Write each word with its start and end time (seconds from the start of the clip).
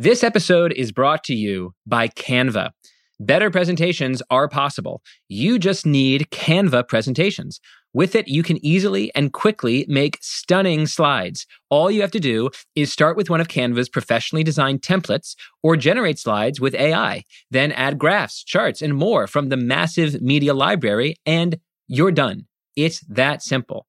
This 0.00 0.22
episode 0.22 0.72
is 0.74 0.92
brought 0.92 1.24
to 1.24 1.34
you 1.34 1.74
by 1.84 2.06
Canva. 2.06 2.70
Better 3.18 3.50
presentations 3.50 4.22
are 4.30 4.48
possible. 4.48 5.02
You 5.28 5.58
just 5.58 5.84
need 5.84 6.28
Canva 6.30 6.86
presentations. 6.86 7.58
With 7.92 8.14
it, 8.14 8.28
you 8.28 8.44
can 8.44 8.64
easily 8.64 9.10
and 9.16 9.32
quickly 9.32 9.84
make 9.88 10.18
stunning 10.20 10.86
slides. 10.86 11.48
All 11.68 11.90
you 11.90 12.00
have 12.02 12.12
to 12.12 12.20
do 12.20 12.50
is 12.76 12.92
start 12.92 13.16
with 13.16 13.28
one 13.28 13.40
of 13.40 13.48
Canva's 13.48 13.88
professionally 13.88 14.44
designed 14.44 14.82
templates 14.82 15.34
or 15.64 15.76
generate 15.76 16.20
slides 16.20 16.60
with 16.60 16.76
AI. 16.76 17.24
Then 17.50 17.72
add 17.72 17.98
graphs, 17.98 18.44
charts, 18.44 18.80
and 18.80 18.94
more 18.94 19.26
from 19.26 19.48
the 19.48 19.56
massive 19.56 20.22
media 20.22 20.54
library, 20.54 21.16
and 21.26 21.58
you're 21.88 22.12
done. 22.12 22.46
It's 22.76 23.00
that 23.08 23.42
simple. 23.42 23.88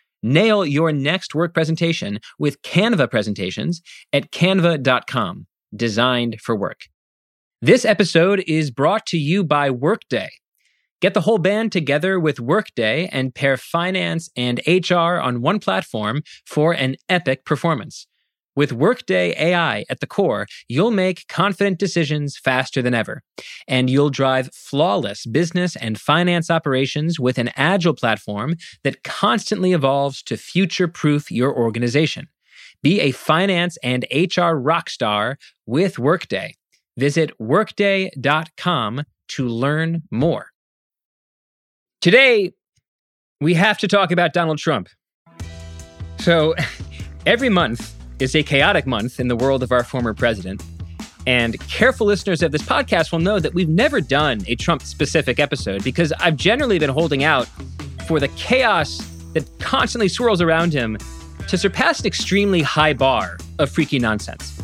Nail 0.23 0.65
your 0.65 0.91
next 0.91 1.33
work 1.33 1.53
presentation 1.53 2.19
with 2.37 2.61
Canva 2.61 3.09
presentations 3.09 3.81
at 4.13 4.31
canva.com, 4.31 5.47
designed 5.75 6.39
for 6.41 6.55
work. 6.55 6.81
This 7.61 7.85
episode 7.85 8.43
is 8.47 8.71
brought 8.71 9.05
to 9.07 9.17
you 9.17 9.43
by 9.43 9.69
Workday. 9.69 10.29
Get 11.01 11.15
the 11.15 11.21
whole 11.21 11.39
band 11.39 11.71
together 11.71 12.19
with 12.19 12.39
Workday 12.39 13.07
and 13.11 13.33
pair 13.33 13.57
finance 13.57 14.29
and 14.35 14.61
HR 14.67 15.19
on 15.19 15.41
one 15.41 15.59
platform 15.59 16.21
for 16.45 16.73
an 16.73 16.95
epic 17.09 17.43
performance. 17.43 18.05
With 18.55 18.73
Workday 18.73 19.33
AI 19.37 19.85
at 19.89 20.01
the 20.01 20.07
core, 20.07 20.45
you'll 20.67 20.91
make 20.91 21.27
confident 21.29 21.79
decisions 21.79 22.37
faster 22.37 22.81
than 22.81 22.93
ever. 22.93 23.21
And 23.67 23.89
you'll 23.89 24.09
drive 24.09 24.53
flawless 24.53 25.25
business 25.25 25.75
and 25.77 25.99
finance 25.99 26.49
operations 26.49 27.19
with 27.19 27.37
an 27.37 27.51
agile 27.55 27.93
platform 27.93 28.55
that 28.83 29.03
constantly 29.03 29.71
evolves 29.71 30.21
to 30.23 30.35
future 30.35 30.89
proof 30.89 31.31
your 31.31 31.55
organization. 31.55 32.27
Be 32.83 32.99
a 32.99 33.11
finance 33.11 33.77
and 33.83 34.05
HR 34.11 34.57
rockstar 34.59 35.35
with 35.65 35.97
Workday. 35.97 36.55
Visit 36.97 37.31
workday.com 37.39 39.03
to 39.29 39.47
learn 39.47 40.03
more. 40.11 40.47
Today, 42.01 42.51
we 43.39 43.53
have 43.53 43.77
to 43.77 43.87
talk 43.87 44.11
about 44.11 44.33
Donald 44.33 44.57
Trump. 44.57 44.89
So, 46.19 46.53
every 47.25 47.49
month, 47.49 47.95
is 48.21 48.35
a 48.35 48.43
chaotic 48.43 48.85
month 48.85 49.19
in 49.19 49.27
the 49.27 49.35
world 49.35 49.63
of 49.63 49.71
our 49.71 49.83
former 49.83 50.13
president. 50.13 50.63
And 51.25 51.59
careful 51.67 52.05
listeners 52.05 52.43
of 52.43 52.51
this 52.51 52.61
podcast 52.61 53.11
will 53.11 53.19
know 53.19 53.39
that 53.39 53.55
we've 53.55 53.67
never 53.67 53.99
done 53.99 54.41
a 54.47 54.55
Trump 54.55 54.83
specific 54.83 55.39
episode 55.39 55.83
because 55.83 56.13
I've 56.13 56.35
generally 56.35 56.77
been 56.77 56.91
holding 56.91 57.23
out 57.23 57.47
for 58.07 58.19
the 58.19 58.27
chaos 58.29 58.99
that 59.33 59.49
constantly 59.59 60.07
swirls 60.07 60.39
around 60.39 60.71
him 60.71 60.99
to 61.47 61.57
surpass 61.57 62.01
an 62.01 62.05
extremely 62.05 62.61
high 62.61 62.93
bar 62.93 63.37
of 63.57 63.71
freaky 63.71 63.97
nonsense. 63.97 64.61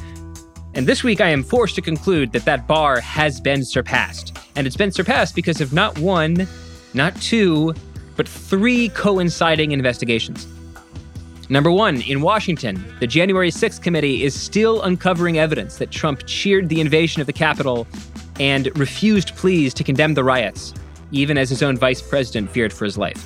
And 0.76 0.86
this 0.86 1.04
week, 1.04 1.20
I 1.20 1.30
am 1.30 1.44
forced 1.44 1.74
to 1.76 1.82
conclude 1.82 2.34
that 2.34 2.46
that 2.46 2.68
bar 2.68 3.00
has 3.00 3.42
been 3.42 3.66
surpassed. 3.66 4.38
And 4.56 4.68
it's 4.68 4.78
been 4.78 4.92
surpassed 4.92 5.34
because 5.34 5.62
of 5.62 5.74
not 5.74 5.98
one, 5.98 6.48
not 6.94 7.20
two, 7.20 7.74
but 8.16 8.28
three 8.28 8.90
coinciding 8.90 9.72
investigations. 9.72 10.48
Number 11.50 11.72
one, 11.72 12.02
in 12.02 12.22
Washington, 12.22 12.84
the 13.00 13.08
January 13.08 13.50
6th 13.50 13.82
committee 13.82 14.24
is 14.24 14.40
still 14.40 14.82
uncovering 14.82 15.40
evidence 15.40 15.78
that 15.78 15.92
Trump 15.92 16.24
cheered 16.26 16.68
the 16.68 16.82
invasion 16.82 17.22
of 17.22 17.28
the 17.28 17.34
Capitol 17.34 17.88
and 18.40 18.78
refused 18.78 19.36
pleas 19.36 19.74
to 19.76 19.84
condemn 19.84 20.14
the 20.14 20.26
riots, 20.26 20.74
even 21.12 21.38
as 21.38 21.50
his 21.50 21.64
own 21.64 21.78
vice 21.78 22.02
president 22.02 22.52
feared 22.52 22.74
for 22.74 22.84
his 22.84 22.98
life. 22.98 23.26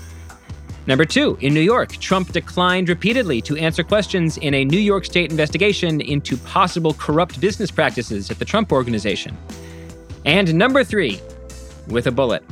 Number 0.86 1.04
two, 1.04 1.38
in 1.42 1.54
New 1.54 1.62
York, 1.62 1.94
Trump 1.98 2.32
declined 2.32 2.90
repeatedly 2.90 3.42
to 3.42 3.58
answer 3.58 3.84
questions 3.84 4.38
in 4.38 4.54
a 4.54 4.66
New 4.66 4.80
York 4.80 5.06
State 5.06 5.32
investigation 5.32 6.00
into 6.02 6.38
possible 6.38 6.94
corrupt 6.94 7.42
business 7.42 7.72
practices 7.72 8.30
at 8.30 8.38
the 8.38 8.46
Trump 8.46 8.72
Organization. 8.72 9.38
And 10.26 10.54
number 10.54 10.84
three, 10.84 11.20
with 11.88 12.08
a 12.08 12.12
bullet. 12.12 12.44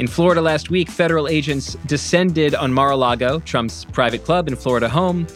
In 0.00 0.06
Florida 0.06 0.40
last 0.40 0.70
week, 0.70 0.88
federal 0.88 1.28
agents 1.28 1.74
descended 1.84 2.54
on 2.54 2.72
Mar 2.72 2.92
a 2.92 2.96
Lago, 2.96 3.38
Trump's 3.40 3.84
private 3.84 4.24
club 4.24 4.48
and 4.48 4.58
Florida 4.58 4.88
home, 4.88 5.26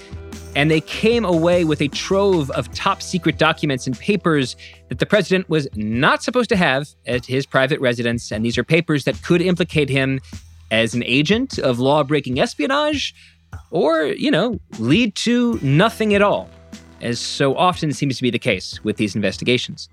and 0.56 0.70
they 0.70 0.80
came 0.80 1.26
away 1.26 1.64
with 1.66 1.82
a 1.82 1.88
trove 1.88 2.50
of 2.52 2.72
top 2.72 3.02
secret 3.02 3.36
documents 3.36 3.86
and 3.86 3.98
papers 3.98 4.56
that 4.88 5.00
the 5.00 5.04
president 5.04 5.50
was 5.50 5.68
not 5.74 6.22
supposed 6.22 6.48
to 6.48 6.56
have 6.56 6.88
at 7.04 7.26
his 7.26 7.44
private 7.44 7.78
residence. 7.78 8.32
And 8.32 8.42
these 8.42 8.56
are 8.56 8.64
papers 8.64 9.04
that 9.04 9.22
could 9.22 9.42
implicate 9.42 9.90
him 9.90 10.18
as 10.70 10.94
an 10.94 11.02
agent 11.04 11.58
of 11.58 11.78
law 11.78 12.02
breaking 12.02 12.40
espionage 12.40 13.14
or, 13.70 14.04
you 14.04 14.30
know, 14.30 14.58
lead 14.78 15.14
to 15.16 15.58
nothing 15.60 16.14
at 16.14 16.22
all, 16.22 16.48
as 17.02 17.20
so 17.20 17.54
often 17.54 17.92
seems 17.92 18.16
to 18.16 18.22
be 18.22 18.30
the 18.30 18.38
case 18.38 18.82
with 18.82 18.96
these 18.96 19.14
investigations. 19.14 19.90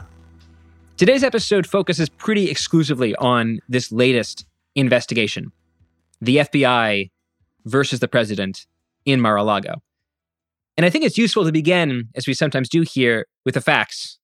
Today's 0.96 1.26
episode 1.26 1.68
focuses 1.68 2.08
pretty 2.08 2.50
exclusively 2.50 3.14
on 3.18 3.60
this 3.68 3.92
latest 3.92 4.46
investigation 4.76 5.52
the 6.22 6.38
FBI 6.38 7.10
versus 7.66 8.00
the 8.00 8.08
president 8.08 8.68
in 9.06 9.20
Mar 9.20 9.36
a 9.38 9.44
Lago. 9.44 9.82
And 10.78 10.86
I 10.86 10.90
think 10.90 11.04
it's 11.04 11.18
useful 11.18 11.46
to 11.46 11.52
begin, 11.52 12.10
as 12.16 12.28
we 12.28 12.34
sometimes 12.34 12.70
do 12.70 12.82
here, 12.82 13.26
with 13.44 13.56
the 13.56 13.62
facts, 13.62 14.20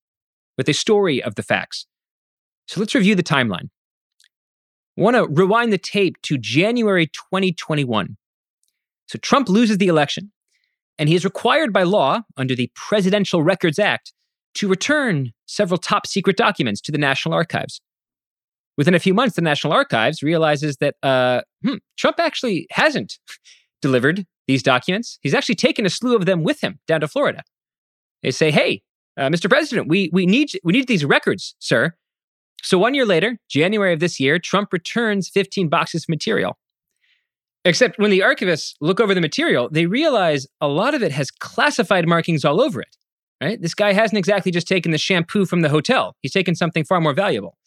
with 0.57 0.69
a 0.69 0.73
story 0.73 1.21
of 1.21 1.35
the 1.35 1.43
facts. 1.43 1.87
So 2.67 2.79
let's 2.79 2.95
review 2.95 3.15
the 3.15 3.23
timeline. 3.23 3.69
I 4.97 5.01
want 5.01 5.15
to 5.15 5.27
rewind 5.27 5.73
the 5.73 5.77
tape 5.77 6.21
to 6.23 6.37
January 6.37 7.07
2021. 7.07 8.17
So 9.07 9.19
Trump 9.19 9.49
loses 9.49 9.77
the 9.77 9.87
election, 9.87 10.31
and 10.97 11.09
he 11.09 11.15
is 11.15 11.23
required 11.25 11.71
by 11.71 11.83
law 11.83 12.21
under 12.35 12.55
the 12.55 12.71
Presidential 12.75 13.43
Records 13.43 13.79
Act 13.79 14.13
to 14.55 14.67
return 14.67 15.31
several 15.45 15.77
top 15.77 16.07
secret 16.07 16.35
documents 16.35 16.81
to 16.81 16.91
the 16.91 16.97
National 16.97 17.33
Archives. 17.33 17.81
Within 18.77 18.93
a 18.93 18.99
few 18.99 19.13
months, 19.13 19.35
the 19.35 19.41
National 19.41 19.73
Archives 19.73 20.21
realizes 20.21 20.77
that 20.77 20.95
uh, 21.01 21.41
hmm, 21.63 21.75
Trump 21.97 22.19
actually 22.19 22.67
hasn't 22.71 23.17
delivered 23.81 24.25
these 24.47 24.63
documents. 24.63 25.19
He's 25.21 25.33
actually 25.33 25.55
taken 25.55 25.85
a 25.85 25.89
slew 25.89 26.15
of 26.15 26.25
them 26.25 26.43
with 26.43 26.61
him 26.61 26.79
down 26.87 27.01
to 27.01 27.07
Florida. 27.07 27.43
They 28.23 28.31
say, 28.31 28.51
"Hey, 28.51 28.81
uh, 29.17 29.29
Mr. 29.29 29.49
President, 29.49 29.87
we 29.87 30.09
we 30.13 30.25
need 30.25 30.49
we 30.63 30.73
need 30.73 30.87
these 30.87 31.03
records, 31.03 31.55
sir." 31.59 31.93
So 32.63 32.77
one 32.77 32.93
year 32.93 33.05
later, 33.05 33.37
January 33.49 33.93
of 33.93 33.99
this 33.99 34.19
year, 34.19 34.39
Trump 34.39 34.73
returns 34.73 35.29
15 35.29 35.69
boxes 35.69 36.03
of 36.03 36.09
material. 36.09 36.57
Except 37.65 37.99
when 37.99 38.11
the 38.11 38.19
archivists 38.19 38.73
look 38.81 38.99
over 38.99 39.13
the 39.13 39.21
material, 39.21 39.69
they 39.71 39.85
realize 39.85 40.47
a 40.61 40.67
lot 40.67 40.93
of 40.93 41.03
it 41.03 41.11
has 41.11 41.29
classified 41.29 42.07
markings 42.07 42.45
all 42.45 42.61
over 42.61 42.81
it. 42.81 42.95
Right? 43.41 43.61
This 43.61 43.75
guy 43.75 43.93
hasn't 43.93 44.17
exactly 44.17 44.51
just 44.51 44.67
taken 44.67 44.91
the 44.91 44.97
shampoo 44.97 45.45
from 45.45 45.61
the 45.61 45.69
hotel. 45.69 46.15
He's 46.21 46.31
taken 46.31 46.55
something 46.55 46.83
far 46.83 46.99
more 46.99 47.13
valuable. 47.13 47.57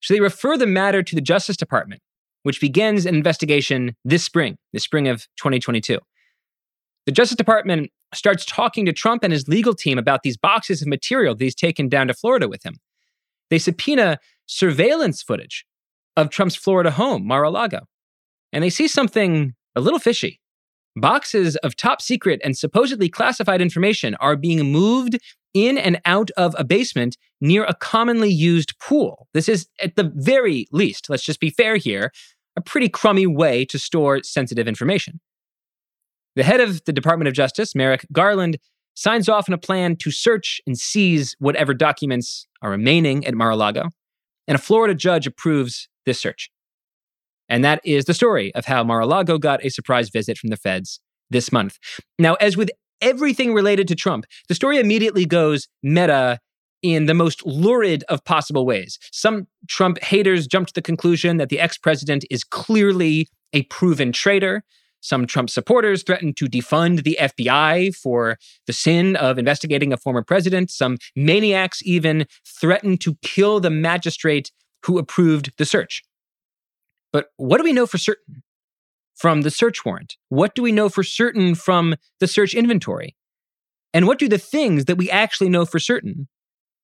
So 0.00 0.14
they 0.14 0.20
refer 0.20 0.56
the 0.56 0.66
matter 0.66 1.02
to 1.02 1.14
the 1.14 1.20
Justice 1.20 1.56
Department, 1.56 2.00
which 2.42 2.60
begins 2.60 3.06
an 3.06 3.14
investigation 3.14 3.96
this 4.04 4.24
spring, 4.24 4.56
the 4.72 4.80
spring 4.80 5.08
of 5.08 5.22
2022. 5.38 5.98
The 7.06 7.12
Justice 7.12 7.36
Department 7.36 7.90
starts 8.14 8.44
talking 8.44 8.86
to 8.86 8.92
Trump 8.92 9.24
and 9.24 9.32
his 9.32 9.48
legal 9.48 9.74
team 9.74 9.98
about 9.98 10.22
these 10.22 10.36
boxes 10.36 10.82
of 10.82 10.88
material 10.88 11.34
that 11.34 11.42
he's 11.42 11.54
taken 11.54 11.88
down 11.88 12.08
to 12.08 12.14
Florida 12.14 12.48
with 12.48 12.64
him. 12.64 12.76
They 13.50 13.58
subpoena 13.58 14.18
surveillance 14.46 15.22
footage 15.22 15.64
of 16.16 16.30
Trump's 16.30 16.56
Florida 16.56 16.90
home, 16.90 17.26
Mar 17.26 17.44
a 17.44 17.50
Lago. 17.50 17.80
And 18.52 18.64
they 18.64 18.70
see 18.70 18.88
something 18.88 19.54
a 19.74 19.80
little 19.80 19.98
fishy. 19.98 20.40
Boxes 20.96 21.56
of 21.56 21.76
top 21.76 22.00
secret 22.00 22.40
and 22.42 22.56
supposedly 22.56 23.08
classified 23.08 23.60
information 23.60 24.14
are 24.16 24.34
being 24.34 24.72
moved 24.72 25.18
in 25.56 25.78
and 25.78 25.98
out 26.04 26.30
of 26.36 26.54
a 26.58 26.64
basement 26.64 27.16
near 27.40 27.64
a 27.64 27.74
commonly 27.74 28.30
used 28.30 28.78
pool. 28.78 29.26
This 29.32 29.48
is, 29.48 29.68
at 29.80 29.96
the 29.96 30.12
very 30.14 30.66
least, 30.70 31.08
let's 31.08 31.24
just 31.24 31.40
be 31.40 31.48
fair 31.48 31.76
here, 31.76 32.12
a 32.56 32.60
pretty 32.60 32.90
crummy 32.90 33.26
way 33.26 33.64
to 33.64 33.78
store 33.78 34.22
sensitive 34.22 34.68
information. 34.68 35.18
The 36.34 36.42
head 36.42 36.60
of 36.60 36.84
the 36.84 36.92
Department 36.92 37.28
of 37.28 37.34
Justice, 37.34 37.74
Merrick 37.74 38.06
Garland, 38.12 38.58
signs 38.92 39.30
off 39.30 39.48
on 39.48 39.54
a 39.54 39.58
plan 39.58 39.96
to 39.96 40.10
search 40.10 40.60
and 40.66 40.78
seize 40.78 41.34
whatever 41.38 41.72
documents 41.72 42.46
are 42.60 42.70
remaining 42.70 43.26
at 43.26 43.34
Mar 43.34 43.50
a 43.50 43.56
Lago, 43.56 43.88
and 44.46 44.56
a 44.56 44.60
Florida 44.60 44.94
judge 44.94 45.26
approves 45.26 45.88
this 46.04 46.20
search. 46.20 46.50
And 47.48 47.64
that 47.64 47.80
is 47.82 48.04
the 48.04 48.14
story 48.14 48.54
of 48.54 48.66
how 48.66 48.84
Mar 48.84 49.00
a 49.00 49.06
Lago 49.06 49.38
got 49.38 49.64
a 49.64 49.70
surprise 49.70 50.10
visit 50.10 50.36
from 50.36 50.50
the 50.50 50.56
feds 50.56 51.00
this 51.30 51.50
month. 51.50 51.78
Now, 52.18 52.34
as 52.34 52.58
with 52.58 52.70
everything 53.00 53.54
related 53.54 53.88
to 53.88 53.94
Trump, 53.94 54.26
the 54.48 54.54
story 54.54 54.78
immediately 54.78 55.24
goes 55.24 55.68
meta 55.82 56.38
in 56.82 57.06
the 57.06 57.14
most 57.14 57.44
lurid 57.44 58.04
of 58.08 58.24
possible 58.24 58.66
ways. 58.66 58.98
Some 59.12 59.46
Trump 59.68 59.98
haters 60.02 60.46
jump 60.46 60.68
to 60.68 60.74
the 60.74 60.82
conclusion 60.82 61.36
that 61.38 61.48
the 61.48 61.60
ex 61.60 61.78
president 61.78 62.24
is 62.30 62.44
clearly 62.44 63.28
a 63.52 63.62
proven 63.64 64.12
traitor. 64.12 64.62
Some 65.00 65.26
Trump 65.26 65.50
supporters 65.50 66.02
threaten 66.02 66.34
to 66.34 66.46
defund 66.46 67.04
the 67.04 67.16
FBI 67.20 67.94
for 67.94 68.38
the 68.66 68.72
sin 68.72 69.16
of 69.16 69.38
investigating 69.38 69.92
a 69.92 69.96
former 69.96 70.22
president. 70.22 70.70
Some 70.70 70.98
maniacs 71.14 71.80
even 71.84 72.26
threaten 72.44 72.98
to 72.98 73.16
kill 73.22 73.60
the 73.60 73.70
magistrate 73.70 74.50
who 74.84 74.98
approved 74.98 75.52
the 75.58 75.64
search. 75.64 76.02
But 77.12 77.28
what 77.36 77.58
do 77.58 77.64
we 77.64 77.72
know 77.72 77.86
for 77.86 77.98
certain 77.98 78.42
from 79.16 79.42
the 79.42 79.50
search 79.50 79.84
warrant? 79.84 80.16
What 80.28 80.54
do 80.54 80.62
we 80.62 80.72
know 80.72 80.88
for 80.88 81.02
certain 81.02 81.54
from 81.54 81.96
the 82.20 82.28
search 82.28 82.54
inventory? 82.54 83.16
And 83.92 84.06
what 84.06 84.18
do 84.18 84.28
the 84.28 84.38
things 84.38 84.84
that 84.84 84.96
we 84.96 85.10
actually 85.10 85.48
know 85.48 85.64
for 85.64 85.78
certain 85.78 86.28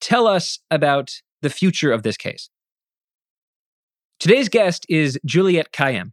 tell 0.00 0.26
us 0.26 0.58
about 0.70 1.12
the 1.42 1.50
future 1.50 1.92
of 1.92 2.02
this 2.02 2.16
case? 2.16 2.48
Today's 4.18 4.48
guest 4.48 4.86
is 4.88 5.18
Juliette 5.26 5.72
Kayyem. 5.72 6.12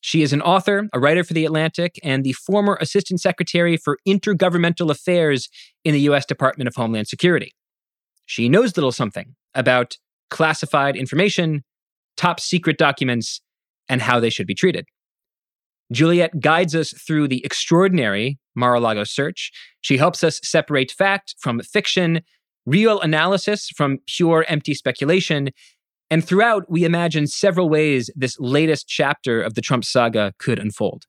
She 0.00 0.22
is 0.22 0.32
an 0.32 0.42
author, 0.42 0.88
a 0.92 1.00
writer 1.00 1.24
for 1.24 1.34
The 1.34 1.44
Atlantic, 1.44 1.98
and 2.04 2.22
the 2.22 2.34
former 2.34 2.78
Assistant 2.80 3.20
Secretary 3.20 3.76
for 3.76 3.98
Intergovernmental 4.06 4.90
Affairs 4.90 5.48
in 5.84 5.92
the 5.92 6.00
U.S. 6.02 6.24
Department 6.24 6.68
of 6.68 6.76
Homeland 6.76 7.08
Security. 7.08 7.52
She 8.26 8.48
knows 8.48 8.76
little 8.76 8.92
something 8.92 9.34
about 9.54 9.96
classified 10.30 10.96
information, 10.96 11.64
top 12.16 12.38
secret 12.38 12.78
documents, 12.78 13.40
and 13.88 14.02
how 14.02 14.20
they 14.20 14.30
should 14.30 14.46
be 14.46 14.54
treated. 14.54 14.86
Juliette 15.92 16.40
guides 16.40 16.74
us 16.74 16.92
through 16.92 17.28
the 17.28 17.44
extraordinary 17.44 18.38
Mar 18.54 18.74
a 18.74 18.80
Lago 18.80 19.04
search. 19.04 19.50
She 19.80 19.96
helps 19.96 20.22
us 20.22 20.40
separate 20.42 20.90
fact 20.90 21.34
from 21.40 21.60
fiction, 21.60 22.20
real 22.66 23.00
analysis 23.00 23.68
from 23.76 23.98
pure 24.06 24.44
empty 24.48 24.74
speculation. 24.74 25.50
And 26.10 26.24
throughout, 26.24 26.64
we 26.68 26.84
imagine 26.84 27.26
several 27.26 27.68
ways 27.68 28.10
this 28.16 28.36
latest 28.38 28.88
chapter 28.88 29.40
of 29.40 29.54
the 29.54 29.60
Trump 29.60 29.84
saga 29.84 30.34
could 30.38 30.58
unfold. 30.58 31.04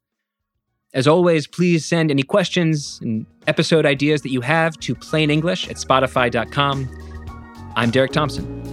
As 0.93 1.07
always, 1.07 1.45
please 1.47 1.85
send 1.85 2.09
any 2.09 2.23
questions 2.23 2.99
and 3.01 3.25
episode 3.47 3.85
ideas 3.85 4.21
that 4.23 4.31
you 4.31 4.41
have 4.41 4.77
to 4.79 4.95
plainenglish 4.95 5.69
at 5.69 5.75
spotify.com. 5.75 6.89
I'm 7.75 7.91
Derek 7.91 8.11
Thompson. 8.11 8.63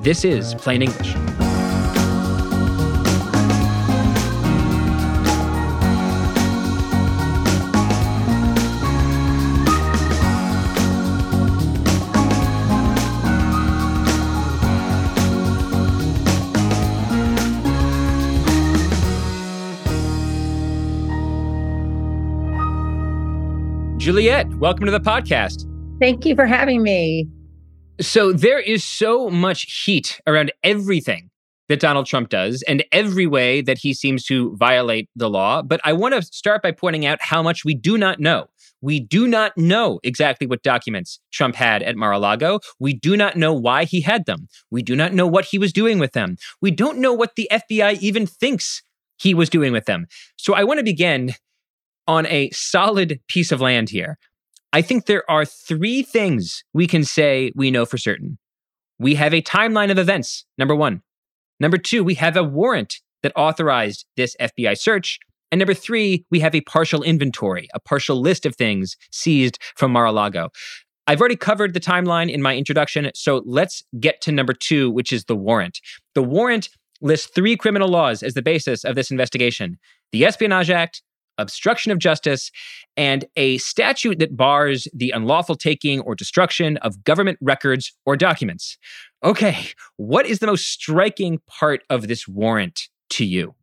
This 0.00 0.24
is 0.24 0.54
Plain 0.54 0.82
English. 0.82 1.31
Juliette, 24.02 24.52
welcome 24.54 24.84
to 24.84 24.90
the 24.90 24.98
podcast. 24.98 25.64
Thank 26.00 26.26
you 26.26 26.34
for 26.34 26.44
having 26.44 26.82
me. 26.82 27.28
So, 28.00 28.32
there 28.32 28.58
is 28.58 28.82
so 28.82 29.30
much 29.30 29.84
heat 29.84 30.20
around 30.26 30.50
everything 30.64 31.30
that 31.68 31.78
Donald 31.78 32.06
Trump 32.06 32.28
does 32.28 32.64
and 32.66 32.84
every 32.90 33.28
way 33.28 33.60
that 33.60 33.78
he 33.78 33.94
seems 33.94 34.24
to 34.24 34.56
violate 34.56 35.08
the 35.14 35.30
law. 35.30 35.62
But 35.62 35.80
I 35.84 35.92
want 35.92 36.14
to 36.14 36.22
start 36.22 36.64
by 36.64 36.72
pointing 36.72 37.06
out 37.06 37.22
how 37.22 37.44
much 37.44 37.64
we 37.64 37.76
do 37.76 37.96
not 37.96 38.18
know. 38.18 38.48
We 38.80 38.98
do 38.98 39.28
not 39.28 39.56
know 39.56 40.00
exactly 40.02 40.48
what 40.48 40.64
documents 40.64 41.20
Trump 41.32 41.54
had 41.54 41.84
at 41.84 41.94
Mar 41.94 42.10
a 42.10 42.18
Lago. 42.18 42.58
We 42.80 42.94
do 42.94 43.16
not 43.16 43.36
know 43.36 43.54
why 43.54 43.84
he 43.84 44.00
had 44.00 44.26
them. 44.26 44.48
We 44.72 44.82
do 44.82 44.96
not 44.96 45.12
know 45.14 45.28
what 45.28 45.44
he 45.44 45.58
was 45.58 45.72
doing 45.72 46.00
with 46.00 46.10
them. 46.10 46.38
We 46.60 46.72
don't 46.72 46.98
know 46.98 47.12
what 47.12 47.36
the 47.36 47.48
FBI 47.52 48.00
even 48.00 48.26
thinks 48.26 48.82
he 49.20 49.32
was 49.32 49.48
doing 49.48 49.72
with 49.72 49.84
them. 49.84 50.06
So 50.36 50.54
I 50.54 50.64
want 50.64 50.78
to 50.78 50.84
begin 50.84 51.34
on 52.06 52.26
a 52.26 52.50
solid 52.50 53.20
piece 53.28 53.52
of 53.52 53.60
land 53.60 53.90
here. 53.90 54.18
I 54.72 54.82
think 54.82 55.06
there 55.06 55.28
are 55.30 55.44
three 55.44 56.02
things 56.02 56.64
we 56.72 56.86
can 56.86 57.04
say 57.04 57.52
we 57.54 57.70
know 57.70 57.84
for 57.84 57.98
certain. 57.98 58.38
We 58.98 59.16
have 59.16 59.34
a 59.34 59.42
timeline 59.42 59.90
of 59.90 59.98
events, 59.98 60.44
number 60.56 60.74
one. 60.74 61.02
Number 61.60 61.78
two, 61.78 62.02
we 62.02 62.14
have 62.14 62.36
a 62.36 62.44
warrant 62.44 63.00
that 63.22 63.32
authorized 63.36 64.06
this 64.16 64.36
FBI 64.40 64.78
search. 64.78 65.18
And 65.50 65.58
number 65.58 65.74
three, 65.74 66.24
we 66.30 66.40
have 66.40 66.54
a 66.54 66.62
partial 66.62 67.02
inventory, 67.02 67.68
a 67.74 67.80
partial 67.80 68.20
list 68.20 68.46
of 68.46 68.56
things 68.56 68.96
seized 69.10 69.58
from 69.76 69.92
Mar 69.92 70.06
a 70.06 70.12
Lago. 70.12 70.48
I've 71.06 71.20
already 71.20 71.36
covered 71.36 71.74
the 71.74 71.80
timeline 71.80 72.30
in 72.30 72.40
my 72.40 72.56
introduction, 72.56 73.10
so 73.14 73.42
let's 73.44 73.82
get 73.98 74.20
to 74.22 74.32
number 74.32 74.52
two, 74.52 74.90
which 74.90 75.12
is 75.12 75.24
the 75.24 75.36
warrant. 75.36 75.80
The 76.14 76.22
warrant 76.22 76.68
lists 77.00 77.30
three 77.34 77.56
criminal 77.56 77.88
laws 77.88 78.22
as 78.22 78.34
the 78.34 78.42
basis 78.42 78.84
of 78.84 78.94
this 78.94 79.10
investigation 79.10 79.78
the 80.12 80.24
Espionage 80.26 80.70
Act, 80.70 81.02
obstruction 81.38 81.92
of 81.92 81.98
justice, 81.98 82.50
and 82.96 83.24
a 83.36 83.58
statute 83.58 84.18
that 84.18 84.36
bars 84.36 84.88
the 84.92 85.10
unlawful 85.10 85.56
taking 85.56 86.00
or 86.00 86.14
destruction 86.14 86.76
of 86.78 87.04
government 87.04 87.38
records 87.40 87.92
or 88.06 88.16
documents. 88.16 88.78
Okay, 89.24 89.68
what 89.96 90.26
is 90.26 90.40
the 90.40 90.46
most 90.46 90.66
striking 90.66 91.40
part 91.46 91.82
of 91.88 92.08
this 92.08 92.26
warrant 92.26 92.88
to 93.10 93.24
you? 93.24 93.54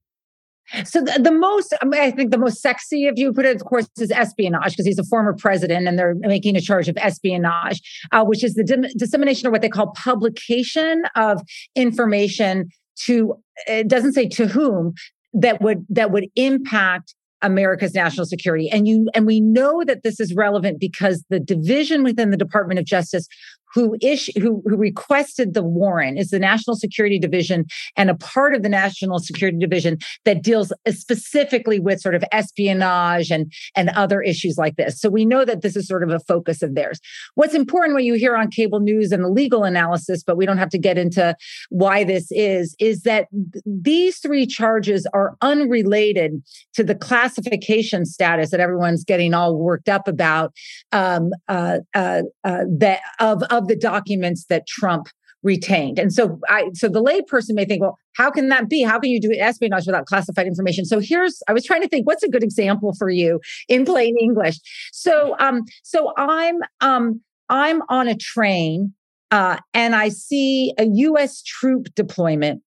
So 0.86 1.02
the, 1.02 1.20
the 1.22 1.32
most, 1.32 1.74
I, 1.82 1.86
mean, 1.86 2.00
I, 2.00 2.12
think 2.12 2.32
the 2.32 2.38
most 2.38 2.62
sexy, 2.62 3.06
if 3.06 3.16
you 3.18 3.34
put 3.34 3.46
it, 3.46 3.56
of 3.56 3.66
course, 3.66 3.88
is 3.98 4.12
espionage 4.12 4.74
because 4.74 4.86
he's 4.86 5.00
a 5.00 5.04
former 5.04 5.34
president 5.34 5.88
and 5.88 5.98
they're 5.98 6.16
making 6.16 6.56
a 6.56 6.62
charge 6.62 6.88
of 6.88 6.96
espionage, 6.98 7.82
uh, 8.12 8.24
which 8.24 8.44
is 8.44 8.54
the 8.54 8.64
dim- 8.64 8.86
dissemination 8.96 9.48
or 9.48 9.52
what 9.52 9.62
they 9.62 9.70
call 9.70 9.92
publication 9.94 11.04
of 11.16 11.42
information 11.76 12.70
to. 13.06 13.36
It 13.68 13.88
doesn't 13.88 14.14
say 14.14 14.28
to 14.30 14.48
whom 14.48 14.94
that 15.34 15.60
would 15.62 15.86
that 15.90 16.12
would 16.12 16.28
impact 16.36 17.16
America's 17.42 17.94
national 17.94 18.26
security. 18.26 18.70
And 18.70 18.88
you 18.88 19.08
and 19.14 19.26
we 19.26 19.40
know 19.40 19.84
that 19.86 20.04
this 20.04 20.20
is 20.20 20.34
relevant 20.34 20.80
because 20.80 21.24
the 21.30 21.40
division 21.40 22.04
within 22.04 22.32
the 22.32 22.38
Department 22.38 22.80
of 22.80 22.86
Justice 22.86 23.28
who 23.74 23.98
issue 24.02 24.32
who, 24.40 24.62
who 24.66 24.78
requested 24.78 25.54
the 25.54 25.64
warrant 25.64 26.18
is 26.20 26.30
the 26.30 26.40
National 26.40 26.76
Security 26.76 27.20
Division 27.20 27.66
and 27.96 28.10
a 28.10 28.16
part 28.16 28.56
of 28.56 28.64
the 28.64 28.70
National 28.70 29.20
Security 29.20 29.58
Division 29.58 29.98
that 30.26 30.44
deals 30.44 30.72
specifically 30.90 31.80
with 31.80 32.00
sort 32.00 32.16
of 32.16 32.24
espionage 32.32 33.32
and 33.32 33.52
and 33.76 33.90
other 33.90 34.22
issues 34.22 34.58
like 34.58 34.76
this. 34.76 35.00
So 35.00 35.10
we 35.10 35.26
know 35.26 35.46
that 35.46 35.62
this 35.62 35.76
is 35.76 35.88
sort 35.88 36.04
of 36.04 36.10
a 36.10 36.20
focus 36.20 36.62
of 36.62 36.76
theirs. 36.76 37.00
What's 37.36 37.54
important 37.54 37.96
when 37.96 38.06
you 38.06 38.16
hear 38.16 38.36
on 38.36 38.50
cable 38.50 38.80
news 38.80 39.12
and 39.12 39.24
the 39.24 39.30
legal 39.30 39.64
analysis, 39.64 40.24
but 40.24 40.38
we 40.38 40.46
don't 40.46 40.58
have 40.58 40.70
to 40.70 40.78
get 40.78 40.98
into 40.98 41.36
why 41.70 42.04
this 42.04 42.28
is, 42.32 42.76
is 42.80 43.04
that 43.04 43.28
these 43.66 44.20
three 44.20 44.46
charges 44.46 45.08
are 45.14 45.36
unrelated 45.42 46.42
to 46.74 46.84
the 46.84 46.96
classification 46.96 48.06
status 48.06 48.52
that 48.52 48.60
everyone's 48.60 49.04
getting 49.04 49.34
all 49.34 49.56
worked 49.56 49.90
up 49.90 50.08
about 50.08 50.54
um, 50.92 51.32
uh, 51.48 51.80
uh, 51.94 52.22
uh, 52.44 52.64
that 52.70 53.02
of, 53.20 53.44
of 53.44 53.59
of 53.60 53.68
the 53.68 53.76
documents 53.76 54.46
that 54.46 54.66
Trump 54.68 55.10
retained. 55.44 56.00
And 56.00 56.12
so 56.12 56.40
I 56.50 56.70
so 56.74 56.90
the 56.90 57.02
layperson 57.02 57.54
may 57.54 57.66
think, 57.66 57.82
well, 57.82 57.98
how 58.16 58.30
can 58.30 58.50
that 58.50 58.70
be? 58.70 58.84
How 58.84 59.00
can 59.00 59.10
you 59.10 59.22
do 59.22 59.32
espionage 59.40 59.86
without 59.86 60.06
classified 60.06 60.48
information? 60.48 60.86
So 60.86 61.00
here's 61.00 61.42
I 61.48 61.54
was 61.54 61.64
trying 61.64 61.82
to 61.82 61.88
think 61.88 62.08
what's 62.08 62.24
a 62.24 62.30
good 62.30 62.44
example 62.44 62.94
for 62.98 63.10
you 63.10 63.40
in 63.68 63.86
plain 63.86 64.18
English. 64.20 64.58
So 64.92 65.36
um 65.40 65.64
so 65.84 66.14
I'm 66.18 66.58
um 66.82 67.22
I'm 67.48 67.82
on 67.90 68.08
a 68.08 68.16
train 68.16 68.94
uh 69.32 69.58
and 69.74 69.96
I 69.96 70.10
see 70.10 70.74
a 70.78 70.86
US 70.86 71.42
troop 71.42 71.88
deployment 71.96 72.62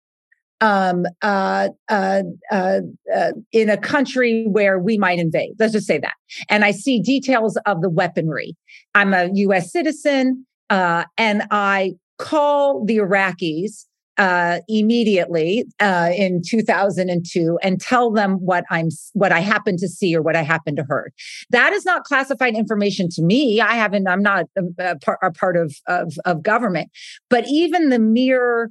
um, 0.61 1.05
uh, 1.23 1.69
uh, 1.89 2.21
uh, 2.51 2.81
uh, 3.13 3.31
in 3.51 3.69
a 3.69 3.77
country 3.77 4.45
where 4.47 4.79
we 4.79 4.97
might 4.97 5.17
invade. 5.17 5.53
Let's 5.59 5.73
just 5.73 5.87
say 5.87 5.97
that. 5.97 6.13
And 6.49 6.63
I 6.63 6.71
see 6.71 7.01
details 7.01 7.57
of 7.65 7.81
the 7.81 7.89
weaponry. 7.89 8.55
I'm 8.93 9.13
a 9.13 9.29
US 9.33 9.71
citizen. 9.71 10.45
Uh, 10.71 11.03
and 11.17 11.43
I 11.51 11.95
call 12.17 12.85
the 12.85 12.97
Iraqis 12.97 13.85
uh, 14.17 14.59
immediately 14.67 15.65
uh, 15.79 16.11
in 16.15 16.41
2002 16.45 17.59
and 17.61 17.81
tell 17.81 18.11
them 18.11 18.33
what 18.35 18.63
I'm 18.69 18.89
what 19.13 19.31
I 19.31 19.39
happen 19.39 19.77
to 19.77 19.87
see 19.87 20.15
or 20.15 20.21
what 20.21 20.35
I 20.35 20.43
happen 20.43 20.75
to 20.77 20.83
heard. 20.83 21.11
That 21.49 21.73
is 21.73 21.85
not 21.85 22.03
classified 22.03 22.55
information 22.55 23.09
to 23.13 23.21
me. 23.21 23.59
I 23.59 23.73
haven't. 23.73 24.07
I'm 24.07 24.21
not 24.21 24.45
a, 24.57 24.95
a, 25.21 25.31
part 25.31 25.57
of, 25.57 25.75
of 25.87 26.13
of 26.25 26.41
government. 26.41 26.89
But 27.29 27.45
even 27.47 27.89
the 27.89 27.99
mere 27.99 28.69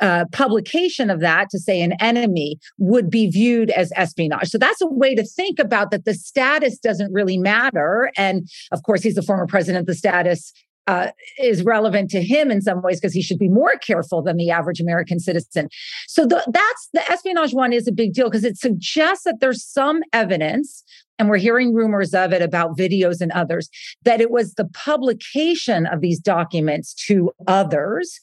uh, 0.00 0.24
publication 0.32 1.10
of 1.10 1.20
that 1.20 1.48
to 1.50 1.58
say 1.58 1.80
an 1.80 1.94
enemy 2.00 2.58
would 2.78 3.08
be 3.08 3.30
viewed 3.30 3.70
as 3.70 3.92
espionage. 3.94 4.48
So 4.48 4.58
that's 4.58 4.80
a 4.80 4.86
way 4.86 5.14
to 5.14 5.24
think 5.24 5.58
about 5.58 5.92
that 5.92 6.04
the 6.04 6.14
status 6.14 6.78
doesn't 6.78 7.12
really 7.12 7.38
matter. 7.38 8.10
And 8.16 8.48
of 8.72 8.82
course, 8.82 9.02
he's 9.02 9.14
the 9.14 9.22
former 9.22 9.46
president. 9.46 9.86
The 9.86 9.94
status 9.94 10.52
uh, 10.86 11.08
is 11.38 11.62
relevant 11.64 12.10
to 12.10 12.22
him 12.22 12.50
in 12.50 12.60
some 12.60 12.82
ways 12.82 13.00
because 13.00 13.14
he 13.14 13.22
should 13.22 13.38
be 13.38 13.48
more 13.48 13.76
careful 13.76 14.22
than 14.22 14.36
the 14.36 14.50
average 14.50 14.80
American 14.80 15.18
citizen. 15.18 15.68
So 16.06 16.26
the, 16.26 16.44
that's 16.46 16.88
the 16.92 17.10
espionage 17.10 17.54
one 17.54 17.72
is 17.72 17.88
a 17.88 17.92
big 17.92 18.12
deal 18.12 18.26
because 18.26 18.44
it 18.44 18.58
suggests 18.58 19.24
that 19.24 19.36
there's 19.40 19.64
some 19.64 20.02
evidence, 20.12 20.84
and 21.18 21.28
we're 21.28 21.38
hearing 21.38 21.72
rumors 21.72 22.12
of 22.14 22.32
it 22.32 22.42
about 22.42 22.76
videos 22.76 23.20
and 23.20 23.32
others, 23.32 23.68
that 24.04 24.20
it 24.20 24.30
was 24.30 24.54
the 24.54 24.66
publication 24.66 25.86
of 25.86 26.00
these 26.00 26.18
documents 26.18 26.94
to 27.06 27.30
others 27.46 28.20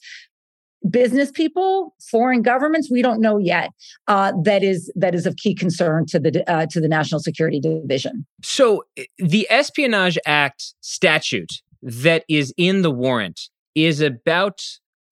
business 0.90 1.30
people 1.30 1.94
foreign 2.10 2.42
governments 2.42 2.90
we 2.90 3.02
don't 3.02 3.20
know 3.20 3.38
yet 3.38 3.70
uh, 4.08 4.32
that 4.42 4.64
is 4.64 4.92
that 4.96 5.14
is 5.14 5.26
of 5.26 5.36
key 5.36 5.54
concern 5.54 6.04
to 6.04 6.18
the 6.18 6.42
uh, 6.50 6.66
to 6.66 6.80
the 6.80 6.88
national 6.88 7.20
security 7.20 7.60
division 7.60 8.26
so 8.42 8.82
the 9.18 9.46
espionage 9.48 10.18
act 10.26 10.74
statute 10.80 11.62
that 11.82 12.24
is 12.28 12.54
in 12.56 12.82
the 12.82 12.90
warrant 12.90 13.48
is 13.74 14.00
about 14.00 14.62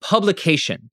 publication. 0.01 0.89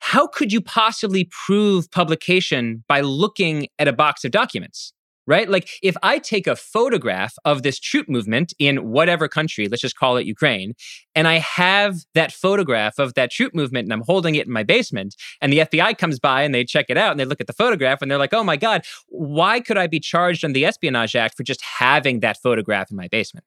How 0.00 0.26
could 0.26 0.52
you 0.52 0.60
possibly 0.60 1.28
prove 1.46 1.90
publication 1.90 2.84
by 2.88 3.00
looking 3.00 3.68
at 3.78 3.88
a 3.88 3.92
box 3.92 4.24
of 4.24 4.30
documents? 4.30 4.92
Right? 5.26 5.48
Like, 5.48 5.68
if 5.80 5.96
I 6.02 6.18
take 6.18 6.48
a 6.48 6.56
photograph 6.56 7.34
of 7.44 7.62
this 7.62 7.78
troop 7.78 8.08
movement 8.08 8.52
in 8.58 8.90
whatever 8.90 9.28
country, 9.28 9.68
let's 9.68 9.82
just 9.82 9.96
call 9.96 10.16
it 10.16 10.26
Ukraine, 10.26 10.72
and 11.14 11.28
I 11.28 11.38
have 11.38 11.98
that 12.14 12.32
photograph 12.32 12.98
of 12.98 13.14
that 13.14 13.30
troop 13.30 13.54
movement 13.54 13.84
and 13.84 13.92
I'm 13.92 14.02
holding 14.04 14.34
it 14.34 14.46
in 14.46 14.52
my 14.52 14.64
basement, 14.64 15.14
and 15.40 15.52
the 15.52 15.58
FBI 15.58 15.96
comes 15.98 16.18
by 16.18 16.42
and 16.42 16.52
they 16.52 16.64
check 16.64 16.86
it 16.88 16.96
out 16.96 17.12
and 17.12 17.20
they 17.20 17.24
look 17.26 17.40
at 17.40 17.46
the 17.46 17.52
photograph 17.52 18.02
and 18.02 18.10
they're 18.10 18.18
like, 18.18 18.34
oh 18.34 18.42
my 18.42 18.56
God, 18.56 18.82
why 19.08 19.60
could 19.60 19.76
I 19.76 19.86
be 19.86 20.00
charged 20.00 20.44
under 20.44 20.54
the 20.54 20.64
Espionage 20.64 21.14
Act 21.14 21.36
for 21.36 21.44
just 21.44 21.62
having 21.62 22.20
that 22.20 22.38
photograph 22.42 22.90
in 22.90 22.96
my 22.96 23.06
basement? 23.06 23.46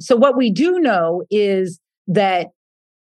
So, 0.00 0.16
what 0.16 0.36
we 0.36 0.50
do 0.50 0.78
know 0.80 1.22
is 1.30 1.80
that 2.08 2.48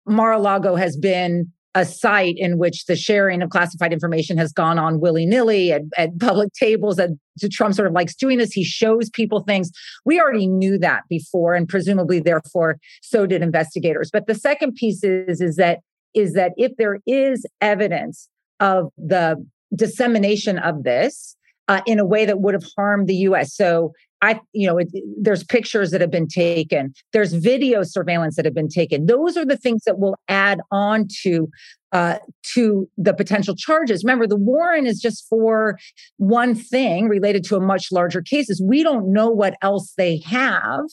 Mar 0.06 0.34
a 0.34 0.40
Lago 0.40 0.76
has 0.76 0.98
been 0.98 1.52
a 1.74 1.86
site 1.86 2.36
in 2.38 2.58
which 2.58 2.86
the 2.86 2.98
sharing 2.98 3.42
of 3.42 3.50
classified 3.50 3.94
information 3.94 4.38
has 4.38 4.52
gone 4.52 4.78
on 4.78 5.00
willy 5.00 5.26
nilly 5.26 5.72
at, 5.72 5.84
at 5.98 6.20
public 6.20 6.52
tables. 6.60 6.98
That 6.98 7.12
Trump 7.52 7.76
sort 7.76 7.88
of 7.88 7.94
likes 7.94 8.16
doing 8.16 8.38
this. 8.38 8.52
He 8.52 8.64
shows 8.64 9.10
people 9.10 9.42
things. 9.42 9.72
We 10.06 10.20
already 10.20 10.48
knew 10.48 10.78
that 10.80 11.04
before, 11.10 11.56
and 11.56 11.68
presumably, 11.68 12.20
therefore, 12.20 12.78
so 13.02 13.26
did 13.26 13.42
investigators. 13.42 14.10
But 14.12 14.28
the 14.28 14.36
second 14.36 14.76
piece 14.76 15.04
is, 15.04 15.42
is 15.42 15.56
that 15.56 15.80
is 16.14 16.34
that 16.34 16.52
if 16.58 16.74
there 16.78 17.00
is 17.08 17.46
evidence 17.62 18.28
of 18.60 18.92
the 18.98 19.44
dissemination 19.74 20.60
of 20.60 20.84
this 20.84 21.38
uh, 21.70 21.82
in 21.86 22.00
a 22.00 22.06
way 22.06 22.26
that 22.26 22.42
would 22.42 22.54
have 22.54 22.66
harmed 22.76 23.08
the 23.08 23.16
U.S. 23.16 23.56
So 23.56 23.94
I, 24.22 24.40
you 24.54 24.68
know, 24.68 24.78
it, 24.78 24.90
there's 25.20 25.44
pictures 25.44 25.92
that 25.92 26.02
have 26.02 26.12
been 26.12 26.28
taken. 26.28 26.94
There's 27.12 27.34
video 27.34 27.84
surveillance 27.84 28.36
that 28.36 28.46
have 28.46 28.54
been 28.54 28.70
taken. 28.70 29.08
Those 29.08 29.36
are 29.36 29.46
the 29.46 29.58
things 29.58 29.84
that 29.86 30.00
will 30.00 30.16
add 30.28 30.62
on 30.72 31.08
to 31.24 31.50
uh, 31.92 32.18
to 32.54 32.88
the 32.98 33.14
potential 33.14 33.56
charges. 33.56 34.04
Remember, 34.04 34.26
the 34.26 34.38
warrant 34.38 34.88
is 34.88 35.00
just 35.02 35.28
for 35.28 35.78
one 36.18 36.56
thing 36.56 37.10
related 37.10 37.44
to 37.46 37.58
a 37.58 37.60
much 37.60 37.92
larger 37.92 38.22
cases. 38.22 38.62
We 38.66 38.82
don't 38.82 39.12
know 39.12 39.30
what 39.30 39.56
else 39.62 39.94
they 39.98 40.20
have 40.26 40.86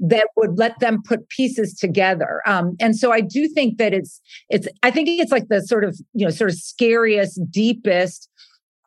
that 0.00 0.28
would 0.36 0.58
let 0.58 0.78
them 0.80 1.02
put 1.04 1.28
pieces 1.28 1.74
together. 1.74 2.40
Um, 2.46 2.74
and 2.80 2.96
so 2.96 3.12
I 3.12 3.20
do 3.20 3.48
think 3.48 3.76
that 3.76 3.92
it's 3.92 4.20
it's 4.48 4.66
I 4.82 4.90
think 4.90 5.08
it's 5.08 5.32
like 5.32 5.48
the 5.48 5.60
sort 5.60 5.84
of 5.84 5.98
you 6.14 6.24
know 6.24 6.30
sort 6.30 6.50
of 6.50 6.56
scariest, 6.56 7.40
deepest 7.50 8.28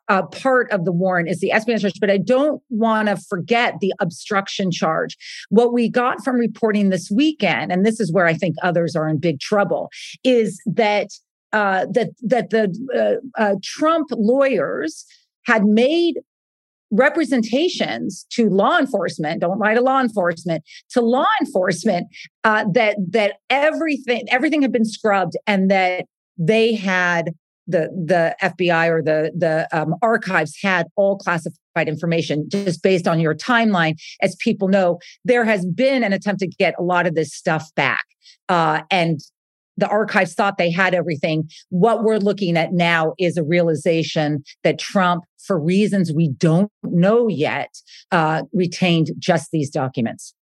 uh, 0.08 0.22
part 0.26 0.70
of 0.70 0.84
the 0.84 0.92
warrant 0.92 1.28
is 1.28 1.40
the 1.40 1.52
espionage 1.52 1.82
charge, 1.82 2.00
but 2.00 2.10
I 2.10 2.18
don't 2.18 2.62
want 2.68 3.08
to 3.08 3.16
forget 3.16 3.74
the 3.80 3.92
obstruction 4.00 4.70
charge. 4.70 5.16
What 5.48 5.72
we 5.72 5.88
got 5.88 6.22
from 6.22 6.36
reporting 6.36 6.90
this 6.90 7.10
weekend, 7.10 7.72
and 7.72 7.84
this 7.84 8.00
is 8.00 8.12
where 8.12 8.26
I 8.26 8.34
think 8.34 8.56
others 8.62 8.94
are 8.94 9.08
in 9.08 9.18
big 9.18 9.40
trouble, 9.40 9.90
is 10.22 10.60
that 10.66 11.08
uh, 11.52 11.86
that 11.92 12.10
that 12.22 12.50
the 12.50 13.20
uh, 13.38 13.40
uh 13.40 13.54
Trump 13.62 14.08
lawyers 14.12 15.06
had 15.46 15.64
made 15.64 16.16
representations 16.90 18.26
to 18.30 18.48
law 18.48 18.78
enforcement 18.78 19.40
don't 19.40 19.58
lie 19.58 19.74
to 19.74 19.80
law 19.80 20.00
enforcement 20.00 20.62
to 20.90 21.00
law 21.00 21.26
enforcement 21.40 22.06
uh, 22.44 22.64
that 22.72 22.96
that 23.10 23.36
everything 23.50 24.22
everything 24.28 24.62
had 24.62 24.70
been 24.70 24.84
scrubbed 24.84 25.36
and 25.46 25.70
that 25.70 26.04
they 26.38 26.74
had 26.74 27.32
the 27.66 27.88
the 27.90 28.36
FBI 28.42 28.88
or 28.88 29.02
the 29.02 29.32
the 29.36 29.68
um, 29.72 29.94
archives 30.02 30.56
had 30.62 30.86
all 30.96 31.16
classified 31.18 31.88
information 31.88 32.48
just 32.50 32.82
based 32.82 33.08
on 33.08 33.20
your 33.20 33.34
timeline. 33.34 33.94
As 34.20 34.36
people 34.36 34.68
know, 34.68 34.98
there 35.24 35.44
has 35.44 35.66
been 35.66 36.04
an 36.04 36.12
attempt 36.12 36.40
to 36.40 36.46
get 36.46 36.74
a 36.78 36.82
lot 36.82 37.06
of 37.06 37.14
this 37.14 37.32
stuff 37.32 37.74
back, 37.74 38.04
uh, 38.48 38.82
and 38.90 39.20
the 39.76 39.88
archives 39.88 40.34
thought 40.34 40.58
they 40.58 40.70
had 40.70 40.94
everything. 40.94 41.48
What 41.70 42.04
we're 42.04 42.18
looking 42.18 42.56
at 42.56 42.72
now 42.72 43.14
is 43.18 43.36
a 43.36 43.42
realization 43.42 44.44
that 44.62 44.78
Trump, 44.78 45.24
for 45.44 45.58
reasons 45.58 46.12
we 46.12 46.28
don't 46.28 46.70
know 46.82 47.28
yet, 47.28 47.74
uh, 48.12 48.42
retained 48.52 49.10
just 49.18 49.50
these 49.50 49.70
documents. 49.70 50.34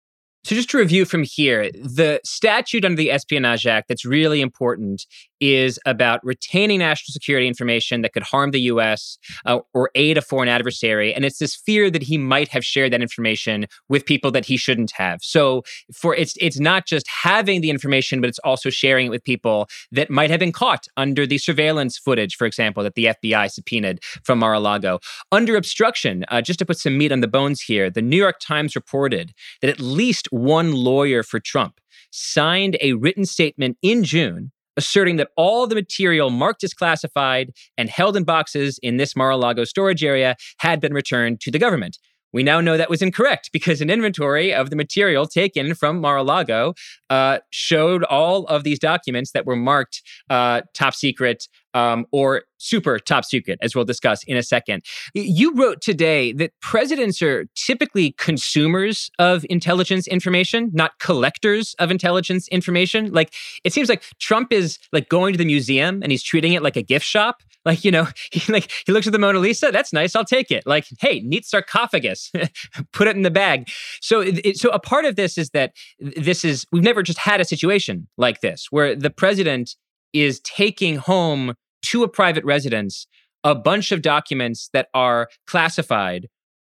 So, 0.45 0.57
just 0.57 0.71
to 0.71 0.79
review 0.79 1.05
from 1.05 1.23
here, 1.23 1.71
the 1.71 2.21
statute 2.25 2.85
under 2.85 2.97
the 2.97 3.13
Espionage 3.13 3.65
Act 3.65 3.87
that's 3.87 4.05
really 4.05 4.41
important 4.41 5.07
is 5.43 5.77
about 5.85 6.25
retaining 6.25 6.79
national 6.79 7.13
security 7.13 7.49
information 7.49 8.03
that 8.03 8.13
could 8.13 8.23
harm 8.23 8.53
the 8.53 8.61
US 8.61 9.19
uh, 9.45 9.59
or 9.75 9.91
aid 9.97 10.17
a 10.17 10.23
foreign 10.23 10.49
adversary. 10.49 11.13
And 11.13 11.25
it's 11.25 11.39
this 11.39 11.57
fear 11.57 11.91
that 11.91 12.05
he 12.05 12.17
might 12.17 12.47
have 12.49 12.65
shared 12.65 12.93
that 12.93 13.03
information 13.03 13.67
with 13.89 14.07
people 14.07 14.31
that 14.31 14.45
he 14.45 14.57
shouldn't 14.57 14.93
have. 14.93 15.19
So, 15.21 15.65
for 15.93 16.15
it's, 16.15 16.35
it's 16.41 16.61
not 16.61 16.87
just 16.87 17.09
having 17.09 17.61
the 17.61 17.71
information, 17.71 18.21
but 18.21 18.29
it's 18.29 18.39
also 18.41 18.71
sharing 18.71 19.07
it 19.07 19.11
with 19.11 19.25
people 19.25 19.69
that 19.91 20.11
might 20.11 20.31
have 20.31 20.39
been 20.39 20.53
caught 20.53 20.87
under 20.97 21.27
the 21.27 21.39
surveillance 21.39 21.99
footage, 21.99 22.37
for 22.37 22.47
example, 22.47 22.85
that 22.85 22.95
the 22.95 23.07
FBI 23.07 23.51
subpoenaed 23.51 23.99
from 24.23 24.39
Mar 24.39 24.55
a 24.55 24.61
Lago. 24.61 25.01
Under 25.33 25.57
obstruction, 25.57 26.25
uh, 26.29 26.41
just 26.41 26.61
to 26.61 26.67
put 26.67 26.79
some 26.79 26.97
meat 26.97 27.11
on 27.11 27.21
the 27.21 27.27
bones 27.27 27.61
here, 27.63 27.91
the 27.91 28.01
New 28.01 28.17
York 28.17 28.39
Times 28.39 28.77
reported 28.77 29.33
that 29.61 29.71
at 29.71 29.81
least 29.81 30.29
one 30.31 30.73
lawyer 30.73 31.25
for 31.25 31.41
Trump 31.41 31.81
signed 32.13 32.77
a 32.81 32.93
written 32.93 33.25
statement 33.25 33.77
in 33.83 34.05
June 34.05 34.53
asserting 34.77 35.17
that 35.17 35.29
all 35.37 35.67
the 35.67 35.75
material 35.75 36.31
marked 36.31 36.65
as 36.65 36.75
classified 36.75 37.53
and 37.77 37.91
held 37.91 38.17
in 38.17 38.25
boxes 38.25 38.79
in 38.83 38.97
this 38.97 39.15
Mar 39.17 39.31
a 39.31 39.37
Lago 39.37 39.65
storage 39.65 40.05
area 40.05 40.37
had 40.59 40.81
been 40.81 40.95
returned 40.95 41.41
to 41.41 41.51
the 41.51 41.59
government. 41.59 41.99
We 42.33 42.43
now 42.43 42.61
know 42.61 42.79
that 42.79 42.89
was 42.89 43.03
incorrect 43.03 43.51
because 43.53 43.81
an 43.83 43.91
inventory 43.91 44.55
of 44.55 44.71
the 44.71 44.77
material 44.77 45.27
taken 45.27 45.75
from 45.75 46.01
Mar 46.01 46.17
a 46.17 46.23
Lago 46.23 46.73
uh, 47.11 47.41
showed 47.51 48.05
all 48.05 48.47
of 48.47 48.65
these 48.65 48.79
documents 48.79 49.33
that 49.33 49.45
were 49.45 49.57
marked 49.57 50.03
uh, 50.31 50.63
top 50.75 50.95
secret 50.95 51.47
um, 51.75 52.07
or 52.13 52.43
super 52.59 52.99
top 52.99 53.25
secret, 53.25 53.59
as 53.63 53.75
we'll 53.75 53.85
discuss 53.85 54.23
in 54.25 54.37
a 54.37 54.43
second. 54.43 54.83
You 55.15 55.55
wrote 55.55 55.81
today 55.81 56.33
that 56.35 56.53
presidents 56.61 57.21
are 57.21 57.47
typically 57.55 58.13
consumers 58.13 59.11
of 59.19 59.45
intelligence 59.51 60.07
information, 60.07 60.71
not 60.73 60.99
collectors 60.99 61.75
of 61.79 61.91
intelligence 61.91 62.49
information. 62.49 63.13
Like 63.13 63.35
it 63.65 63.73
seems 63.73 63.89
like 63.89 64.05
Trump 64.21 64.53
is 64.53 64.79
like 64.93 65.09
going 65.09 65.33
to 65.33 65.39
the 65.39 65.45
museum 65.45 66.03
and 66.03 66.13
he's 66.13 66.23
treating 66.23 66.53
it 66.53 66.63
like 66.63 66.77
a 66.77 66.83
gift 66.83 67.05
shop. 67.05 67.43
Like 67.65 67.85
you 67.85 67.91
know, 67.91 68.09
he 68.33 68.53
like 68.53 68.71
he 68.87 68.93
looks 68.93 69.07
at 69.07 69.13
the 69.13 69.19
Mona 69.19 69.39
Lisa. 69.39 69.71
That's 69.73 69.93
nice. 69.93 70.15
I'll 70.15 70.25
take 70.25 70.51
it. 70.51 70.67
Like, 70.67 70.87
hey, 71.01 71.21
neat 71.21 71.45
sarcophagus. 71.45 72.31
Put 72.93 73.09
it 73.09 73.17
in 73.17 73.23
the 73.23 73.31
bag. 73.31 73.69
So, 74.01 74.21
it, 74.21 74.57
so 74.57 74.71
a 74.71 74.79
part 74.79 75.05
of 75.05 75.17
this 75.17 75.39
is 75.39 75.51
that 75.51 75.73
this 75.99 76.45
is 76.45 76.67
we've 76.73 76.83
never 76.83 77.03
just 77.03 77.19
had 77.19 77.41
a 77.41 77.45
situation 77.45 78.09
like 78.17 78.41
this 78.41 78.67
where 78.71 78.95
the 78.95 79.11
president 79.11 79.77
is 80.13 80.41
taking 80.41 80.97
home 80.97 81.55
to 81.87 82.03
a 82.03 82.09
private 82.09 82.45
residence 82.45 83.07
a 83.45 83.55
bunch 83.55 83.93
of 83.93 84.03
documents 84.03 84.71
that 84.73 84.89
are 84.95 85.29
classified, 85.47 86.29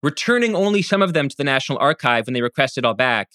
returning 0.01 0.55
only 0.55 0.81
some 0.81 1.01
of 1.01 1.13
them 1.13 1.29
to 1.29 1.35
the 1.37 1.43
National 1.43 1.77
Archive 1.77 2.25
when 2.25 2.33
they 2.33 2.41
request 2.41 2.77
it 2.77 2.85
all 2.85 2.93
back, 2.93 3.29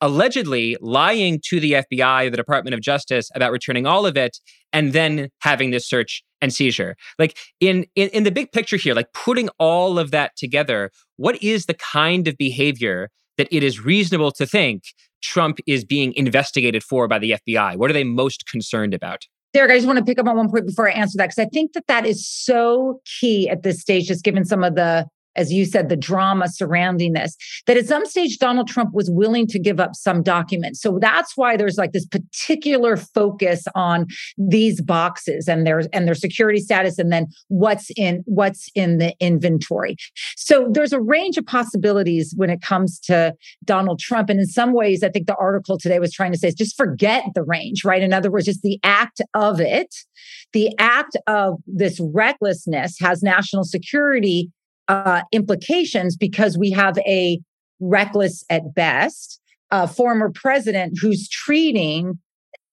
allegedly 0.00 0.76
lying 0.80 1.40
to 1.48 1.58
the 1.60 1.72
FBI 1.72 2.26
or 2.26 2.30
the 2.30 2.36
Department 2.36 2.74
of 2.74 2.80
Justice 2.80 3.30
about 3.34 3.52
returning 3.52 3.86
all 3.86 4.06
of 4.06 4.16
it, 4.16 4.38
and 4.72 4.92
then 4.92 5.28
having 5.40 5.70
this 5.70 5.88
search 5.88 6.22
and 6.40 6.52
seizure. 6.52 6.94
Like 7.18 7.36
in, 7.60 7.86
in 7.96 8.08
in 8.10 8.22
the 8.22 8.30
big 8.30 8.52
picture 8.52 8.76
here, 8.76 8.94
like 8.94 9.12
putting 9.12 9.48
all 9.58 9.98
of 9.98 10.12
that 10.12 10.36
together, 10.36 10.90
what 11.16 11.42
is 11.42 11.66
the 11.66 11.74
kind 11.74 12.28
of 12.28 12.36
behavior 12.36 13.10
that 13.38 13.48
it 13.50 13.64
is 13.64 13.84
reasonable 13.84 14.30
to 14.32 14.46
think 14.46 14.84
Trump 15.20 15.58
is 15.66 15.84
being 15.84 16.12
investigated 16.14 16.84
for 16.84 17.08
by 17.08 17.18
the 17.18 17.32
FBI? 17.32 17.76
What 17.76 17.90
are 17.90 17.94
they 17.94 18.04
most 18.04 18.46
concerned 18.46 18.94
about? 18.94 19.24
Derek, 19.58 19.72
I 19.72 19.74
just 19.74 19.88
want 19.88 19.98
to 19.98 20.04
pick 20.04 20.20
up 20.20 20.28
on 20.28 20.36
one 20.36 20.48
point 20.48 20.66
before 20.66 20.88
I 20.88 20.92
answer 20.92 21.16
that 21.16 21.30
because 21.30 21.44
I 21.44 21.46
think 21.46 21.72
that 21.72 21.88
that 21.88 22.06
is 22.06 22.24
so 22.24 23.00
key 23.18 23.48
at 23.48 23.64
this 23.64 23.80
stage, 23.80 24.06
just 24.06 24.22
given 24.22 24.44
some 24.44 24.62
of 24.62 24.76
the 24.76 25.04
as 25.38 25.52
you 25.52 25.64
said, 25.64 25.88
the 25.88 25.96
drama 25.96 26.48
surrounding 26.48 27.12
this, 27.12 27.36
that 27.66 27.76
at 27.76 27.86
some 27.86 28.04
stage 28.04 28.38
Donald 28.38 28.68
Trump 28.68 28.92
was 28.92 29.08
willing 29.10 29.46
to 29.46 29.58
give 29.58 29.78
up 29.78 29.94
some 29.94 30.22
documents. 30.22 30.82
So 30.82 30.98
that's 31.00 31.36
why 31.36 31.56
there's 31.56 31.78
like 31.78 31.92
this 31.92 32.06
particular 32.06 32.96
focus 32.96 33.64
on 33.74 34.06
these 34.36 34.82
boxes 34.82 35.48
and 35.48 35.66
their 35.66 35.84
and 35.92 36.06
their 36.06 36.16
security 36.16 36.58
status 36.58 36.98
and 36.98 37.12
then 37.12 37.28
what's 37.46 37.90
in 37.96 38.22
what's 38.26 38.68
in 38.74 38.98
the 38.98 39.14
inventory. 39.20 39.96
So 40.36 40.68
there's 40.70 40.92
a 40.92 41.00
range 41.00 41.38
of 41.38 41.46
possibilities 41.46 42.34
when 42.36 42.50
it 42.50 42.60
comes 42.60 42.98
to 43.00 43.34
Donald 43.64 44.00
Trump. 44.00 44.28
And 44.30 44.40
in 44.40 44.46
some 44.46 44.72
ways, 44.72 45.04
I 45.04 45.08
think 45.08 45.28
the 45.28 45.36
article 45.36 45.78
today 45.78 46.00
was 46.00 46.12
trying 46.12 46.32
to 46.32 46.38
say 46.38 46.48
is 46.48 46.54
just 46.54 46.76
forget 46.76 47.24
the 47.34 47.44
range, 47.44 47.84
right? 47.84 48.02
In 48.02 48.12
other 48.12 48.30
words, 48.30 48.46
just 48.46 48.62
the 48.62 48.80
act 48.82 49.20
of 49.34 49.60
it, 49.60 49.94
the 50.52 50.74
act 50.78 51.16
of 51.28 51.58
this 51.66 52.00
recklessness 52.00 52.98
has 52.98 53.22
national 53.22 53.62
security 53.62 54.50
uh, 54.88 55.22
implications 55.32 56.16
because 56.16 56.58
we 56.58 56.70
have 56.70 56.98
a 56.98 57.40
reckless 57.80 58.44
at 58.50 58.74
best 58.74 59.40
uh, 59.70 59.86
former 59.86 60.30
president 60.30 60.98
who's 61.00 61.28
treating 61.28 62.18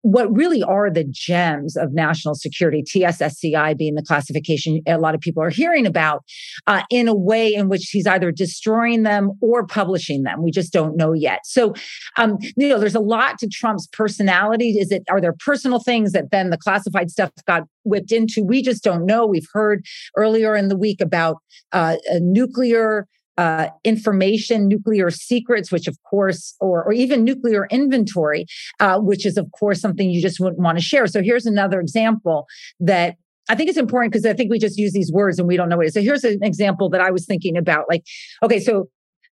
what 0.06 0.32
really 0.32 0.62
are 0.62 0.92
the 0.92 1.04
gems 1.04 1.76
of 1.76 1.92
national 1.92 2.36
security, 2.36 2.84
TSSCI 2.84 3.76
being 3.76 3.96
the 3.96 4.04
classification 4.04 4.80
a 4.86 5.00
lot 5.00 5.16
of 5.16 5.20
people 5.20 5.42
are 5.42 5.50
hearing 5.50 5.88
about, 5.88 6.24
uh, 6.68 6.84
in 6.92 7.08
a 7.08 7.16
way 7.16 7.52
in 7.52 7.70
which 7.70 7.90
he's 7.92 8.06
either 8.06 8.32
destroying 8.32 9.02
them 9.02 9.32
or 9.42 9.66
publishing 9.66 10.22
them. 10.22 10.44
We 10.44 10.52
just 10.52 10.72
don't 10.72 10.96
know 10.96 11.14
yet. 11.14 11.40
So, 11.46 11.74
um, 12.18 12.38
you 12.56 12.70
know, 12.70 12.80
there's 12.80 12.94
a 12.94 13.00
lot 13.00 13.40
to 13.40 13.48
Trump's 13.48 13.88
personality. 13.88 14.78
Is 14.78 14.92
it 14.92 15.02
are 15.10 15.20
there 15.20 15.34
personal 15.44 15.80
things 15.80 16.12
that 16.12 16.30
then 16.30 16.52
the 16.52 16.58
classified 16.58 17.10
stuff 17.10 17.32
got 17.48 17.64
whipped 17.84 18.12
into? 18.12 18.44
We 18.44 18.62
just 18.62 18.84
don't 18.84 19.08
know. 19.08 19.26
We've 19.26 19.50
heard 19.54 19.84
earlier 20.16 20.56
in 20.56 20.68
the 20.68 20.78
week 20.78 21.02
about 21.02 21.38
uh, 21.72 21.96
nuclear 22.20 23.08
uh, 23.38 23.70
information, 23.84 24.68
nuclear 24.68 25.10
secrets, 25.10 25.72
which 25.72 25.88
of 25.88 25.98
course, 26.04 26.56
or, 26.60 26.84
or 26.84 26.94
even 26.94 27.24
nuclear 27.24 27.68
inventory, 27.70 28.46
uh, 28.80 29.00
which 29.00 29.26
is 29.26 29.38
of 29.38 29.52
course 29.52 29.82
something 29.82 30.10
you 30.10 30.22
just 30.22 30.40
wouldn't 30.40 30.62
want 30.62 30.78
to 30.78 30.84
share. 30.84 31.08
So 31.08 31.22
here's 31.22 31.46
another 31.46 31.80
example 31.80 32.48
that 32.80 33.16
I 33.50 33.56
think 33.56 33.70
it's 33.70 33.78
important 33.78 34.12
because 34.12 34.26
I 34.26 34.34
think 34.34 34.50
we 34.50 34.60
just 34.60 34.78
use 34.78 34.94
these 34.94 35.12
words 35.12 35.38
and 35.38 35.48
we 35.48 35.58
don't 35.58 35.70
know 35.70 35.78
what 35.78 35.86
it 35.86 35.90
is. 35.90 35.94
So 35.94 36.02
here's 36.02 36.24
an 36.24 36.44
example 36.44 36.90
that 36.90 37.02
I 37.02 37.12
was 37.12 37.26
thinking 37.26 37.58
about. 37.58 37.86
Like, 37.90 38.04
okay, 38.42 38.60
so 38.60 38.90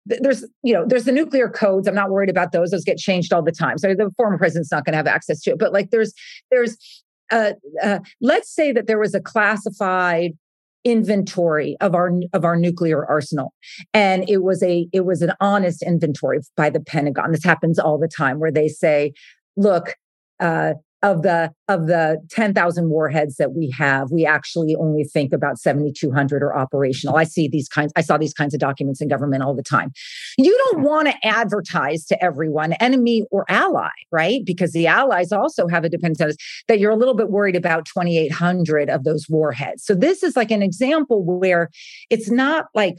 there's 0.07 0.45
you 0.63 0.73
know 0.73 0.85
there's 0.87 1.05
the 1.05 1.13
nuclear 1.13 1.49
codes 1.49 1.87
i'm 1.87 1.95
not 1.95 2.11
worried 2.11 2.31
about 2.31 2.53
those 2.53 2.71
those 2.71 2.85
get 2.85 2.97
changed 2.97 3.35
all 3.35 3.43
the 3.43 3.53
time 3.53 3.77
so 3.77 3.95
the 3.95 4.11
former 4.17 4.39
president's 4.39 4.73
not 4.73 4.83
going 4.83 4.93
to 4.93 4.97
have 4.97 5.07
access 5.07 5.43
to 5.43 5.51
it 5.51 5.59
but 5.59 5.75
like 5.75 5.91
there's 5.91 6.15
there's 6.51 7.03
uh, 7.31 7.53
uh, 7.83 8.01
let's 8.21 8.53
say 8.53 8.73
that 8.73 8.87
there 8.87 8.99
was 8.99 9.15
a 9.15 9.21
classified 9.21 10.33
inventory 10.85 11.77
of 11.81 11.95
our 11.95 12.11
of 12.33 12.45
our 12.45 12.57
nuclear 12.57 13.05
arsenal. 13.07 13.53
And 13.93 14.29
it 14.29 14.39
was 14.39 14.63
a 14.63 14.89
it 14.93 15.05
was 15.05 15.23
an 15.23 15.33
honest 15.41 15.83
inventory 15.83 16.41
by 16.57 16.71
the 16.71 16.81
pentagon. 16.81 17.33
This 17.33 17.45
happens 17.45 17.79
all 17.79 17.99
the 17.99 18.09
time 18.09 18.39
where 18.39 18.53
they 18.53 18.69
say 18.69 19.13
look 19.57 19.95
uh, 20.41 20.75
of 21.03 21.23
the 21.23 21.53
of 21.69 21.87
the 21.87 22.19
10,000 22.31 22.91
warheads 22.91 23.37
that 23.37 23.53
we 23.53 23.71
have 23.71 24.11
we 24.11 24.27
actually 24.27 24.77
only 24.77 25.05
think 25.05 25.33
about 25.33 25.59
7200 25.59 26.43
are 26.43 26.57
operational. 26.57 27.17
I 27.17 27.25
see 27.25 27.49
these 27.49 27.69
kinds 27.69 27.93
i 27.97 28.01
saw 28.01 28.19
these 28.19 28.35
kinds 28.35 28.55
of 28.55 28.61
documents 28.61 29.01
in 29.01 29.09
government 29.09 29.43
all 29.43 29.55
the 29.55 29.63
time. 29.63 29.93
You 30.37 30.57
don't 30.71 30.83
want 30.83 31.09
to 31.09 31.27
advertise 31.27 32.05
to 32.07 32.23
everyone 32.23 32.75
enemy 32.75 33.25
or 33.31 33.45
ally 33.49 33.91
right? 34.13 34.45
Because 34.45 34.73
the 34.73 34.87
allies 34.87 35.33
also 35.33 35.69
have 35.69 35.85
a 35.85 35.89
dependence 35.89 36.37
that 36.69 36.79
you're 36.79 36.91
a 36.91 36.97
little 36.97 37.15
bit 37.15 37.31
worried 37.31 37.57
about 37.57 37.87
2800 37.87 38.91
of 38.91 39.05
those 39.05 39.27
warheads. 39.29 39.85
So 39.85 39.95
this 39.95 40.23
is 40.23 40.37
like 40.37 40.51
an 40.51 40.63
example 40.63 41.25
where 41.25 41.71
it's 42.11 42.31
not 42.31 42.67
like 42.75 42.99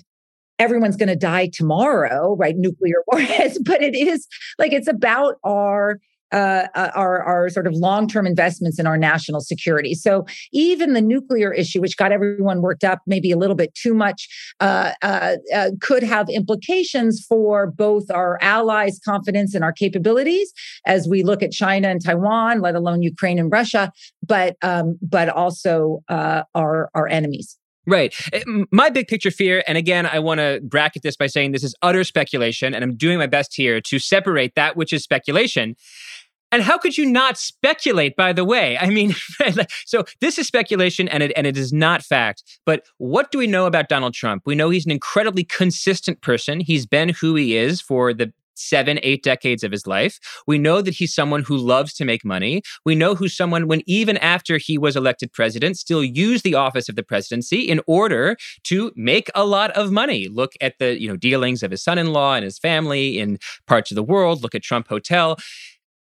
everyone's 0.60 0.96
going 0.96 1.10
to 1.10 1.16
die 1.16 1.50
tomorrow, 1.52 2.36
right? 2.36 2.56
Nuclear 2.56 2.98
warheads, 3.08 3.60
but 3.60 3.82
it 3.82 3.96
is 3.96 4.28
like 4.58 4.72
it's 4.72 4.88
about 4.88 5.36
our 5.44 6.00
uh, 6.32 6.68
uh, 6.76 6.92
our, 6.96 7.22
our 7.24 7.50
sort 7.50 7.68
of 7.68 7.74
long 7.74 8.08
term 8.08 8.26
investments 8.26 8.80
in 8.80 8.88
our 8.88 8.98
national 8.98 9.42
security. 9.42 9.94
So 9.94 10.26
even 10.52 10.94
the 10.94 11.02
nuclear 11.02 11.54
issue, 11.54 11.82
which 11.82 11.98
got 11.98 12.12
everyone 12.12 12.62
worked 12.62 12.84
up 12.84 13.00
maybe 13.06 13.32
a 13.32 13.38
little 13.38 13.56
bit 13.56 13.74
too 13.76 13.94
much, 13.94 14.28
uh, 14.60 14.92
uh, 15.02 15.36
uh, 15.54 15.72
could 15.82 16.04
have 16.04 16.30
implications 16.30 17.26
for 17.28 17.68
both 17.68 18.10
our 18.12 18.38
allies' 18.42 19.00
confidence 19.04 19.56
in 19.56 19.64
our 19.64 19.74
capabilities 19.74 20.52
as 20.86 21.08
we 21.08 21.24
look 21.24 21.44
at 21.44 21.52
China 21.52 21.90
and 21.90 22.04
Taiwan, 22.04 22.62
let 22.62 22.76
alone 22.76 23.02
Ukraine 23.02 23.40
and 23.40 23.52
Russia, 23.52 23.92
but 24.26 24.56
um, 24.62 24.98
but 25.02 25.30
also 25.30 26.04
uh, 26.10 26.44
our 26.56 26.90
our 26.94 27.08
enemies. 27.08 27.58
Right. 27.88 28.14
Eh, 28.32 28.44
my 28.72 28.90
big 28.90 29.08
picture 29.08 29.32
fear, 29.32 29.64
and 29.68 29.78
again, 29.78 30.06
I 30.06 30.20
want 30.20 30.40
to 30.40 30.62
bracket 30.64 31.02
this 31.02 31.16
by 31.16 31.28
saying 31.28 31.52
this 31.52 31.64
is 31.64 31.74
utter 31.82 32.04
speculation, 32.04 32.76
and 32.76 32.84
I'm 32.84 32.96
doing 32.96 33.18
my 33.18 33.28
best 33.28 33.56
here 33.56 33.82
to 33.82 34.00
separate 34.00 34.56
that 34.56 34.76
which 34.76 34.94
is 34.94 35.04
speculation 35.04 35.76
and 36.52 36.62
how 36.62 36.78
could 36.78 36.98
you 36.98 37.06
not 37.06 37.38
speculate, 37.38 38.16
by 38.16 38.34
the 38.34 38.44
way? 38.44 38.78
I 38.78 38.90
mean, 38.90 39.16
so 39.86 40.04
this 40.20 40.38
is 40.38 40.48
speculation 40.48 41.08
and 41.08 41.24
it, 41.24 41.32
and 41.36 41.48
it 41.48 41.58
is 41.58 41.72
not 41.72 42.04
fact. 42.04 42.44
But 42.66 42.84
what 42.98 43.32
do 43.32 43.38
we 43.38 43.48
know 43.48 43.66
about 43.66 43.88
Donald 43.88 44.14
Trump? 44.14 44.44
We 44.46 44.56
know 44.56 44.70
he's 44.70 44.86
an 44.86 44.92
incredibly 44.92 45.46
consistent 45.46 46.22
person. 46.22 46.60
He's 46.60 46.86
been 46.86 47.10
who 47.10 47.36
he 47.36 47.56
is 47.56 47.80
for 47.80 48.14
the 48.14 48.34
seven, 48.62 49.00
eight 49.04 49.24
decades 49.24 49.64
of 49.64 49.72
his 49.72 49.88
life. 49.88 50.20
We 50.48 50.58
know 50.58 50.82
that 50.82 50.94
he's 50.94 51.14
someone 51.14 51.44
who 51.44 51.58
loves 51.58 51.94
to 51.96 52.06
make 52.06 52.24
money. 52.24 52.62
We 52.86 52.96
know 52.96 53.16
who's 53.16 53.36
someone 53.36 53.68
when 53.68 53.82
even 53.88 54.18
after 54.18 54.58
he 54.58 54.78
was 54.78 54.96
elected 54.96 55.34
president, 55.34 55.78
still 55.78 56.04
used 56.04 56.44
the 56.44 56.56
office 56.56 56.90
of 56.90 56.96
the 56.96 57.04
presidency 57.04 57.62
in 57.62 57.82
order 57.88 58.38
to 58.66 58.92
make 58.96 59.30
a 59.36 59.46
lot 59.46 59.72
of 59.72 59.92
money. 59.92 60.28
Look 60.28 60.54
at 60.62 60.76
the, 60.80 61.00
you 61.02 61.08
know, 61.08 61.18
dealings 61.18 61.64
of 61.64 61.72
his 61.72 61.84
son-in-law 61.84 62.36
and 62.36 62.44
his 62.44 62.60
family 62.60 63.20
in 63.20 63.40
parts 63.68 63.92
of 63.92 63.96
the 63.96 64.04
world. 64.04 64.44
Look 64.44 64.56
at 64.56 64.64
Trump 64.64 64.88
Hotel 64.88 65.38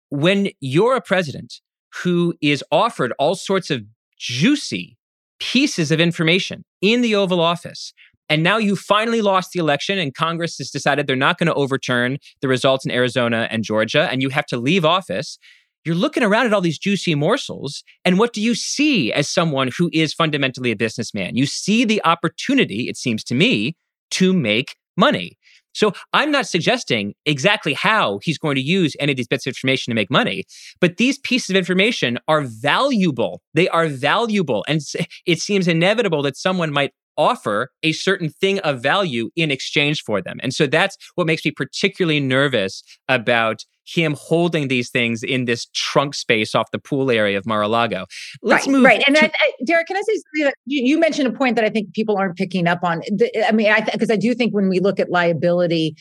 when 0.10 0.50
you're 0.60 0.96
a 0.96 1.02
president 1.02 1.60
who 2.04 2.36
is 2.40 2.64
offered 2.72 3.14
all 3.18 3.34
sorts 3.34 3.72
of 3.72 3.84
juicy 4.20 4.96
pieces 5.40 5.92
of 5.92 6.00
information 6.00 6.64
in 6.82 7.02
the 7.02 7.16
Oval 7.16 7.42
Office, 7.42 7.94
and 8.30 8.44
now 8.44 8.58
you 8.58 8.76
finally 8.76 9.22
lost 9.22 9.52
the 9.52 9.60
election, 9.60 9.98
and 9.98 10.14
Congress 10.14 10.58
has 10.58 10.70
decided 10.70 11.08
they're 11.08 11.16
not 11.16 11.38
going 11.38 11.48
to 11.48 11.54
overturn 11.54 12.18
the 12.42 12.48
results 12.48 12.86
in 12.86 12.92
Arizona 12.92 13.48
and 13.52 13.64
Georgia, 13.64 14.08
and 14.12 14.22
you 14.22 14.30
have 14.30 14.46
to 14.48 14.58
leave 14.58 14.86
office. 14.86 15.38
You're 15.86 15.96
looking 15.96 16.24
around 16.24 16.46
at 16.46 16.54
all 16.54 16.62
these 16.62 16.80
juicy 16.80 17.14
morsels, 17.16 17.84
and 18.06 18.18
what 18.18 18.34
do 18.34 18.42
you 18.42 18.56
see 18.56 19.12
as 19.12 19.30
someone 19.30 19.70
who 19.78 19.90
is 19.92 20.14
fundamentally 20.14 20.72
a 20.72 20.76
businessman? 20.76 21.36
You 21.36 21.46
see 21.46 21.84
the 21.84 22.04
opportunity, 22.06 22.88
it 22.88 22.98
seems 22.98 23.24
to 23.26 23.36
me, 23.36 23.76
to 24.12 24.32
make 24.32 24.76
money. 24.96 25.38
So 25.74 25.92
I'm 26.14 26.32
not 26.32 26.48
suggesting 26.48 27.16
exactly 27.26 27.74
how 27.74 28.20
he's 28.22 28.38
going 28.38 28.56
to 28.56 28.62
use 28.62 28.96
any 29.00 29.12
of 29.12 29.18
these 29.18 29.28
bits 29.28 29.46
of 29.46 29.52
information 29.52 29.92
to 29.92 29.96
make 29.96 30.12
money, 30.12 30.44
but 30.80 30.98
these 30.98 31.18
pieces 31.18 31.50
of 31.50 31.56
information 31.56 32.20
are 32.28 32.42
valuable. 32.42 33.42
They 33.56 33.68
are 33.70 33.88
valuable. 33.88 34.64
And 34.68 34.82
it 35.26 35.40
seems 35.40 35.68
inevitable 35.68 36.22
that 36.22 36.38
someone 36.38 36.72
might 36.72 36.92
offer 37.18 37.72
a 37.84 37.92
certain 37.92 38.30
thing 38.30 38.60
of 38.60 38.82
value 38.82 39.30
in 39.36 39.52
exchange 39.52 40.04
for 40.04 40.22
them. 40.22 40.40
And 40.42 40.54
so 40.54 40.68
that's 40.68 40.98
what 41.16 41.28
makes 41.28 41.46
me 41.46 41.52
particularly 41.52 42.20
nervous 42.20 42.84
about 43.08 43.64
him 43.86 44.16
holding 44.18 44.70
these 44.70 44.90
things 44.90 45.24
in 45.24 45.46
this 45.46 45.68
trunk 45.74 46.16
space 46.16 46.56
off 46.56 46.72
the 46.72 46.80
pool 46.80 47.12
area 47.12 47.38
of 47.38 47.46
Mar-a-Lago. 47.46 48.06
Let's 48.42 48.66
right, 48.66 48.72
move. 48.72 48.86
Right. 48.86 49.04
And 49.06 49.16
to- 49.18 49.26
I, 49.26 49.28
I, 49.28 49.52
Derek, 49.66 49.88
can 49.88 49.98
I 49.98 50.02
say 50.02 50.14
something? 50.14 50.54
You, 50.66 50.86
you, 50.86 51.00
mentioned 51.00 51.28
a 51.28 51.38
point 51.38 51.56
that 51.58 51.66
I 51.66 51.70
think 51.70 51.94
people 51.94 52.18
aren't 52.18 52.38
picking 52.38 52.68
up 52.68 52.80
on. 52.84 53.02
I 53.46 53.52
mean, 53.52 53.72
I 53.72 53.82
because 53.82 54.08
th- 54.08 54.18
I 54.18 54.22
do 54.22 54.34
think 54.34 54.54
when 54.54 54.70
we 54.70 54.80
look 54.80 55.00
at 55.00 55.10
liability, 55.10 55.96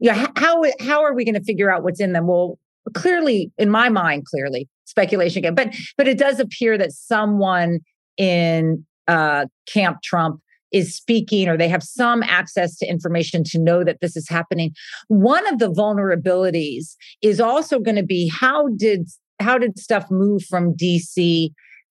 you 0.00 0.10
know, 0.10 0.26
how 0.36 0.62
how 0.80 1.04
are 1.04 1.14
we 1.14 1.24
going 1.24 1.36
to 1.36 1.44
figure 1.44 1.70
out 1.70 1.84
what's 1.84 2.00
in 2.00 2.12
them? 2.12 2.26
Well, 2.26 2.58
clearly, 2.94 3.52
in 3.58 3.70
my 3.70 3.88
mind, 3.88 4.24
clearly 4.26 4.68
speculation 4.84 5.38
again, 5.38 5.54
but 5.54 5.74
but 5.96 6.08
it 6.08 6.18
does 6.18 6.40
appear 6.40 6.76
that 6.78 6.90
someone 6.92 7.78
in 8.16 8.84
uh, 9.06 9.46
Camp 9.66 10.02
Trump 10.02 10.40
is 10.72 10.94
speaking 10.94 11.48
or 11.48 11.56
they 11.56 11.68
have 11.68 11.82
some 11.82 12.22
access 12.22 12.76
to 12.78 12.86
information 12.86 13.42
to 13.44 13.58
know 13.58 13.84
that 13.84 14.00
this 14.00 14.16
is 14.16 14.28
happening. 14.28 14.72
One 15.08 15.46
of 15.52 15.58
the 15.58 15.70
vulnerabilities 15.70 16.94
is 17.22 17.40
also 17.40 17.78
going 17.78 17.96
to 17.96 18.04
be 18.04 18.28
how 18.28 18.68
did 18.76 19.08
how 19.40 19.56
did 19.56 19.78
stuff 19.78 20.10
move 20.10 20.44
from 20.44 20.74
DC 20.74 21.50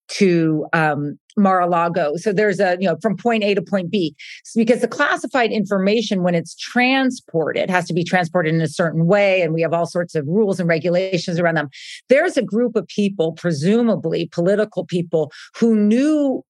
to 0.09 0.65
um, 0.73 1.17
Mar-a-Lago. 1.37 2.15
So 2.17 2.33
there's 2.33 2.59
a, 2.59 2.77
you 2.79 2.87
know, 2.87 2.97
from 3.01 3.15
point 3.15 3.43
A 3.43 3.53
to 3.53 3.61
point 3.61 3.91
B. 3.91 4.15
because 4.55 4.81
the 4.81 4.87
classified 4.87 5.51
information, 5.51 6.23
when 6.23 6.35
it's 6.35 6.55
transported, 6.55 7.69
has 7.69 7.85
to 7.87 7.93
be 7.93 8.03
transported 8.03 8.53
in 8.53 8.61
a 8.61 8.67
certain 8.67 9.05
way. 9.05 9.41
And 9.41 9.53
we 9.53 9.61
have 9.61 9.73
all 9.73 9.85
sorts 9.85 10.15
of 10.15 10.25
rules 10.27 10.59
and 10.59 10.67
regulations 10.67 11.39
around 11.39 11.55
them. 11.55 11.69
There's 12.09 12.37
a 12.37 12.43
group 12.43 12.75
of 12.75 12.87
people, 12.87 13.33
presumably 13.33 14.27
political 14.31 14.85
people, 14.85 15.31
who 15.55 15.75
knew 15.75 16.43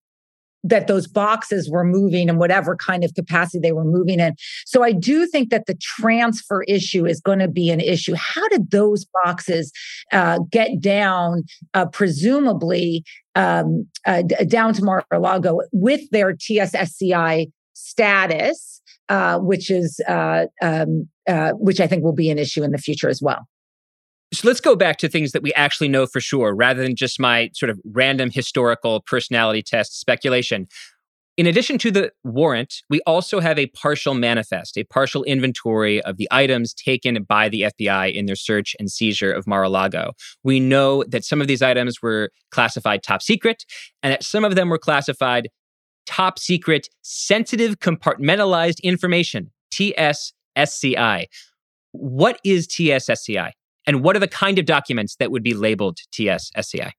that 0.62 0.86
those 0.86 1.06
boxes 1.06 1.70
were 1.70 1.84
moving 1.84 2.28
in 2.28 2.36
whatever 2.36 2.76
kind 2.76 3.04
of 3.04 3.14
capacity 3.14 3.58
they 3.58 3.72
were 3.72 3.84
moving 3.84 4.20
in. 4.20 4.34
So 4.66 4.82
I 4.82 4.92
do 4.92 5.26
think 5.26 5.50
that 5.50 5.66
the 5.66 5.74
transfer 5.74 6.62
issue 6.64 7.06
is 7.06 7.20
going 7.20 7.38
to 7.38 7.48
be 7.48 7.70
an 7.70 7.80
issue. 7.80 8.14
How 8.14 8.46
did 8.48 8.70
those 8.70 9.06
boxes 9.24 9.72
uh, 10.12 10.40
get 10.50 10.80
down, 10.80 11.44
uh, 11.74 11.86
presumably 11.86 13.04
um, 13.34 13.86
uh, 14.06 14.22
down 14.22 14.74
to 14.74 14.84
Mar-a-Lago 14.84 15.60
with 15.72 16.08
their 16.10 16.34
TSSCI 16.34 17.50
status, 17.74 18.82
uh, 19.08 19.38
which 19.38 19.70
is 19.70 20.00
uh, 20.08 20.46
um, 20.62 21.08
uh, 21.28 21.52
which 21.52 21.80
I 21.80 21.86
think 21.86 22.02
will 22.02 22.12
be 22.12 22.30
an 22.30 22.38
issue 22.38 22.62
in 22.62 22.72
the 22.72 22.78
future 22.78 23.08
as 23.08 23.22
well. 23.22 23.46
So 24.32 24.46
let's 24.46 24.60
go 24.60 24.76
back 24.76 24.98
to 24.98 25.08
things 25.08 25.32
that 25.32 25.42
we 25.42 25.52
actually 25.54 25.88
know 25.88 26.06
for 26.06 26.20
sure, 26.20 26.54
rather 26.54 26.82
than 26.82 26.94
just 26.94 27.18
my 27.18 27.50
sort 27.52 27.68
of 27.68 27.80
random 27.84 28.30
historical 28.30 29.00
personality 29.00 29.62
test 29.62 29.98
speculation. 29.98 30.68
In 31.36 31.46
addition 31.46 31.78
to 31.78 31.90
the 31.90 32.12
warrant, 32.22 32.82
we 32.90 33.00
also 33.06 33.40
have 33.40 33.58
a 33.58 33.66
partial 33.68 34.14
manifest, 34.14 34.76
a 34.76 34.84
partial 34.84 35.24
inventory 35.24 36.00
of 36.02 36.16
the 36.16 36.28
items 36.30 36.74
taken 36.74 37.22
by 37.24 37.48
the 37.48 37.62
FBI 37.62 38.12
in 38.12 38.26
their 38.26 38.36
search 38.36 38.76
and 38.78 38.90
seizure 38.90 39.32
of 39.32 39.46
Mar 39.46 39.64
a 39.64 39.68
Lago. 39.68 40.12
We 40.44 40.60
know 40.60 41.02
that 41.08 41.24
some 41.24 41.40
of 41.40 41.48
these 41.48 41.62
items 41.62 42.02
were 42.02 42.30
classified 42.50 43.02
top 43.02 43.22
secret 43.22 43.64
and 44.02 44.12
that 44.12 44.22
some 44.22 44.44
of 44.44 44.54
them 44.54 44.68
were 44.68 44.78
classified 44.78 45.48
top 46.06 46.38
secret 46.38 46.88
sensitive 47.02 47.78
compartmentalized 47.78 48.82
information, 48.82 49.50
TSSCI. 49.72 51.24
What 51.92 52.38
is 52.44 52.68
TSSCI? 52.68 53.52
And 53.86 54.02
what 54.02 54.16
are 54.16 54.20
the 54.20 54.28
kind 54.28 54.58
of 54.58 54.66
documents 54.66 55.16
that 55.16 55.30
would 55.30 55.42
be 55.42 55.54
labeled 55.54 55.98
TS 56.12 56.50
SCI? 56.54 56.92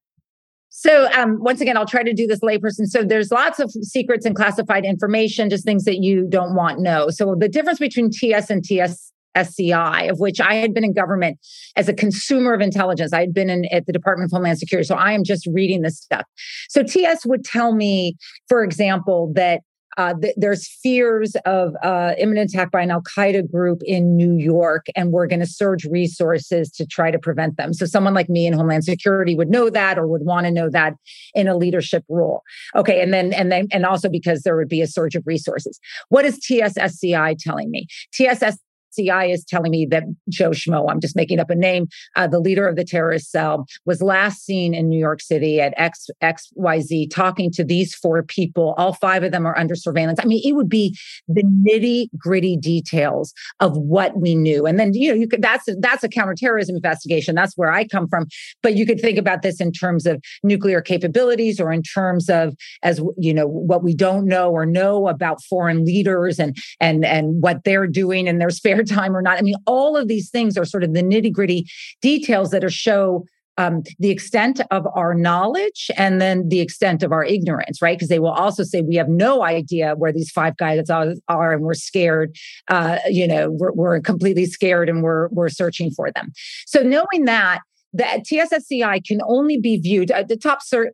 So 0.70 1.12
um, 1.12 1.38
once 1.42 1.60
again, 1.62 1.78
I'll 1.78 1.86
try 1.86 2.02
to 2.02 2.14
do 2.14 2.26
this 2.26 2.40
layperson. 2.40 2.88
So 2.88 3.04
there's 3.04 3.30
lots 3.30 3.60
of 3.60 3.72
secrets 3.72 4.26
and 4.26 4.36
classified 4.36 4.86
information, 4.86 5.50
just 5.50 5.66
things 5.66 5.84
that 5.84 5.98
you 5.98 6.26
don't 6.28 6.56
want 6.56 6.80
know. 6.80 7.10
So 7.10 7.36
the 7.38 7.50
difference 7.50 7.80
between 7.80 8.10
TS 8.10 8.50
and 8.50 8.64
TS 8.64 9.12
SCI, 9.36 10.04
of 10.04 10.20
which 10.20 10.40
I 10.42 10.56
had 10.56 10.74
been 10.74 10.84
in 10.84 10.94
government 10.94 11.40
as 11.76 11.88
a 11.88 11.94
consumer 11.94 12.54
of 12.54 12.62
intelligence. 12.62 13.14
I 13.14 13.22
had 13.22 13.34
been 13.34 13.50
in 13.50 13.66
at 13.72 13.86
the 13.86 13.94
Department 13.94 14.30
of 14.30 14.36
Homeland 14.36 14.60
Security. 14.60 14.86
So 14.86 14.96
I 14.96 15.12
am 15.14 15.24
just 15.24 15.48
reading 15.48 15.82
this 15.82 15.98
stuff. 15.98 16.24
So 16.70 16.84
TS 16.84 17.26
would 17.26 17.44
tell 17.44 17.74
me, 17.74 18.16
for 18.48 18.64
example, 18.64 19.32
that 19.36 19.62
uh, 19.98 20.14
th- 20.14 20.36
there's 20.38 20.68
fears 20.68 21.36
of 21.46 21.76
uh, 21.84 22.14
imminent 22.18 22.52
attack 22.54 22.72
by 22.72 22.82
an 22.82 22.92
Al 22.92 23.02
Qaeda 23.02 23.52
group 23.52 23.82
in 23.84 24.16
New 24.16 24.36
York, 24.36 24.88
and 24.96 25.12
we're 25.12 25.28
going 25.28 25.40
to 25.40 25.46
surge 25.46 25.86
resources 25.86 26.72
to 26.72 26.86
try 26.86 27.12
to 27.12 27.20
prevent 27.20 27.58
them. 27.58 27.74
So, 27.74 27.86
someone 27.86 28.14
like 28.14 28.30
me 28.30 28.48
in 28.48 28.54
Homeland 28.54 28.84
Security 28.84 29.36
would 29.36 29.50
know 29.50 29.70
that, 29.70 29.98
or 29.98 30.08
would 30.08 30.24
want 30.24 30.46
to 30.46 30.52
know 30.52 30.70
that 30.70 30.94
in 31.34 31.48
a 31.48 31.58
leadership 31.58 32.04
role. 32.10 32.44
Okay, 32.76 33.02
and 33.02 33.14
then 33.14 33.34
and 33.34 33.52
then 33.52 33.68
and 33.72 33.86
also 33.86 34.10
because 34.10 34.44
there 34.44 34.56
would 34.56 34.70
be 34.70 34.82
a 34.82 34.88
surge 34.88 35.16
of 35.16 35.24
resources. 35.26 35.80
What 36.10 36.26
is 36.26 36.40
TSSCI 36.40 37.38
telling 37.38 37.72
me? 37.72 37.88
TSS 38.14 38.58
CI 38.96 39.32
is 39.32 39.44
telling 39.44 39.72
me 39.72 39.86
that 39.88 40.04
Joe 40.30 40.52
Schmo, 40.52 40.90
I'm 40.90 41.00
just 41.00 41.16
making 41.16 41.40
up 41.40 41.50
a 41.50 41.56
name, 41.56 41.88
uh, 42.16 42.28
the 42.28 42.40
leader 42.40 42.68
of 42.68 42.76
the 42.76 42.84
terrorist 42.84 43.32
cell, 43.32 43.66
was 43.86 44.02
last 44.02 44.46
seen 44.46 44.74
in 44.74 44.90
New 44.90 45.00
York 45.00 45.22
City 45.22 45.62
at 45.62 45.74
X, 45.78 46.10
XYZ 46.22 47.10
talking 47.10 47.52
to 47.52 47.64
these 47.64 47.96
four 47.96 48.24
people. 48.24 48.74
All 48.78 48.94
five 48.94 49.24
of 49.24 49.32
them 49.32 49.46
are 49.46 49.58
under 49.58 49.76
surveillance. 49.76 50.20
I 50.22 50.26
mean, 50.26 50.42
it 50.44 50.54
would 50.54 50.70
be 50.70 50.98
the 51.28 51.44
nitty 51.44 52.08
gritty 52.18 52.58
details 52.58 53.34
of 53.60 53.78
what 53.78 54.20
we 54.20 54.36
knew. 54.36 54.66
And 54.66 54.80
then, 54.80 54.94
you 54.94 55.10
know, 55.10 55.16
you 55.16 55.28
could, 55.28 55.42
that's, 55.42 55.68
that's 55.80 56.04
a 56.04 56.10
counterterrorism 56.10 56.76
investigation. 56.76 57.36
That's 57.36 57.58
where 57.58 57.72
I 57.72 57.88
come 57.88 58.08
from. 58.08 58.28
But 58.62 58.76
you 58.76 58.86
could 58.86 59.00
think 59.00 59.18
about 59.18 59.42
this 59.42 59.62
in 59.62 59.72
terms 59.72 60.06
of 60.06 60.24
nuclear 60.44 60.82
capabilities 60.82 61.60
or 61.60 61.72
in 61.72 61.84
terms 61.84 62.30
of, 62.30 62.56
as 62.84 63.02
you 63.18 63.34
know, 63.34 63.48
what 63.48 63.84
we 63.84 63.94
don't 63.94 64.26
know 64.26 64.52
or 64.52 64.66
know 64.66 65.08
about 65.08 65.42
foreign 65.44 65.86
leaders 65.86 66.40
and, 66.40 66.56
and, 66.80 67.06
and 67.06 67.42
what 67.42 67.64
they're 67.64 67.88
doing 67.88 68.28
in 68.28 68.40
their 68.40 68.50
spare 68.62 68.81
time 68.84 69.16
or 69.16 69.22
not. 69.22 69.38
I 69.38 69.42
mean, 69.42 69.56
all 69.66 69.98
of 69.98 70.08
these 70.08 70.30
things 70.30 70.58
are 70.58 70.66
sort 70.66 70.84
of 70.84 70.94
the 70.94 71.04
nitty 71.04 71.32
gritty 71.32 71.66
details 72.02 72.52
that 72.52 72.64
are 72.64 72.70
show 72.70 73.26
um, 73.58 73.84
the 74.00 74.10
extent 74.10 74.62
of 74.72 74.88
our 74.96 75.14
knowledge 75.14 75.92
and 75.98 76.22
then 76.22 76.48
the 76.50 76.62
extent 76.62 77.04
of 77.04 77.12
our 77.12 77.24
ignorance, 77.24 77.82
right? 77.82 77.98
Because 77.98 78.10
they 78.10 78.20
will 78.20 78.32
also 78.32 78.64
say 78.64 78.82
we 78.82 78.96
have 78.96 79.10
no 79.10 79.44
idea 79.44 79.94
where 79.96 80.14
these 80.14 80.32
five 80.32 80.58
guys 80.58 80.90
are, 80.90 81.54
and 81.54 81.62
we're 81.62 81.74
scared. 81.74 82.36
Uh, 82.70 82.98
you 83.10 83.28
know, 83.28 83.52
we're, 83.52 83.74
we're 83.74 84.00
completely 84.00 84.46
scared 84.46 84.90
and 84.90 85.04
we're 85.04 85.28
we're 85.30 85.50
searching 85.50 85.92
for 85.92 86.12
them. 86.12 86.32
So 86.66 86.82
knowing 86.82 87.26
that 87.26 87.60
the 87.94 88.04
TSSCI 88.04 89.06
can 89.06 89.20
only 89.28 89.58
be 89.58 89.78
viewed 89.78 90.12
at 90.12 90.28
the 90.28 90.38
top 90.38 90.60
cert. 90.62 90.92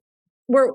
We're 0.47 0.71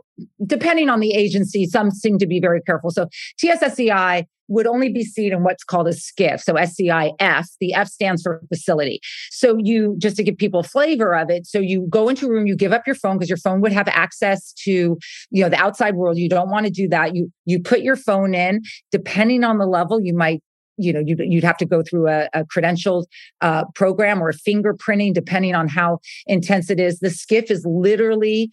depending 0.46 0.88
on 0.88 1.00
the 1.00 1.14
agency. 1.14 1.66
Some 1.66 1.90
seem 1.90 2.18
to 2.18 2.26
be 2.26 2.40
very 2.40 2.60
careful. 2.62 2.90
So 2.90 3.08
TSSCI 3.42 4.26
would 4.48 4.66
only 4.66 4.92
be 4.92 5.02
seen 5.02 5.32
in 5.32 5.42
what's 5.44 5.64
called 5.64 5.88
a 5.88 5.92
SCIF. 5.92 6.40
So 6.40 6.54
SCIF, 6.54 7.46
the 7.60 7.74
F 7.74 7.88
stands 7.88 8.22
for 8.22 8.42
facility. 8.48 9.00
So 9.30 9.56
you, 9.58 9.96
just 9.98 10.16
to 10.16 10.22
give 10.22 10.36
people 10.36 10.60
a 10.60 10.64
flavor 10.64 11.14
of 11.14 11.30
it, 11.30 11.46
so 11.46 11.58
you 11.58 11.86
go 11.88 12.08
into 12.08 12.26
a 12.26 12.30
room, 12.30 12.46
you 12.46 12.54
give 12.54 12.72
up 12.72 12.86
your 12.86 12.96
phone 12.96 13.16
because 13.16 13.30
your 13.30 13.38
phone 13.38 13.60
would 13.62 13.72
have 13.72 13.88
access 13.88 14.52
to, 14.64 14.98
you 15.30 15.42
know, 15.42 15.48
the 15.48 15.56
outside 15.56 15.94
world. 15.94 16.18
You 16.18 16.28
don't 16.28 16.50
want 16.50 16.66
to 16.66 16.72
do 16.72 16.88
that. 16.88 17.14
You, 17.14 17.32
you 17.46 17.60
put 17.60 17.80
your 17.80 17.96
phone 17.96 18.34
in, 18.34 18.62
depending 18.90 19.42
on 19.42 19.58
the 19.58 19.66
level, 19.66 20.00
you 20.02 20.14
might 20.14 20.42
you 20.78 20.90
know 20.90 21.00
you'd, 21.04 21.20
you'd 21.20 21.44
have 21.44 21.58
to 21.58 21.66
go 21.66 21.82
through 21.82 22.08
a, 22.08 22.28
a 22.32 22.44
credentialed 22.44 23.04
uh, 23.42 23.64
program 23.74 24.22
or 24.22 24.30
a 24.30 24.34
fingerprinting 24.34 25.12
depending 25.12 25.54
on 25.54 25.68
how 25.68 25.98
intense 26.26 26.70
it 26.70 26.80
is 26.80 26.98
the 27.00 27.08
SCIF 27.08 27.50
is 27.50 27.64
literally 27.66 28.50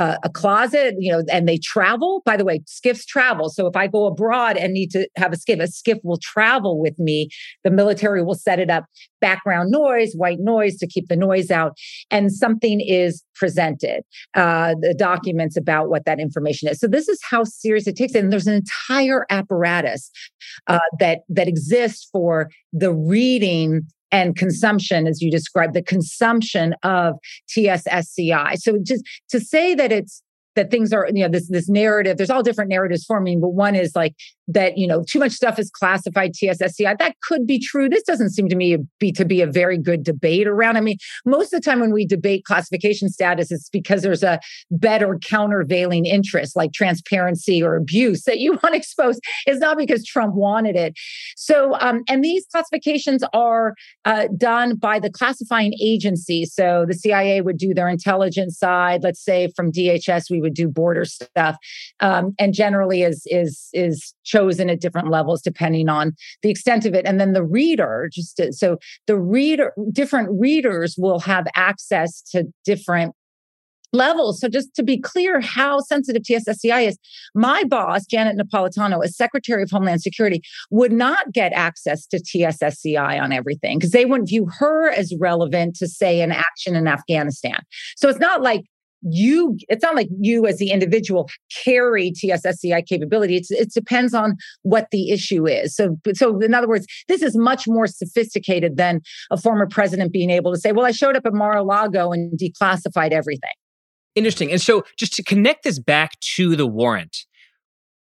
a 0.00 0.28
closet, 0.28 0.94
you 0.98 1.12
know, 1.12 1.22
and 1.30 1.48
they 1.48 1.58
travel. 1.58 2.22
By 2.24 2.36
the 2.36 2.44
way, 2.44 2.60
SCIFs 2.60 3.04
travel. 3.06 3.50
So 3.50 3.66
if 3.66 3.76
I 3.76 3.86
go 3.86 4.06
abroad 4.06 4.56
and 4.56 4.72
need 4.72 4.90
to 4.92 5.08
have 5.16 5.32
a 5.32 5.36
SCIF, 5.36 5.62
a 5.62 5.66
SCIF 5.66 5.98
will 6.02 6.18
travel 6.22 6.80
with 6.80 6.98
me. 6.98 7.28
The 7.64 7.70
military 7.70 8.22
will 8.22 8.34
set 8.34 8.58
it 8.58 8.70
up 8.70 8.84
background 9.20 9.70
noise, 9.70 10.12
white 10.14 10.38
noise 10.40 10.76
to 10.78 10.86
keep 10.86 11.08
the 11.08 11.16
noise 11.16 11.50
out, 11.50 11.76
and 12.10 12.32
something 12.32 12.80
is 12.80 13.22
presented, 13.34 14.02
uh, 14.34 14.74
the 14.80 14.94
documents 14.94 15.56
about 15.56 15.90
what 15.90 16.04
that 16.06 16.18
information 16.18 16.68
is. 16.68 16.78
So 16.78 16.86
this 16.86 17.08
is 17.08 17.20
how 17.28 17.44
serious 17.44 17.86
it 17.86 17.96
takes. 17.96 18.14
And 18.14 18.32
there's 18.32 18.46
an 18.46 18.54
entire 18.54 19.26
apparatus 19.30 20.10
uh, 20.66 20.78
that 20.98 21.20
that 21.28 21.48
exists 21.48 22.08
for 22.12 22.50
the 22.72 22.92
reading 22.92 23.86
and 24.12 24.36
consumption, 24.36 25.06
as 25.06 25.20
you 25.20 25.30
described, 25.30 25.74
the 25.74 25.82
consumption 25.82 26.74
of 26.82 27.14
TSSCI. 27.48 28.56
So 28.58 28.78
just 28.82 29.04
to 29.30 29.40
say 29.40 29.74
that 29.74 29.92
it's 29.92 30.22
that 30.56 30.70
things 30.70 30.92
are, 30.92 31.08
you 31.12 31.22
know, 31.22 31.28
this 31.28 31.48
this 31.48 31.68
narrative, 31.68 32.16
there's 32.16 32.30
all 32.30 32.42
different 32.42 32.70
narratives 32.70 33.04
forming, 33.04 33.40
but 33.40 33.50
one 33.50 33.76
is 33.76 33.94
like 33.94 34.14
that 34.52 34.76
you 34.76 34.86
know 34.86 35.02
too 35.02 35.18
much 35.18 35.32
stuff 35.32 35.58
is 35.58 35.70
classified 35.70 36.32
TSSCI. 36.34 36.98
That 36.98 37.18
could 37.20 37.46
be 37.46 37.58
true. 37.58 37.88
This 37.88 38.02
doesn't 38.02 38.30
seem 38.30 38.48
to 38.48 38.56
me 38.56 38.76
be 38.98 39.12
to 39.12 39.24
be 39.24 39.40
a 39.40 39.46
very 39.46 39.78
good 39.78 40.02
debate 40.02 40.46
around. 40.46 40.76
I 40.76 40.80
mean, 40.80 40.98
most 41.24 41.52
of 41.52 41.62
the 41.62 41.70
time 41.70 41.80
when 41.80 41.92
we 41.92 42.06
debate 42.06 42.44
classification 42.44 43.08
status, 43.08 43.50
it's 43.50 43.68
because 43.68 44.02
there's 44.02 44.22
a 44.22 44.40
better 44.70 45.18
countervailing 45.22 46.06
interest 46.06 46.56
like 46.56 46.72
transparency 46.72 47.62
or 47.62 47.76
abuse 47.76 48.22
that 48.22 48.38
you 48.38 48.52
want 48.62 48.74
to 48.74 48.76
expose. 48.76 49.20
It's 49.46 49.60
not 49.60 49.76
because 49.76 50.04
Trump 50.04 50.34
wanted 50.34 50.76
it. 50.76 50.94
So, 51.36 51.76
um, 51.80 52.02
and 52.08 52.24
these 52.24 52.46
classifications 52.50 53.22
are 53.32 53.74
uh, 54.04 54.28
done 54.36 54.76
by 54.76 54.98
the 54.98 55.10
classifying 55.10 55.74
agency. 55.80 56.44
So 56.44 56.84
the 56.86 56.94
CIA 56.94 57.40
would 57.40 57.58
do 57.58 57.72
their 57.72 57.88
intelligence 57.88 58.58
side. 58.58 59.02
Let's 59.02 59.22
say 59.22 59.50
from 59.54 59.70
DHS 59.70 60.30
we 60.30 60.40
would 60.40 60.54
do 60.54 60.68
border 60.68 61.04
stuff, 61.04 61.56
um, 62.00 62.34
and 62.38 62.52
generally 62.52 63.02
is 63.02 63.22
is 63.26 63.68
is 63.72 64.14
chosen 64.24 64.39
at 64.48 64.80
different 64.80 65.10
levels 65.10 65.42
depending 65.42 65.88
on 65.88 66.12
the 66.42 66.50
extent 66.50 66.86
of 66.86 66.94
it. 66.94 67.06
And 67.06 67.20
then 67.20 67.32
the 67.32 67.44
reader, 67.44 68.08
just 68.12 68.36
to, 68.36 68.52
so 68.52 68.78
the 69.06 69.18
reader, 69.18 69.72
different 69.92 70.28
readers 70.32 70.96
will 70.98 71.20
have 71.20 71.46
access 71.54 72.22
to 72.32 72.44
different 72.64 73.14
levels. 73.92 74.40
So 74.40 74.48
just 74.48 74.74
to 74.74 74.82
be 74.82 74.98
clear 74.98 75.40
how 75.40 75.80
sensitive 75.80 76.22
TSSCI 76.22 76.88
is, 76.88 76.98
my 77.34 77.64
boss, 77.64 78.06
Janet 78.06 78.36
Napolitano, 78.36 79.04
as 79.04 79.16
Secretary 79.16 79.62
of 79.62 79.70
Homeland 79.70 80.02
Security, 80.02 80.42
would 80.70 80.92
not 80.92 81.32
get 81.32 81.52
access 81.52 82.06
to 82.06 82.18
TSSCI 82.18 83.20
on 83.20 83.32
everything 83.32 83.78
because 83.78 83.90
they 83.90 84.04
wouldn't 84.04 84.28
view 84.28 84.46
her 84.58 84.90
as 84.90 85.12
relevant 85.18 85.76
to 85.76 85.88
say 85.88 86.20
an 86.20 86.32
action 86.32 86.76
in 86.76 86.86
Afghanistan. 86.86 87.60
So 87.96 88.08
it's 88.08 88.20
not 88.20 88.42
like 88.42 88.62
you 89.02 89.56
it's 89.68 89.82
not 89.82 89.94
like 89.94 90.08
you 90.20 90.46
as 90.46 90.58
the 90.58 90.70
individual 90.70 91.28
carry 91.64 92.12
tssci 92.12 92.86
capability. 92.86 93.36
It's, 93.36 93.50
it 93.50 93.72
depends 93.72 94.14
on 94.14 94.36
what 94.62 94.88
the 94.90 95.10
issue 95.10 95.46
is. 95.46 95.74
So 95.74 95.96
so 96.14 96.38
in 96.40 96.54
other 96.54 96.68
words 96.68 96.86
this 97.08 97.22
is 97.22 97.36
much 97.36 97.66
more 97.66 97.86
sophisticated 97.86 98.76
than 98.76 99.00
a 99.30 99.36
former 99.36 99.66
president 99.66 100.12
being 100.12 100.30
able 100.30 100.52
to 100.52 100.60
say 100.60 100.72
well 100.72 100.86
i 100.86 100.90
showed 100.90 101.16
up 101.16 101.26
at 101.26 101.32
mar-a-lago 101.32 102.12
and 102.12 102.38
declassified 102.38 103.12
everything. 103.12 103.50
Interesting. 104.16 104.50
And 104.50 104.60
so 104.60 104.84
just 104.98 105.14
to 105.14 105.22
connect 105.22 105.62
this 105.62 105.78
back 105.78 106.18
to 106.36 106.56
the 106.56 106.66
warrant 106.66 107.16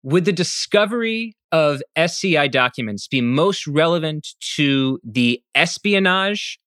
would 0.03 0.25
the 0.25 0.33
discovery 0.33 1.35
of 1.51 1.81
sci 1.95 2.47
documents 2.47 3.07
be 3.07 3.21
most 3.21 3.65
relevant 3.67 4.27
to 4.55 4.99
the 5.03 5.41
espionage 5.55 6.59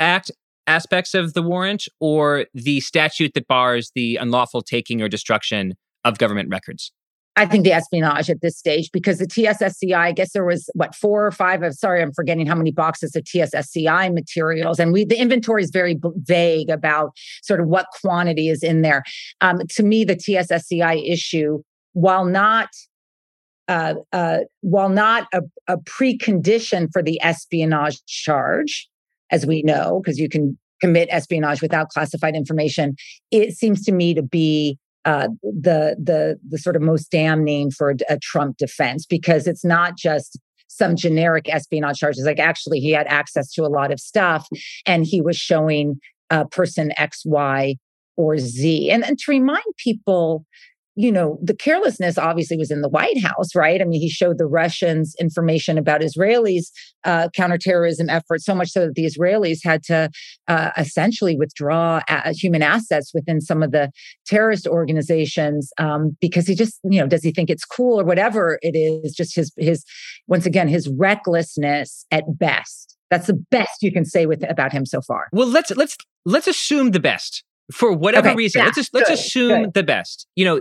act 0.00 0.30
aspects 0.70 1.14
of 1.14 1.34
the 1.34 1.42
warrant 1.42 1.86
or 1.98 2.46
the 2.54 2.80
statute 2.80 3.34
that 3.34 3.48
bars 3.48 3.90
the 3.94 4.16
unlawful 4.16 4.62
taking 4.62 5.02
or 5.02 5.08
destruction 5.08 5.74
of 6.04 6.18
government 6.18 6.48
records? 6.48 6.92
I 7.36 7.46
think 7.46 7.64
the 7.64 7.72
espionage 7.72 8.28
at 8.28 8.40
this 8.40 8.56
stage 8.56 8.90
because 8.92 9.18
the 9.18 9.26
TSSCI, 9.26 9.96
I 9.96 10.12
guess 10.12 10.32
there 10.32 10.44
was 10.44 10.68
what 10.74 10.94
four 10.94 11.26
or 11.26 11.30
five 11.30 11.62
of 11.62 11.74
sorry, 11.74 12.02
I'm 12.02 12.12
forgetting 12.12 12.46
how 12.46 12.54
many 12.54 12.70
boxes 12.70 13.16
of 13.16 13.24
TSSCI 13.24 14.12
materials, 14.12 14.78
and 14.78 14.92
we 14.92 15.04
the 15.04 15.18
inventory 15.18 15.62
is 15.62 15.70
very 15.70 15.98
vague 16.16 16.70
about 16.70 17.12
sort 17.42 17.60
of 17.60 17.68
what 17.68 17.86
quantity 18.00 18.48
is 18.48 18.62
in 18.62 18.82
there. 18.82 19.02
Um, 19.40 19.60
to 19.70 19.82
me, 19.82 20.04
the 20.04 20.16
TSSCI 20.16 21.10
issue, 21.10 21.62
while 21.92 22.24
not 22.24 22.68
uh, 23.68 23.94
uh, 24.12 24.38
while 24.62 24.88
not 24.88 25.28
a, 25.32 25.42
a 25.68 25.78
precondition 25.78 26.92
for 26.92 27.02
the 27.02 27.20
espionage 27.22 28.04
charge, 28.06 28.88
as 29.30 29.46
we 29.46 29.62
know, 29.62 30.00
because 30.02 30.18
you 30.18 30.28
can 30.28 30.58
commit 30.80 31.08
espionage 31.10 31.60
without 31.62 31.88
classified 31.90 32.34
information, 32.34 32.94
it 33.30 33.56
seems 33.56 33.84
to 33.84 33.92
me 33.92 34.14
to 34.14 34.22
be 34.22 34.78
uh, 35.04 35.28
the 35.42 35.96
the 36.02 36.38
the 36.48 36.58
sort 36.58 36.76
of 36.76 36.82
most 36.82 37.10
damning 37.10 37.70
for 37.70 37.90
a, 37.90 37.96
a 38.08 38.18
Trump 38.18 38.56
defense 38.58 39.06
because 39.06 39.46
it's 39.46 39.64
not 39.64 39.96
just 39.96 40.38
some 40.68 40.94
generic 40.94 41.48
espionage 41.48 41.98
charges. 41.98 42.24
Like 42.24 42.38
actually, 42.38 42.80
he 42.80 42.90
had 42.90 43.06
access 43.06 43.52
to 43.52 43.62
a 43.62 43.68
lot 43.68 43.92
of 43.92 44.00
stuff, 44.00 44.46
and 44.86 45.04
he 45.06 45.20
was 45.20 45.36
showing 45.36 46.00
uh, 46.30 46.44
person 46.44 46.92
X, 46.96 47.22
Y, 47.24 47.76
or 48.16 48.38
Z. 48.38 48.90
And, 48.90 49.04
and 49.04 49.18
to 49.18 49.30
remind 49.30 49.64
people, 49.78 50.44
you 50.96 51.12
know, 51.12 51.38
the 51.42 51.54
carelessness 51.54 52.18
obviously 52.18 52.56
was 52.56 52.70
in 52.70 52.82
the 52.82 52.88
White 52.88 53.20
House, 53.22 53.54
right? 53.54 53.80
I 53.80 53.84
mean, 53.84 54.00
he 54.00 54.08
showed 54.08 54.38
the 54.38 54.46
Russians 54.46 55.14
information 55.20 55.78
about 55.78 56.00
Israelis' 56.00 56.70
uh, 57.04 57.28
counterterrorism 57.34 58.10
efforts, 58.10 58.44
so 58.44 58.54
much 58.54 58.70
so 58.70 58.86
that 58.86 58.94
the 58.94 59.06
Israelis 59.06 59.58
had 59.64 59.82
to 59.84 60.10
uh, 60.48 60.70
essentially 60.76 61.36
withdraw 61.36 62.00
a- 62.08 62.32
human 62.32 62.62
assets 62.62 63.12
within 63.14 63.40
some 63.40 63.62
of 63.62 63.70
the 63.70 63.90
terrorist 64.26 64.66
organizations 64.66 65.72
um, 65.78 66.16
because 66.20 66.46
he 66.46 66.54
just, 66.54 66.80
you 66.84 67.00
know, 67.00 67.06
does 67.06 67.22
he 67.22 67.30
think 67.30 67.50
it's 67.50 67.64
cool 67.64 68.00
or 68.00 68.04
whatever 68.04 68.58
it 68.60 68.76
is? 68.76 69.14
Just 69.14 69.34
his, 69.34 69.52
his, 69.56 69.84
once 70.26 70.44
again, 70.44 70.68
his 70.68 70.88
recklessness 70.88 72.04
at 72.10 72.24
best. 72.38 72.96
That's 73.10 73.26
the 73.26 73.44
best 73.50 73.82
you 73.82 73.92
can 73.92 74.04
say 74.04 74.26
with 74.26 74.48
about 74.48 74.72
him 74.72 74.86
so 74.86 75.00
far. 75.00 75.26
Well, 75.32 75.48
let's 75.48 75.72
let's 75.72 75.96
let's 76.24 76.46
assume 76.46 76.92
the 76.92 77.00
best 77.00 77.42
for 77.72 77.92
whatever 77.92 78.28
Okay, 78.28 78.36
reason. 78.36 78.60
yeah, 78.60 78.66
let's 78.66 78.76
just, 78.76 78.94
let's 78.94 79.08
good, 79.08 79.18
assume 79.18 79.62
good. 79.64 79.74
the 79.74 79.82
best. 79.82 80.26
You 80.36 80.44
know, 80.44 80.60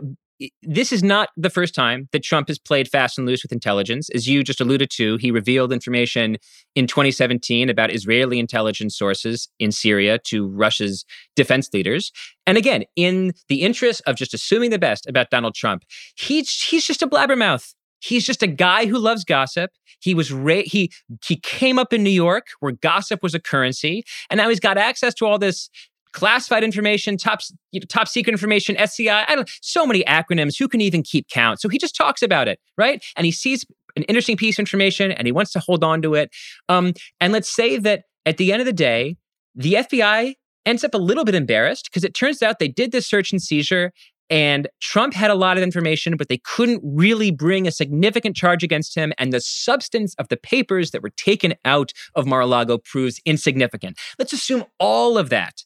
this 0.64 0.94
is 0.94 1.04
not 1.04 1.30
the 1.36 1.50
first 1.50 1.76
time 1.76 2.08
that 2.14 2.24
Trump 2.24 2.48
has 2.48 2.58
played 2.58 2.88
fast 2.88 3.18
and 3.18 3.28
loose 3.28 3.44
with 3.44 3.52
intelligence. 3.52 4.10
As 4.16 4.26
you 4.26 4.42
just 4.42 4.62
alluded 4.62 4.90
to, 4.92 5.18
he 5.18 5.32
revealed 5.32 5.74
information 5.74 6.38
in 6.76 6.88
2017 6.88 7.70
about 7.70 7.94
Israeli 7.94 8.40
intelligence 8.40 8.98
sources 8.98 9.50
in 9.60 9.72
Syria 9.74 10.18
to 10.28 10.48
Russia's 10.48 11.04
defense 11.36 11.70
leaders. 11.74 12.12
And 12.48 12.58
again, 12.58 12.86
in 12.96 13.34
the 13.50 13.64
interest 13.64 14.02
of 14.08 14.16
just 14.16 14.34
assuming 14.34 14.70
the 14.70 14.80
best 14.80 15.08
about 15.08 15.30
Donald 15.30 15.56
Trump, 15.56 15.84
he's 16.16 16.50
he's 16.62 16.86
just 16.88 17.02
a 17.02 17.08
blabbermouth. 17.08 17.74
He's 18.02 18.26
just 18.26 18.42
a 18.42 18.48
guy 18.48 18.86
who 18.86 18.98
loves 18.98 19.26
gossip. 19.26 19.72
He 20.00 20.14
was 20.14 20.32
ra- 20.32 20.62
he 20.66 20.90
he 21.26 21.36
came 21.36 21.78
up 21.78 21.92
in 21.92 22.02
New 22.02 22.10
York 22.10 22.48
where 22.62 22.72
gossip 22.72 23.22
was 23.22 23.36
a 23.36 23.42
currency, 23.42 24.06
and 24.30 24.38
now 24.38 24.48
he's 24.48 24.62
got 24.62 24.78
access 24.78 25.14
to 25.16 25.26
all 25.26 25.38
this 25.38 25.70
classified 26.14 26.64
information, 26.64 27.18
top 27.18 27.40
you 27.72 27.80
know, 27.80 27.86
top 27.88 28.08
secret 28.08 28.32
information, 28.32 28.78
SCI. 28.78 29.26
I 29.28 29.36
don't 29.36 29.50
so 29.62 29.86
many 29.86 30.04
acronyms. 30.04 30.58
Who 30.58 30.68
can 30.68 30.82
even 30.82 31.04
keep 31.04 31.28
count? 31.30 31.62
So 31.62 31.70
he 31.70 31.78
just 31.78 31.96
talks 31.96 32.22
about 32.22 32.48
it, 32.48 32.60
right? 32.78 33.04
And 33.16 33.26
he 33.26 33.32
sees 33.32 33.66
an 33.96 34.04
interesting 34.04 34.38
piece 34.38 34.56
of 34.56 34.60
information 34.64 35.12
and 35.12 35.28
he 35.28 35.32
wants 35.32 35.52
to 35.54 35.60
hold 35.60 35.84
on 35.84 36.02
to 36.02 36.16
it. 36.16 36.30
Um, 36.68 36.94
and 37.20 37.34
let's 37.34 37.54
say 37.54 37.78
that 37.78 38.04
at 38.26 38.38
the 38.38 38.52
end 38.52 38.62
of 38.62 38.66
the 38.66 38.74
day, 38.74 39.18
the 39.56 39.74
FBI 39.74 40.36
ends 40.66 40.84
up 40.84 40.94
a 40.94 40.98
little 40.98 41.26
bit 41.26 41.36
embarrassed 41.36 41.90
because 41.90 42.04
it 42.04 42.14
turns 42.14 42.42
out 42.42 42.60
they 42.60 42.68
did 42.68 42.92
this 42.92 43.08
search 43.08 43.32
and 43.32 43.42
seizure 43.42 43.92
and 44.30 44.68
Trump 44.80 45.14
had 45.14 45.32
a 45.32 45.36
lot 45.36 45.58
of 45.58 45.64
information, 45.64 46.16
but 46.16 46.28
they 46.28 46.38
couldn't 46.38 46.82
really 46.84 47.32
bring 47.32 47.68
a 47.68 47.72
significant 47.72 48.36
charge 48.36 48.64
against 48.64 48.96
him. 48.96 49.12
And 49.18 49.34
the 49.34 49.42
substance 49.42 50.14
of 50.20 50.28
the 50.28 50.38
papers 50.38 50.92
that 50.92 51.02
were 51.02 51.10
taken 51.18 51.56
out 51.66 51.92
of 52.16 52.28
Mar 52.28 52.42
a 52.42 52.46
Lago 52.46 52.78
proves 52.78 53.20
insignificant. 53.26 53.98
Let's 54.20 54.34
assume 54.34 54.66
all 54.80 55.18
of 55.18 55.30
that. 55.30 55.64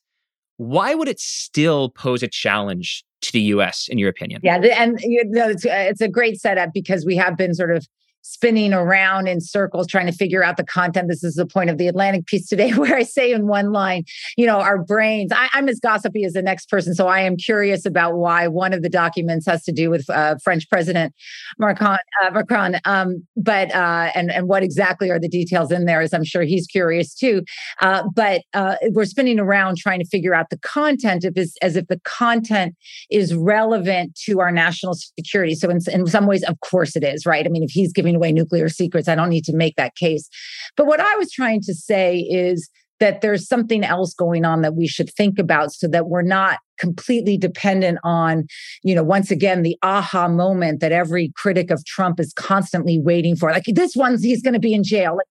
Why 0.57 0.93
would 0.93 1.07
it 1.07 1.19
still 1.19 1.89
pose 1.89 2.23
a 2.23 2.27
challenge 2.27 3.03
to 3.21 3.31
the 3.31 3.41
US, 3.41 3.87
in 3.89 3.97
your 3.97 4.09
opinion? 4.09 4.41
Yeah, 4.43 4.57
and 4.57 4.99
you 5.01 5.23
know, 5.25 5.49
it's, 5.49 5.65
uh, 5.65 5.69
it's 5.73 6.01
a 6.01 6.09
great 6.09 6.39
setup 6.39 6.71
because 6.73 7.05
we 7.05 7.15
have 7.15 7.37
been 7.37 7.53
sort 7.53 7.75
of 7.75 7.87
spinning 8.23 8.73
around 8.73 9.27
in 9.27 9.39
circles 9.41 9.85
trying 9.85 10.07
to 10.07 10.11
figure 10.11 10.43
out 10.43 10.57
the 10.57 10.63
content. 10.63 11.09
This 11.09 11.23
is 11.23 11.35
the 11.35 11.45
point 11.45 11.69
of 11.69 11.77
the 11.77 11.87
Atlantic 11.87 12.25
piece 12.25 12.47
today, 12.47 12.71
where 12.73 12.95
I 12.95 13.03
say 13.03 13.31
in 13.31 13.47
one 13.47 13.71
line, 13.71 14.03
you 14.37 14.45
know, 14.45 14.59
our 14.59 14.83
brains. 14.83 15.31
I, 15.31 15.49
I'm 15.53 15.69
as 15.69 15.79
gossipy 15.79 16.23
as 16.23 16.33
the 16.33 16.41
next 16.41 16.69
person, 16.69 16.95
so 16.95 17.07
I 17.07 17.19
am 17.21 17.37
curious 17.37 17.85
about 17.85 18.15
why 18.15 18.47
one 18.47 18.73
of 18.73 18.81
the 18.81 18.89
documents 18.89 19.45
has 19.45 19.63
to 19.63 19.71
do 19.71 19.89
with 19.89 20.09
uh, 20.09 20.35
French 20.43 20.69
President 20.69 21.13
Macron. 21.59 21.99
Uh, 22.23 22.31
Macron, 22.31 22.77
um, 22.85 23.25
but 23.37 23.73
uh, 23.75 24.11
and 24.15 24.31
and 24.31 24.47
what 24.47 24.63
exactly 24.63 25.09
are 25.09 25.19
the 25.19 25.29
details 25.29 25.71
in 25.71 25.85
there? 25.85 26.01
As 26.01 26.13
I'm 26.13 26.23
sure 26.23 26.43
he's 26.43 26.65
curious 26.67 27.13
too. 27.13 27.43
Uh, 27.81 28.03
but 28.15 28.41
uh, 28.53 28.75
we're 28.89 29.05
spinning 29.05 29.39
around 29.39 29.77
trying 29.77 29.99
to 29.99 30.05
figure 30.05 30.33
out 30.33 30.49
the 30.49 30.57
content 30.59 31.25
as, 31.37 31.55
as 31.61 31.75
if 31.75 31.87
the 31.87 31.99
content 32.03 32.75
is 33.09 33.33
relevant 33.35 34.15
to 34.25 34.39
our 34.39 34.51
national 34.51 34.93
security. 34.93 35.55
So 35.55 35.69
in, 35.69 35.79
in 35.91 36.07
some 36.07 36.25
ways, 36.25 36.43
of 36.43 36.59
course 36.61 36.95
it 36.95 37.03
is, 37.03 37.25
right? 37.25 37.45
I 37.45 37.49
mean, 37.49 37.63
if 37.63 37.71
he's 37.71 37.93
giving 37.93 38.12
away 38.15 38.31
nuclear 38.31 38.69
secrets, 38.69 39.07
I 39.07 39.15
don't 39.15 39.29
need 39.29 39.45
to 39.45 39.55
make 39.55 39.75
that 39.75 39.95
case. 39.95 40.29
But 40.75 40.87
what 40.87 40.99
I 40.99 41.15
was 41.15 41.31
trying 41.31 41.61
to 41.61 41.73
say 41.73 42.19
is 42.19 42.69
that 42.99 43.21
there's 43.21 43.47
something 43.47 43.83
else 43.83 44.13
going 44.13 44.45
on 44.45 44.61
that 44.61 44.75
we 44.75 44.87
should 44.87 45.09
think 45.09 45.37
about 45.37 45.73
so 45.73 45.87
that 45.89 46.07
we're 46.07 46.21
not 46.21 46.59
completely 46.79 47.37
dependent 47.37 47.99
on 48.03 48.45
you 48.81 48.95
know 48.95 49.03
once 49.03 49.29
again 49.29 49.61
the 49.61 49.77
aha 49.83 50.27
moment 50.27 50.79
that 50.79 50.91
every 50.91 51.31
critic 51.35 51.69
of 51.69 51.83
trump 51.85 52.19
is 52.19 52.33
constantly 52.33 52.99
waiting 52.99 53.35
for 53.35 53.51
like 53.51 53.63
this 53.67 53.95
one's 53.95 54.23
he's 54.23 54.41
going 54.41 54.53
to 54.53 54.59
be 54.59 54.73
in 54.73 54.83
jail 54.83 55.15
Like, 55.17 55.27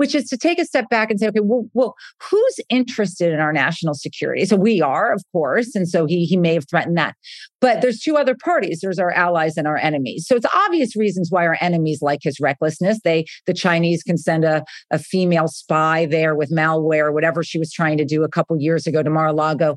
which 0.00 0.14
is 0.14 0.30
to 0.30 0.38
take 0.38 0.58
a 0.58 0.64
step 0.64 0.88
back 0.88 1.10
and 1.10 1.20
say, 1.20 1.28
okay, 1.28 1.40
well, 1.40 1.68
well, 1.74 1.94
who's 2.22 2.60
interested 2.70 3.34
in 3.34 3.38
our 3.38 3.52
national 3.52 3.92
security? 3.92 4.46
So 4.46 4.56
we 4.56 4.80
are, 4.80 5.12
of 5.12 5.22
course, 5.30 5.74
and 5.74 5.86
so 5.86 6.06
he 6.06 6.24
he 6.24 6.38
may 6.38 6.54
have 6.54 6.64
threatened 6.70 6.96
that. 6.96 7.16
But 7.60 7.82
there's 7.82 8.00
two 8.00 8.16
other 8.16 8.34
parties. 8.34 8.78
There's 8.80 8.98
our 8.98 9.10
allies 9.10 9.58
and 9.58 9.66
our 9.66 9.76
enemies. 9.76 10.24
So 10.26 10.36
it's 10.36 10.46
obvious 10.54 10.96
reasons 10.96 11.28
why 11.30 11.46
our 11.46 11.58
enemies 11.60 12.00
like 12.00 12.20
his 12.22 12.40
recklessness. 12.40 13.00
They 13.04 13.26
the 13.44 13.52
Chinese 13.52 14.02
can 14.02 14.16
send 14.16 14.42
a, 14.42 14.64
a 14.90 14.98
female 14.98 15.48
spy 15.48 16.06
there 16.06 16.34
with 16.34 16.50
malware, 16.50 17.12
whatever 17.12 17.42
she 17.42 17.58
was 17.58 17.70
trying 17.70 17.98
to 17.98 18.06
do 18.06 18.24
a 18.24 18.28
couple 18.30 18.58
years 18.58 18.86
ago 18.86 19.02
to 19.02 19.10
Mar-a-Lago 19.10 19.76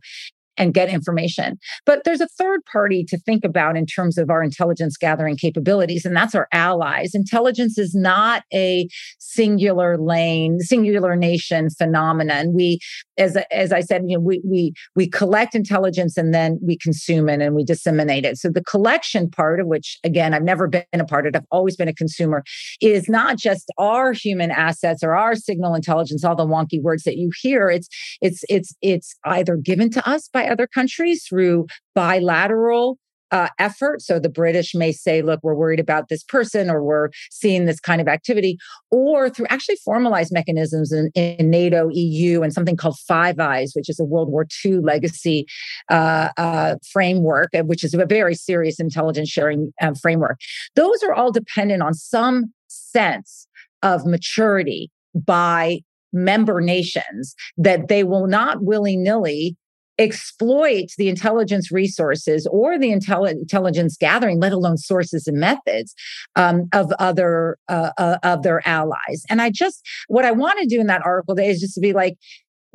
and 0.58 0.74
get 0.74 0.90
information. 0.90 1.58
But 1.86 2.04
there's 2.04 2.22
a 2.22 2.28
third 2.28 2.62
party 2.72 3.04
to 3.06 3.18
think 3.18 3.44
about 3.44 3.76
in 3.76 3.86
terms 3.86 4.18
of 4.18 4.30
our 4.30 4.44
intelligence 4.44 4.98
gathering 4.98 5.38
capabilities, 5.38 6.06
and 6.06 6.16
that's 6.16 6.36
our 6.36 6.48
allies. 6.52 7.12
Intelligence 7.14 7.78
is 7.78 7.96
not 7.96 8.44
a 8.54 8.88
singular 9.20 9.98
lane, 9.98 10.60
singular 10.60 11.16
nation 11.16 11.70
phenomenon. 11.70 12.54
We, 12.54 12.80
as 13.18 13.38
as 13.52 13.72
I 13.72 13.82
said, 13.82 14.04
you 14.06 14.18
know, 14.18 14.22
we 14.22 14.42
we 14.46 14.74
we 14.96 15.08
collect 15.08 15.56
intelligence 15.56 16.18
and 16.18 16.34
then 16.34 16.60
we 16.62 16.78
consume 16.78 17.30
it 17.30 17.42
and 17.42 17.56
we 17.56 17.64
disseminate 17.64 18.26
it. 18.26 18.38
So 18.38 18.50
the 18.50 18.64
collection 18.64 19.30
part 19.30 19.60
of 19.60 19.68
which, 19.68 19.98
again, 20.04 20.34
I've 20.34 20.44
never 20.44 20.68
been 20.68 20.84
a 20.94 21.06
part 21.06 21.28
of. 21.28 21.36
I've 21.36 21.46
always 21.52 21.76
been 21.76 21.88
a 21.88 21.94
consumer. 21.94 22.44
Is 22.82 23.10
not 23.10 23.38
just 23.38 23.72
our 23.78 24.14
human 24.14 24.52
assets 24.52 25.04
or 25.04 25.16
our 25.16 25.36
signal 25.36 25.76
intelligence, 25.76 26.24
all 26.24 26.36
the 26.36 26.46
wonky 26.46 26.82
words 26.82 27.04
that 27.04 27.18
you 27.18 27.32
hear. 27.42 27.70
It's 27.70 27.88
it's 28.22 28.44
it's 28.50 28.76
it's 28.82 29.16
either 29.26 29.58
given 29.58 29.90
to 29.92 30.10
us 30.10 30.28
by 30.28 30.43
other 30.48 30.68
countries 30.68 31.26
through 31.28 31.68
bilateral 31.96 32.98
uh, 33.34 33.50
effort. 33.58 34.00
So 34.00 34.20
the 34.20 34.30
British 34.30 34.76
may 34.76 34.92
say, 34.92 35.24
look, 35.24 35.40
we're 35.42 35.56
worried 35.56 35.80
about 35.80 36.08
this 36.08 36.24
person 36.24 36.70
or 36.70 36.84
we're 36.84 37.10
seeing 37.32 37.66
this 37.66 37.80
kind 37.80 38.00
of 38.00 38.08
activity, 38.08 38.58
or 38.92 39.28
through 39.28 39.48
actually 39.50 39.78
formalized 39.84 40.32
mechanisms 40.32 40.94
in, 40.94 41.10
in 41.16 41.50
NATO, 41.50 41.90
EU, 41.92 42.44
and 42.44 42.54
something 42.54 42.78
called 42.78 42.96
Five 43.08 43.40
Eyes, 43.40 43.72
which 43.74 43.90
is 43.90 44.00
a 44.00 44.06
World 44.06 44.30
War 44.30 44.46
II 44.64 44.78
legacy 44.78 45.48
uh, 45.90 46.30
uh, 46.38 46.76
framework, 46.92 47.50
which 47.64 47.84
is 47.84 47.96
a 47.96 48.06
very 48.06 48.36
serious 48.36 48.80
intelligence 48.80 49.30
sharing 49.30 49.74
uh, 49.82 49.96
framework. 50.00 50.40
Those 50.76 51.02
are 51.02 51.14
all 51.14 51.32
dependent 51.32 51.82
on 51.82 51.96
some 51.96 52.54
sense 52.68 53.48
of 53.82 54.06
maturity 54.06 54.92
by 55.16 55.80
member 56.14 56.62
nations 56.62 57.34
that 57.58 57.88
they 57.88 58.04
will 58.04 58.28
not 58.28 58.62
willy 58.64 58.96
nilly 58.96 59.58
exploit 59.98 60.90
the 60.98 61.10
intelligence 61.10 61.72
resources 61.72 62.48
or 62.52 62.80
the 62.80 62.90
intelli- 62.90 63.32
intelligence 63.32 63.98
gathering, 63.98 64.40
let 64.40 64.52
alone 64.52 64.78
sources 64.78 65.28
and 65.28 65.40
methods 65.40 65.94
um, 66.36 66.68
of 66.74 66.92
other 67.00 67.58
uh, 67.70 67.92
uh, 67.98 68.18
of 68.24 68.44
their 68.44 68.68
allies. 68.68 69.24
And 69.30 69.42
I 69.42 69.50
just 69.50 69.86
what 70.08 70.26
I 70.26 70.32
want 70.32 70.60
to 70.60 70.66
do 70.66 70.80
in 70.80 70.88
that 70.88 71.06
article 71.06 71.36
today 71.36 71.50
is 71.50 71.60
just 71.60 71.76
to 71.76 71.82
be 71.82 71.94
like, 71.94 72.18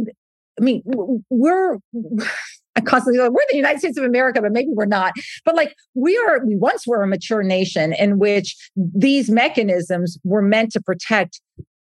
I 0.00 0.61
mean, 0.61 0.83
we're. 1.31 1.78
Constantly 2.85 3.20
like, 3.20 3.33
we're 3.33 3.40
the 3.50 3.57
United 3.57 3.81
States 3.81 3.98
of 3.98 4.04
America, 4.04 4.40
but 4.40 4.52
maybe 4.52 4.68
we're 4.70 4.87
not. 4.87 5.12
But 5.44 5.57
like 5.57 5.74
we 5.96 6.16
are, 6.16 6.46
we 6.46 6.54
once 6.54 6.87
were 6.87 7.02
a 7.02 7.09
mature 7.09 7.42
nation 7.42 7.92
in 7.92 8.20
which 8.20 8.54
these 8.76 9.28
mechanisms 9.28 10.16
were 10.22 10.42
meant 10.42 10.70
to 10.72 10.81
protect 10.81 11.40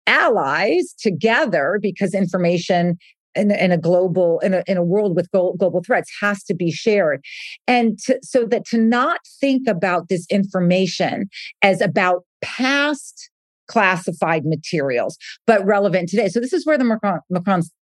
allies 0.06 0.94
together 0.96 1.80
because 1.82 2.14
information 2.14 2.98
in, 3.36 3.50
in 3.50 3.70
a 3.70 3.78
global 3.78 4.40
in 4.40 4.54
a, 4.54 4.64
in 4.66 4.76
a 4.76 4.82
world 4.82 5.14
with 5.14 5.30
global 5.30 5.82
threats 5.84 6.10
has 6.20 6.42
to 6.44 6.54
be 6.54 6.72
shared. 6.72 7.22
And 7.66 7.98
to, 8.00 8.18
so 8.22 8.46
that 8.46 8.64
to 8.66 8.78
not 8.78 9.20
think 9.40 9.68
about 9.68 10.08
this 10.08 10.26
information 10.30 11.28
as 11.62 11.80
about 11.80 12.24
past 12.40 13.30
classified 13.68 14.44
materials 14.44 15.18
but 15.46 15.64
relevant 15.64 16.08
today. 16.08 16.28
So 16.28 16.40
this 16.40 16.52
is 16.52 16.64
where 16.64 16.78
the 16.78 16.84
macron, 16.84 17.20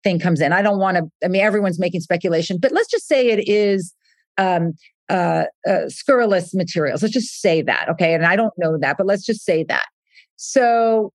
thing 0.03 0.19
comes 0.19 0.41
in. 0.41 0.53
I 0.53 0.61
don't 0.61 0.79
want 0.79 0.97
to 0.97 1.03
i 1.23 1.27
mean 1.27 1.41
everyone's 1.41 1.79
making 1.79 2.01
speculation 2.01 2.57
but 2.59 2.71
let's 2.71 2.89
just 2.89 3.07
say 3.07 3.29
it 3.29 3.47
is 3.47 3.93
um, 4.37 4.73
uh, 5.09 5.45
uh, 5.67 5.89
scurrilous 5.89 6.53
materials. 6.53 7.01
Let's 7.01 7.13
just 7.13 7.41
say 7.41 7.61
that 7.63 7.89
okay? 7.89 8.13
And 8.13 8.25
i 8.25 8.35
don't 8.35 8.53
know 8.57 8.77
that 8.77 8.97
but 8.97 9.07
let's 9.07 9.25
just 9.25 9.43
say 9.43 9.63
that. 9.65 9.85
So 10.35 11.11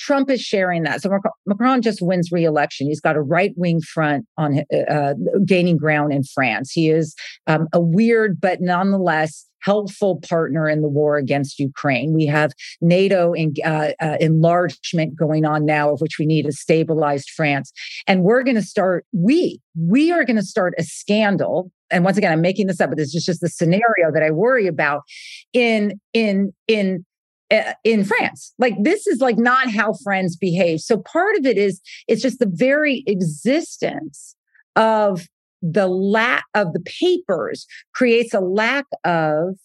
Trump 0.00 0.30
is 0.30 0.40
sharing 0.40 0.82
that. 0.82 1.02
So 1.02 1.10
Macron 1.46 1.82
just 1.82 2.00
wins 2.02 2.32
re-election. 2.32 2.88
He's 2.88 3.00
got 3.00 3.16
a 3.16 3.20
right-wing 3.20 3.82
front 3.82 4.26
on 4.36 4.64
uh, 4.90 5.14
gaining 5.44 5.76
ground 5.76 6.12
in 6.12 6.24
France. 6.24 6.72
He 6.72 6.90
is 6.90 7.14
um, 7.46 7.68
a 7.72 7.80
weird 7.80 8.40
but 8.40 8.60
nonetheless 8.60 9.46
helpful 9.62 10.20
partner 10.28 10.68
in 10.68 10.80
the 10.80 10.88
war 10.88 11.16
against 11.16 11.58
Ukraine. 11.58 12.14
We 12.14 12.26
have 12.26 12.52
NATO 12.80 13.32
in, 13.32 13.54
uh, 13.64 13.90
uh, 14.00 14.16
enlargement 14.20 15.16
going 15.16 15.44
on 15.44 15.66
now, 15.66 15.92
of 15.92 16.00
which 16.00 16.16
we 16.18 16.26
need 16.26 16.46
a 16.46 16.52
stabilized 16.52 17.30
France. 17.30 17.70
And 18.06 18.22
we're 18.22 18.42
going 18.42 18.56
to 18.56 18.62
start. 18.62 19.04
We 19.12 19.60
we 19.78 20.10
are 20.10 20.24
going 20.24 20.36
to 20.36 20.42
start 20.42 20.74
a 20.78 20.82
scandal. 20.82 21.70
And 21.90 22.04
once 22.04 22.16
again, 22.16 22.32
I'm 22.32 22.40
making 22.40 22.68
this 22.68 22.80
up, 22.80 22.90
but 22.90 22.98
this 22.98 23.14
is 23.14 23.24
just 23.24 23.40
the 23.40 23.48
scenario 23.48 24.10
that 24.12 24.22
I 24.22 24.30
worry 24.30 24.66
about 24.66 25.02
in 25.52 26.00
in 26.14 26.52
in 26.66 26.86
uh, 26.96 27.09
in 27.84 28.04
France. 28.04 28.54
Like 28.58 28.74
this 28.80 29.06
is 29.06 29.20
like 29.20 29.38
not 29.38 29.70
how 29.70 29.94
friends 30.04 30.36
behave. 30.36 30.80
So 30.80 30.98
part 30.98 31.36
of 31.36 31.46
it 31.46 31.58
is 31.58 31.80
it's 32.08 32.22
just 32.22 32.38
the 32.38 32.50
very 32.50 33.02
existence 33.06 34.36
of 34.76 35.26
the 35.62 35.88
lack 35.88 36.44
of 36.54 36.72
the 36.72 36.80
papers 36.80 37.66
creates 37.92 38.32
a 38.32 38.40
lack 38.40 38.86
of 39.04 39.56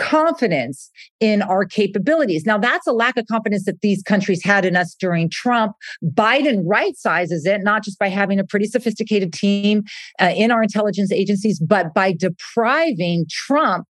confidence 0.00 0.90
in 1.20 1.42
our 1.42 1.66
capabilities. 1.66 2.46
Now, 2.46 2.56
that's 2.56 2.86
a 2.86 2.92
lack 2.92 3.18
of 3.18 3.26
confidence 3.26 3.66
that 3.66 3.82
these 3.82 4.02
countries 4.02 4.42
had 4.42 4.64
in 4.64 4.74
us 4.74 4.94
during 4.98 5.28
Trump. 5.28 5.74
Biden 6.02 6.62
right 6.64 6.96
sizes 6.96 7.44
it, 7.44 7.62
not 7.62 7.84
just 7.84 7.98
by 7.98 8.08
having 8.08 8.40
a 8.40 8.44
pretty 8.44 8.64
sophisticated 8.64 9.34
team 9.34 9.82
uh, 10.18 10.32
in 10.34 10.50
our 10.50 10.62
intelligence 10.62 11.12
agencies, 11.12 11.60
but 11.60 11.92
by 11.92 12.12
depriving 12.12 13.26
Trump 13.30 13.86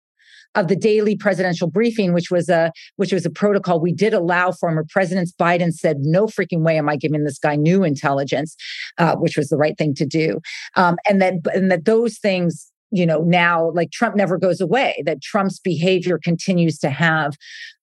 of 0.55 0.69
the 0.69 0.77
daily 0.77 1.17
presidential 1.17 1.69
briefing, 1.69 2.13
which 2.13 2.31
was 2.31 2.49
a 2.49 2.73
which 2.97 3.13
was 3.13 3.25
a 3.25 3.31
protocol 3.31 3.81
we 3.81 3.93
did 3.93 4.13
allow 4.13 4.53
former 4.53 4.85
presidents. 4.89 5.33
Biden 5.33 5.73
said, 5.73 5.99
"No 6.01 6.27
freaking 6.27 6.63
way 6.63 6.77
am 6.77 6.89
I 6.89 6.97
giving 6.97 7.25
this 7.25 7.39
guy 7.39 7.57
new 7.57 7.85
intelligence," 7.85 8.57
uh, 8.99 9.17
which 9.17 9.37
was 9.37 9.49
the 9.49 9.57
right 9.57 9.77
thing 9.79 9.95
to 9.95 10.07
do, 10.07 10.41
um, 10.77 10.97
and 11.09 11.23
that 11.23 11.35
and 11.55 11.71
that 11.71 11.85
those 11.85 12.19
things 12.19 12.71
you 12.91 13.07
know 13.07 13.21
now 13.23 13.71
like 13.71 13.91
trump 13.93 14.17
never 14.17 14.37
goes 14.37 14.61
away 14.61 15.01
that 15.07 15.23
trump's 15.23 15.61
behavior 15.61 16.19
continues 16.19 16.77
to 16.79 16.91
have 16.91 17.37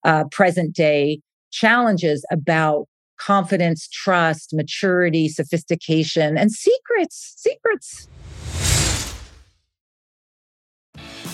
uh, 0.04 0.24
present 0.30 0.74
day 0.74 1.18
challenges 1.50 2.26
about 2.30 2.86
confidence 3.18 3.88
trust 3.88 4.52
maturity 4.52 5.26
sophistication 5.28 6.36
and 6.36 6.52
secrets 6.52 7.32
secrets 7.36 8.06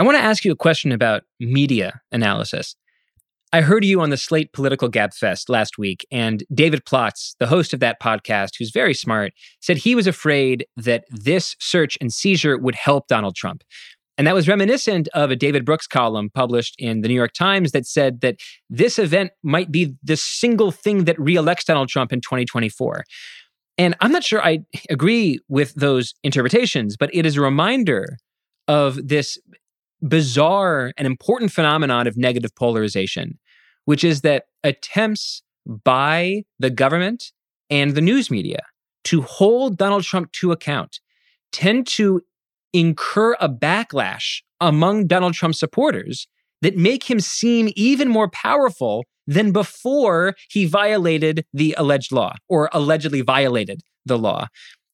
I 0.00 0.02
want 0.02 0.16
to 0.16 0.24
ask 0.24 0.46
you 0.46 0.52
a 0.52 0.56
question 0.56 0.92
about 0.92 1.24
media 1.40 2.00
analysis. 2.10 2.74
I 3.52 3.60
heard 3.60 3.84
you 3.84 4.00
on 4.00 4.08
the 4.08 4.16
Slate 4.16 4.50
Political 4.54 4.90
Gabfest 4.90 5.50
last 5.50 5.76
week, 5.76 6.06
and 6.10 6.42
David 6.54 6.86
Plotz, 6.86 7.34
the 7.38 7.46
host 7.46 7.74
of 7.74 7.80
that 7.80 8.00
podcast, 8.00 8.52
who's 8.58 8.70
very 8.70 8.94
smart, 8.94 9.34
said 9.60 9.76
he 9.76 9.94
was 9.94 10.06
afraid 10.06 10.64
that 10.78 11.04
this 11.10 11.54
search 11.60 11.98
and 12.00 12.10
seizure 12.10 12.56
would 12.56 12.76
help 12.76 13.08
Donald 13.08 13.36
Trump. 13.36 13.62
And 14.16 14.26
that 14.26 14.34
was 14.34 14.48
reminiscent 14.48 15.06
of 15.08 15.30
a 15.30 15.36
David 15.36 15.66
Brooks 15.66 15.86
column 15.86 16.30
published 16.30 16.76
in 16.78 17.02
the 17.02 17.08
New 17.08 17.14
York 17.14 17.34
Times 17.34 17.72
that 17.72 17.84
said 17.84 18.22
that 18.22 18.36
this 18.70 18.98
event 18.98 19.32
might 19.42 19.70
be 19.70 19.94
the 20.02 20.16
single 20.16 20.70
thing 20.70 21.04
that 21.04 21.20
reelects 21.20 21.66
Donald 21.66 21.90
Trump 21.90 22.10
in 22.10 22.22
2024. 22.22 23.04
And 23.76 23.94
I'm 24.00 24.12
not 24.12 24.24
sure 24.24 24.42
I 24.42 24.60
agree 24.88 25.40
with 25.48 25.74
those 25.74 26.14
interpretations, 26.22 26.96
but 26.96 27.10
it 27.12 27.26
is 27.26 27.36
a 27.36 27.42
reminder 27.42 28.16
of 28.66 29.08
this 29.08 29.36
bizarre 30.06 30.92
and 30.96 31.06
important 31.06 31.52
phenomenon 31.52 32.06
of 32.06 32.16
negative 32.16 32.54
polarization, 32.54 33.38
which 33.84 34.04
is 34.04 34.22
that 34.22 34.44
attempts 34.64 35.42
by 35.66 36.42
the 36.58 36.70
government 36.70 37.32
and 37.68 37.94
the 37.94 38.00
news 38.00 38.30
media 38.30 38.60
to 39.04 39.22
hold 39.22 39.76
Donald 39.76 40.04
Trump 40.04 40.32
to 40.32 40.52
account 40.52 41.00
tend 41.52 41.86
to 41.86 42.22
incur 42.72 43.34
a 43.40 43.48
backlash 43.48 44.42
among 44.60 45.06
Donald 45.06 45.34
Trump 45.34 45.54
supporters 45.54 46.28
that 46.62 46.76
make 46.76 47.04
him 47.04 47.20
seem 47.20 47.70
even 47.74 48.08
more 48.08 48.28
powerful 48.28 49.04
than 49.26 49.52
before 49.52 50.34
he 50.48 50.66
violated 50.66 51.44
the 51.52 51.74
alleged 51.78 52.12
law 52.12 52.34
or 52.48 52.68
allegedly 52.72 53.22
violated 53.22 53.80
the 54.04 54.18
law. 54.18 54.46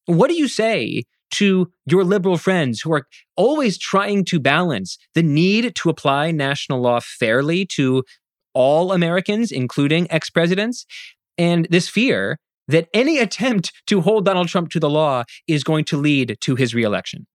What 0.05 0.29
do 0.29 0.35
you 0.35 0.47
say 0.47 1.03
to 1.31 1.71
your 1.85 2.03
liberal 2.03 2.37
friends 2.37 2.81
who 2.81 2.93
are 2.93 3.07
always 3.35 3.77
trying 3.77 4.25
to 4.25 4.39
balance 4.39 4.97
the 5.13 5.23
need 5.23 5.75
to 5.75 5.89
apply 5.89 6.31
national 6.31 6.81
law 6.81 6.99
fairly 7.01 7.65
to 7.65 8.03
all 8.53 8.91
Americans, 8.91 9.51
including 9.51 10.09
ex 10.11 10.29
presidents, 10.29 10.85
and 11.37 11.67
this 11.69 11.87
fear 11.87 12.39
that 12.67 12.89
any 12.93 13.19
attempt 13.19 13.71
to 13.87 14.01
hold 14.01 14.25
Donald 14.25 14.47
Trump 14.47 14.69
to 14.71 14.79
the 14.79 14.89
law 14.89 15.23
is 15.47 15.63
going 15.63 15.85
to 15.85 15.97
lead 15.97 16.37
to 16.41 16.55
his 16.55 16.75
reelection. 16.75 17.27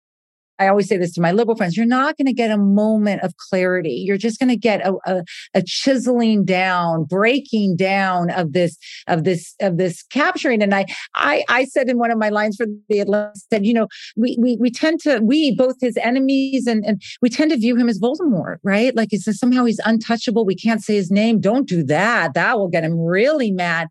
I 0.61 0.67
always 0.67 0.87
say 0.87 0.97
this 0.97 1.11
to 1.13 1.21
my 1.21 1.31
liberal 1.31 1.57
friends, 1.57 1.75
you're 1.75 1.87
not 1.87 2.17
going 2.17 2.27
to 2.27 2.33
get 2.33 2.51
a 2.51 2.57
moment 2.57 3.23
of 3.23 3.35
clarity. 3.37 4.03
You're 4.05 4.17
just 4.17 4.39
going 4.39 4.49
to 4.49 4.55
get 4.55 4.85
a, 4.85 4.93
a, 5.07 5.23
a, 5.55 5.63
chiseling 5.63 6.45
down, 6.45 7.05
breaking 7.05 7.77
down 7.77 8.29
of 8.29 8.53
this, 8.53 8.77
of 9.07 9.23
this, 9.23 9.55
of 9.59 9.77
this 9.77 10.03
capturing. 10.03 10.61
And 10.61 10.75
I, 10.75 10.85
I, 11.15 11.43
I 11.49 11.65
said 11.65 11.89
in 11.89 11.97
one 11.97 12.11
of 12.11 12.19
my 12.19 12.29
lines 12.29 12.57
for 12.57 12.67
the 12.89 12.99
Atlantic 12.99 13.41
said, 13.51 13.65
you 13.65 13.73
know, 13.73 13.87
we, 14.15 14.37
we, 14.39 14.55
we 14.59 14.69
tend 14.69 14.99
to, 15.01 15.19
we, 15.19 15.55
both 15.55 15.77
his 15.81 15.97
enemies 15.97 16.67
and, 16.67 16.85
and 16.85 17.01
we 17.23 17.29
tend 17.29 17.49
to 17.49 17.57
view 17.57 17.75
him 17.75 17.89
as 17.89 17.99
Voldemort, 17.99 18.57
right? 18.63 18.95
Like 18.95 19.09
it's 19.11 19.25
somehow 19.39 19.65
he's 19.65 19.81
untouchable. 19.83 20.45
We 20.45 20.55
can't 20.55 20.83
say 20.83 20.93
his 20.93 21.09
name. 21.09 21.39
Don't 21.39 21.67
do 21.67 21.81
that. 21.85 22.35
That 22.35 22.59
will 22.59 22.69
get 22.69 22.83
him 22.83 22.99
really 22.99 23.51
mad. 23.51 23.87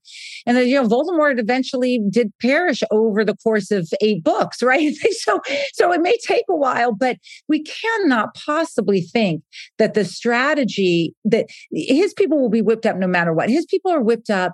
And 0.46 0.56
then, 0.56 0.68
you 0.68 0.80
know, 0.80 0.88
Voldemort 0.88 1.40
eventually 1.40 2.00
did 2.10 2.32
perish 2.40 2.82
over 2.92 3.24
the 3.24 3.36
course 3.36 3.72
of 3.72 3.88
eight 4.00 4.22
books, 4.22 4.62
right? 4.70 4.94
so, 4.94 5.40
so 5.72 5.92
it 5.92 6.00
may 6.00 6.16
take 6.26 6.44
a 6.48 6.59
while, 6.60 6.92
but 6.92 7.16
we 7.48 7.62
cannot 7.62 8.34
possibly 8.34 9.00
think 9.00 9.42
that 9.78 9.94
the 9.94 10.04
strategy 10.04 11.14
that 11.24 11.46
his 11.72 12.14
people 12.14 12.40
will 12.40 12.50
be 12.50 12.62
whipped 12.62 12.86
up 12.86 12.96
no 12.96 13.06
matter 13.06 13.32
what. 13.32 13.50
His 13.50 13.66
people 13.66 13.90
are 13.90 14.00
whipped 14.00 14.30
up 14.30 14.52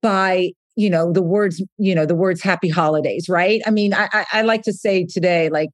by 0.00 0.52
you 0.76 0.88
know 0.88 1.12
the 1.12 1.22
words 1.22 1.62
you 1.78 1.94
know 1.94 2.06
the 2.06 2.14
words 2.14 2.40
happy 2.40 2.68
holidays 2.68 3.28
right? 3.28 3.60
I 3.66 3.70
mean 3.70 3.92
i 3.92 4.24
i, 4.32 4.42
like 4.42 4.62
to 4.62 4.72
say 4.72 5.04
today 5.04 5.48
like 5.48 5.70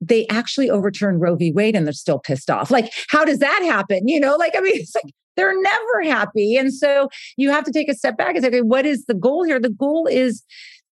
they 0.00 0.26
actually 0.28 0.68
overturned 0.68 1.20
roe 1.20 1.36
v. 1.36 1.52
Wade 1.52 1.76
and 1.76 1.86
they're 1.86 1.92
still 1.92 2.18
pissed 2.18 2.50
off. 2.50 2.70
Like 2.70 2.92
how 3.08 3.24
does 3.24 3.38
that 3.38 3.62
happen? 3.64 4.08
You 4.08 4.20
know 4.20 4.36
like 4.36 4.54
i 4.56 4.60
mean 4.60 4.76
it's 4.80 4.94
like 4.94 5.12
they're 5.36 5.60
never 5.60 6.04
happy. 6.04 6.56
And 6.56 6.72
so 6.72 7.08
you 7.36 7.50
have 7.50 7.64
to 7.64 7.72
take 7.72 7.88
a 7.88 7.94
step 7.94 8.16
back 8.16 8.34
and 8.34 8.42
say 8.42 8.48
okay 8.48 8.60
what 8.60 8.86
is 8.86 9.04
the 9.06 9.14
goal 9.14 9.44
here? 9.44 9.60
The 9.60 9.70
goal 9.70 10.06
is 10.06 10.42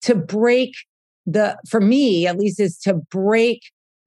to 0.03 0.15
break 0.15 0.73
the 1.25 1.57
for 1.69 1.81
me 1.81 2.27
at 2.27 2.37
least 2.37 2.59
is 2.59 2.77
to 2.79 2.95
break 3.11 3.61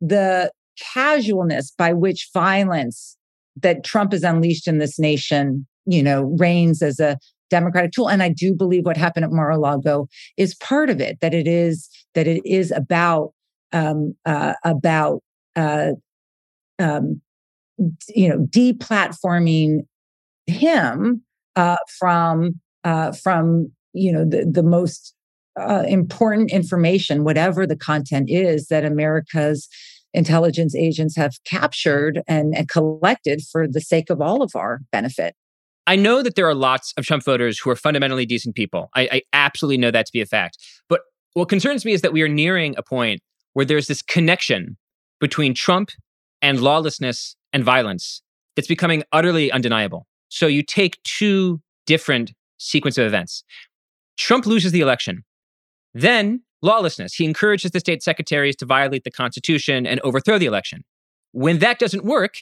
the 0.06 0.50
casualness 0.92 1.72
by 1.76 1.92
which 1.92 2.28
violence 2.34 3.16
that 3.56 3.84
Trump 3.84 4.12
has 4.12 4.22
unleashed 4.22 4.66
in 4.66 4.78
this 4.78 4.98
nation, 4.98 5.66
you 5.86 6.02
know, 6.02 6.34
reigns 6.38 6.82
as 6.82 6.98
a 6.98 7.18
democratic 7.50 7.92
tool. 7.92 8.08
And 8.08 8.22
I 8.22 8.28
do 8.28 8.54
believe 8.54 8.84
what 8.84 8.96
happened 8.96 9.24
at 9.24 9.30
Mar-a-Lago 9.30 10.08
is 10.36 10.54
part 10.56 10.90
of 10.90 11.00
it. 11.00 11.20
That 11.20 11.34
it 11.34 11.46
is 11.46 11.88
that 12.14 12.26
it 12.26 12.42
is 12.44 12.70
about 12.70 13.32
um, 13.72 14.14
uh, 14.26 14.54
about 14.64 15.22
uh, 15.56 15.92
um, 16.78 17.20
you 18.08 18.28
know 18.28 18.46
deplatforming 18.50 19.80
him 20.46 21.22
uh, 21.56 21.76
from 21.98 22.60
uh, 22.82 23.12
from 23.12 23.70
you 23.92 24.12
know 24.12 24.24
the 24.24 24.44
the 24.50 24.62
most 24.62 25.14
uh, 25.58 25.84
important 25.86 26.50
information, 26.50 27.24
whatever 27.24 27.66
the 27.66 27.76
content 27.76 28.28
is, 28.28 28.66
that 28.66 28.84
America's 28.84 29.68
intelligence 30.14 30.74
agents 30.74 31.16
have 31.16 31.34
captured 31.44 32.22
and, 32.26 32.56
and 32.56 32.68
collected 32.68 33.42
for 33.42 33.66
the 33.68 33.80
sake 33.80 34.08
of 34.10 34.20
all 34.20 34.42
of 34.42 34.52
our 34.54 34.80
benefit. 34.92 35.34
I 35.86 35.96
know 35.96 36.22
that 36.22 36.34
there 36.34 36.48
are 36.48 36.54
lots 36.54 36.94
of 36.96 37.04
Trump 37.04 37.24
voters 37.24 37.58
who 37.58 37.68
are 37.68 37.76
fundamentally 37.76 38.24
decent 38.24 38.54
people. 38.54 38.88
I, 38.94 39.08
I, 39.12 39.22
absolutely 39.34 39.76
know 39.76 39.90
that 39.90 40.06
to 40.06 40.12
be 40.12 40.22
a 40.22 40.26
fact. 40.26 40.56
But 40.88 41.00
what 41.34 41.50
concerns 41.50 41.84
me 41.84 41.92
is 41.92 42.00
that 42.00 42.12
we 42.12 42.22
are 42.22 42.28
nearing 42.28 42.74
a 42.78 42.82
point 42.82 43.20
where 43.52 43.66
there's 43.66 43.86
this 43.86 44.00
connection 44.00 44.78
between 45.20 45.52
Trump 45.52 45.90
and 46.40 46.60
lawlessness 46.60 47.36
and 47.52 47.64
violence 47.64 48.22
that's 48.56 48.68
becoming 48.68 49.02
utterly 49.12 49.52
undeniable. 49.52 50.06
So 50.28 50.46
you 50.46 50.62
take 50.62 50.98
two 51.02 51.60
different 51.86 52.32
sequence 52.58 52.96
of 52.96 53.06
events. 53.06 53.44
Trump 54.16 54.46
loses 54.46 54.72
the 54.72 54.80
election. 54.80 55.24
Then 55.92 56.42
lawlessness. 56.64 57.14
He 57.14 57.24
encourages 57.24 57.70
the 57.70 57.80
state 57.80 58.02
secretaries 58.02 58.56
to 58.56 58.66
violate 58.66 59.04
the 59.04 59.10
Constitution 59.10 59.86
and 59.86 60.00
overthrow 60.00 60.38
the 60.38 60.46
election. 60.46 60.84
When 61.32 61.58
that 61.58 61.78
doesn't 61.78 62.04
work, 62.04 62.36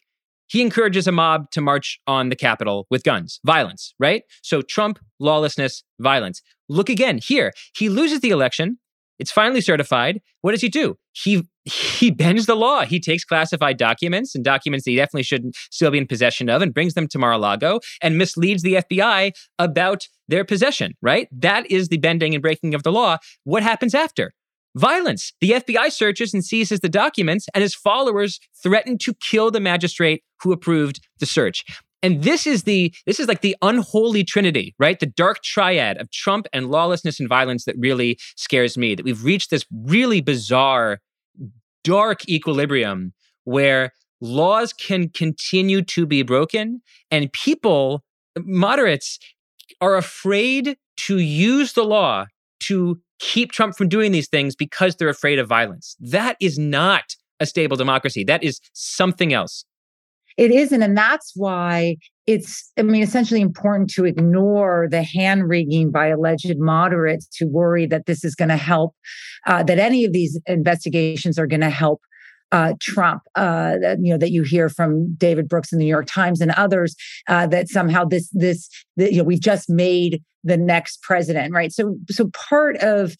he 0.47 0.63
encourages 0.63 1.07
a 1.07 1.13
mob 1.13 1.51
to 1.53 1.61
march 1.61 1.99
on 2.07 2.29
the 2.29 2.37
Capitol 2.37 2.87
with 2.91 3.05
guns, 3.05 3.41
violence, 3.45 3.95
right? 3.99 4.23
So 4.43 4.63
Trump, 4.63 4.99
lawlessness, 5.19 5.83
violence. 5.99 6.43
Look 6.69 6.89
again 6.89 7.19
here. 7.19 7.53
He 7.75 7.89
loses 7.89 8.21
the 8.21 8.31
election. 8.31 8.79
It's 9.19 9.33
finally 9.33 9.61
certified. 9.61 10.21
What 10.43 10.53
does 10.53 10.61
he 10.61 10.69
do? 10.69 10.97
He 11.13 11.49
he 11.65 12.11
bends 12.11 12.47
the 12.47 12.57
law. 12.57 12.85
He 12.85 12.99
takes 13.01 13.25
classified 13.25 13.77
documents 13.77 14.35
and 14.35 14.45
documents 14.45 14.85
that 14.85 14.91
he 14.91 14.97
definitely 14.97 15.23
shouldn't 15.23 15.57
still 15.71 15.91
be 15.91 15.99
in 15.99 16.07
possession 16.07 16.49
of 16.49 16.63
and 16.63 16.75
brings 16.75 16.95
them 16.95 17.07
to 17.09 17.19
Mar-a-Lago 17.19 17.81
and 18.01 18.19
misleads 18.19 18.63
the 18.63 18.75
FBI 18.75 19.33
about 19.59 20.09
their 20.29 20.45
possession, 20.45 20.95
right? 21.03 21.29
That 21.31 21.71
is 21.71 21.89
the 21.89 21.99
bending 21.99 22.35
and 22.35 22.43
breaking 22.43 22.75
of 22.75 22.83
the 22.83 22.93
law. 22.93 23.19
What 23.45 23.63
happens 23.63 23.95
after? 23.95 24.33
Violence. 24.75 25.33
The 25.41 25.51
FBI 25.51 25.93
searches 25.93 26.33
and 26.33 26.45
seizes 26.45 26.81
the 26.81 26.89
documents, 26.89 27.47
and 27.55 27.61
his 27.61 27.75
followers 27.75 28.41
threaten 28.63 28.97
to 28.99 29.13
kill 29.15 29.51
the 29.51 29.61
magistrate 29.61 30.23
who 30.43 30.51
approved 30.51 31.07
the 31.21 31.27
search. 31.27 31.65
And 32.03 32.23
this 32.23 32.47
is 32.47 32.65
the 32.65 32.93
this 33.07 33.21
is 33.21 33.29
like 33.29 33.43
the 33.43 33.57
unholy 33.63 34.25
trinity, 34.25 34.75
right? 34.79 34.99
The 34.99 35.07
dark 35.07 35.43
triad 35.43 36.01
of 36.01 36.11
Trump 36.11 36.47
and 36.53 36.71
lawlessness 36.71 37.21
and 37.21 37.29
violence 37.29 37.65
that 37.67 37.77
really 37.79 38.19
scares 38.35 38.77
me. 38.77 38.95
That 38.95 39.05
we've 39.05 39.23
reached 39.23 39.51
this 39.51 39.65
really 39.71 40.21
bizarre 40.21 40.99
dark 41.85 42.29
equilibrium 42.29 43.13
where 43.45 43.93
laws 44.21 44.73
can 44.73 45.09
continue 45.09 45.83
to 45.83 46.07
be 46.07 46.23
broken 46.23 46.81
and 47.11 47.33
people, 47.33 48.05
moderates, 48.39 49.19
are 49.81 49.97
afraid 49.97 50.77
to 50.97 51.19
use 51.19 51.73
the 51.73 51.83
law 51.83 52.27
to 52.61 53.01
keep 53.19 53.53
Trump 53.53 53.77
from 53.77 53.89
doing 53.89 54.13
these 54.13 54.29
things 54.29 54.55
because 54.55 54.97
they're 54.97 55.09
afraid 55.09 55.39
of 55.39 55.49
violence. 55.49 55.97
That 56.01 56.37
is 56.41 56.59
not 56.59 57.17
a 57.41 57.47
stable 57.47 57.77
democracy. 57.77 58.25
That 58.25 58.45
is 58.45 58.61
something 58.73 59.33
else. 59.33 59.65
It 60.37 60.51
isn't. 60.51 60.83
And 60.83 60.97
that's 60.97 61.33
why 61.35 61.97
it's, 62.27 62.71
I 62.79 62.83
mean, 62.83 63.03
essentially 63.03 63.41
important 63.41 63.91
to 63.91 64.05
ignore 64.05 64.89
the 64.91 65.03
hand 65.03 65.49
wringing 65.49 65.91
by 65.91 66.07
alleged 66.07 66.59
moderates 66.59 67.27
to 67.39 67.47
worry 67.47 67.87
that 67.87 68.07
this 68.07 68.25
is 68.25 68.35
going 68.35 68.49
to 68.49 68.57
help, 68.57 68.95
uh, 69.47 69.63
that 69.65 69.79
any 69.79 70.05
of 70.05 70.13
these 70.13 70.41
investigations 70.47 71.39
are 71.39 71.47
going 71.47 71.61
to 71.61 71.71
help 71.71 72.01
uh, 72.53 72.75
Trump, 72.81 73.23
uh, 73.35 73.77
you 73.99 74.13
know, 74.13 74.19
that 74.19 74.31
you 74.31 74.43
hear 74.43 74.69
from 74.69 75.15
David 75.15 75.49
Brooks 75.49 75.73
in 75.73 75.79
the 75.79 75.85
New 75.85 75.91
York 75.91 76.07
Times 76.07 76.41
and 76.41 76.51
others, 76.53 76.95
uh, 77.29 77.47
that 77.47 77.69
somehow 77.69 78.05
this, 78.05 78.29
this, 78.33 78.69
the, 78.97 79.11
you 79.11 79.19
know, 79.19 79.25
we've 79.25 79.41
just 79.41 79.71
made 79.71 80.23
the 80.45 80.59
next 80.59 81.03
president, 81.03 81.53
right? 81.55 81.73
So, 81.73 81.97
so 82.11 82.31
part 82.35 82.77
of 82.79 83.17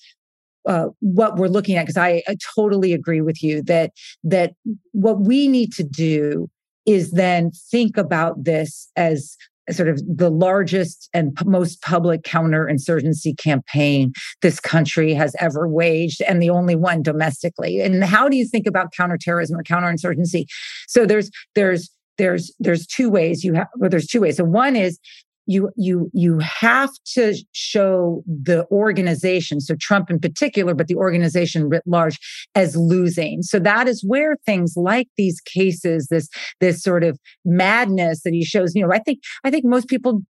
uh, 0.69 0.89
what 1.01 1.37
we're 1.37 1.49
looking 1.49 1.77
at, 1.77 1.87
because 1.87 1.97
I, 1.97 2.23
I 2.29 2.37
totally 2.55 2.93
agree 2.93 3.21
with 3.21 3.43
you 3.43 3.63
that 3.63 3.93
that 4.23 4.55
what 4.93 5.21
we 5.21 5.49
need 5.49 5.73
to 5.73 5.83
do 5.83 6.49
is 6.87 7.13
then 7.13 7.51
think 7.71 7.97
about 7.97 8.45
this 8.45 8.91
as 8.97 9.37
sort 9.71 9.89
of 9.89 10.03
the 10.05 10.31
largest 10.31 11.09
and 11.15 11.35
p- 11.37 11.45
most 11.45 11.81
public 11.83 12.23
counterinsurgency 12.23 13.39
campaign 13.39 14.13
this 14.41 14.59
country 14.59 15.15
has 15.15 15.37
ever 15.39 15.69
waged 15.69 16.21
and 16.23 16.43
the 16.43 16.51
only 16.51 16.75
one 16.75 17.03
domestically. 17.03 17.81
And 17.81 18.03
how 18.03 18.29
do 18.29 18.37
you 18.37 18.47
think 18.47 18.67
about 18.67 18.93
counterterrorism 18.93 19.59
or 19.59 19.63
counterinsurgency? 19.63 20.47
So 20.89 21.07
there's 21.07 21.31
there's 21.55 21.91
there's 22.19 22.53
there's 22.59 22.87
two 22.87 23.09
ways 23.09 23.45
you 23.45 23.55
have 23.55 23.69
well 23.77 23.91
there's 23.91 24.07
two 24.07 24.21
ways. 24.21 24.37
So 24.37 24.45
one 24.45 24.75
is 24.75 24.99
you 25.47 25.71
you 25.77 26.11
you 26.13 26.39
have 26.39 26.91
to 27.15 27.35
show 27.53 28.23
the 28.27 28.67
organization 28.71 29.61
so 29.61 29.75
trump 29.81 30.11
in 30.11 30.19
particular 30.19 30.75
but 30.75 30.89
the 30.89 30.95
organization 30.95 31.69
writ 31.69 31.83
large 31.87 32.19
as 32.55 32.77
losing. 32.77 33.43
So 33.43 33.59
that 33.61 33.89
is 33.89 34.05
where 34.07 34.37
things 34.45 34.75
like 34.77 35.09
these 35.17 35.41
cases 35.41 36.09
this 36.09 36.29
this 36.61 36.83
sort 36.83 37.05
of 37.05 37.19
madness 37.45 38.23
that 38.23 38.33
he 38.33 38.45
shows 38.45 38.75
you 38.75 38.83
know 38.83 38.93
i 38.93 38.99
think 38.99 39.21
i 39.45 39.51
think 39.51 39.65
most 39.65 39.89
people 39.89 40.23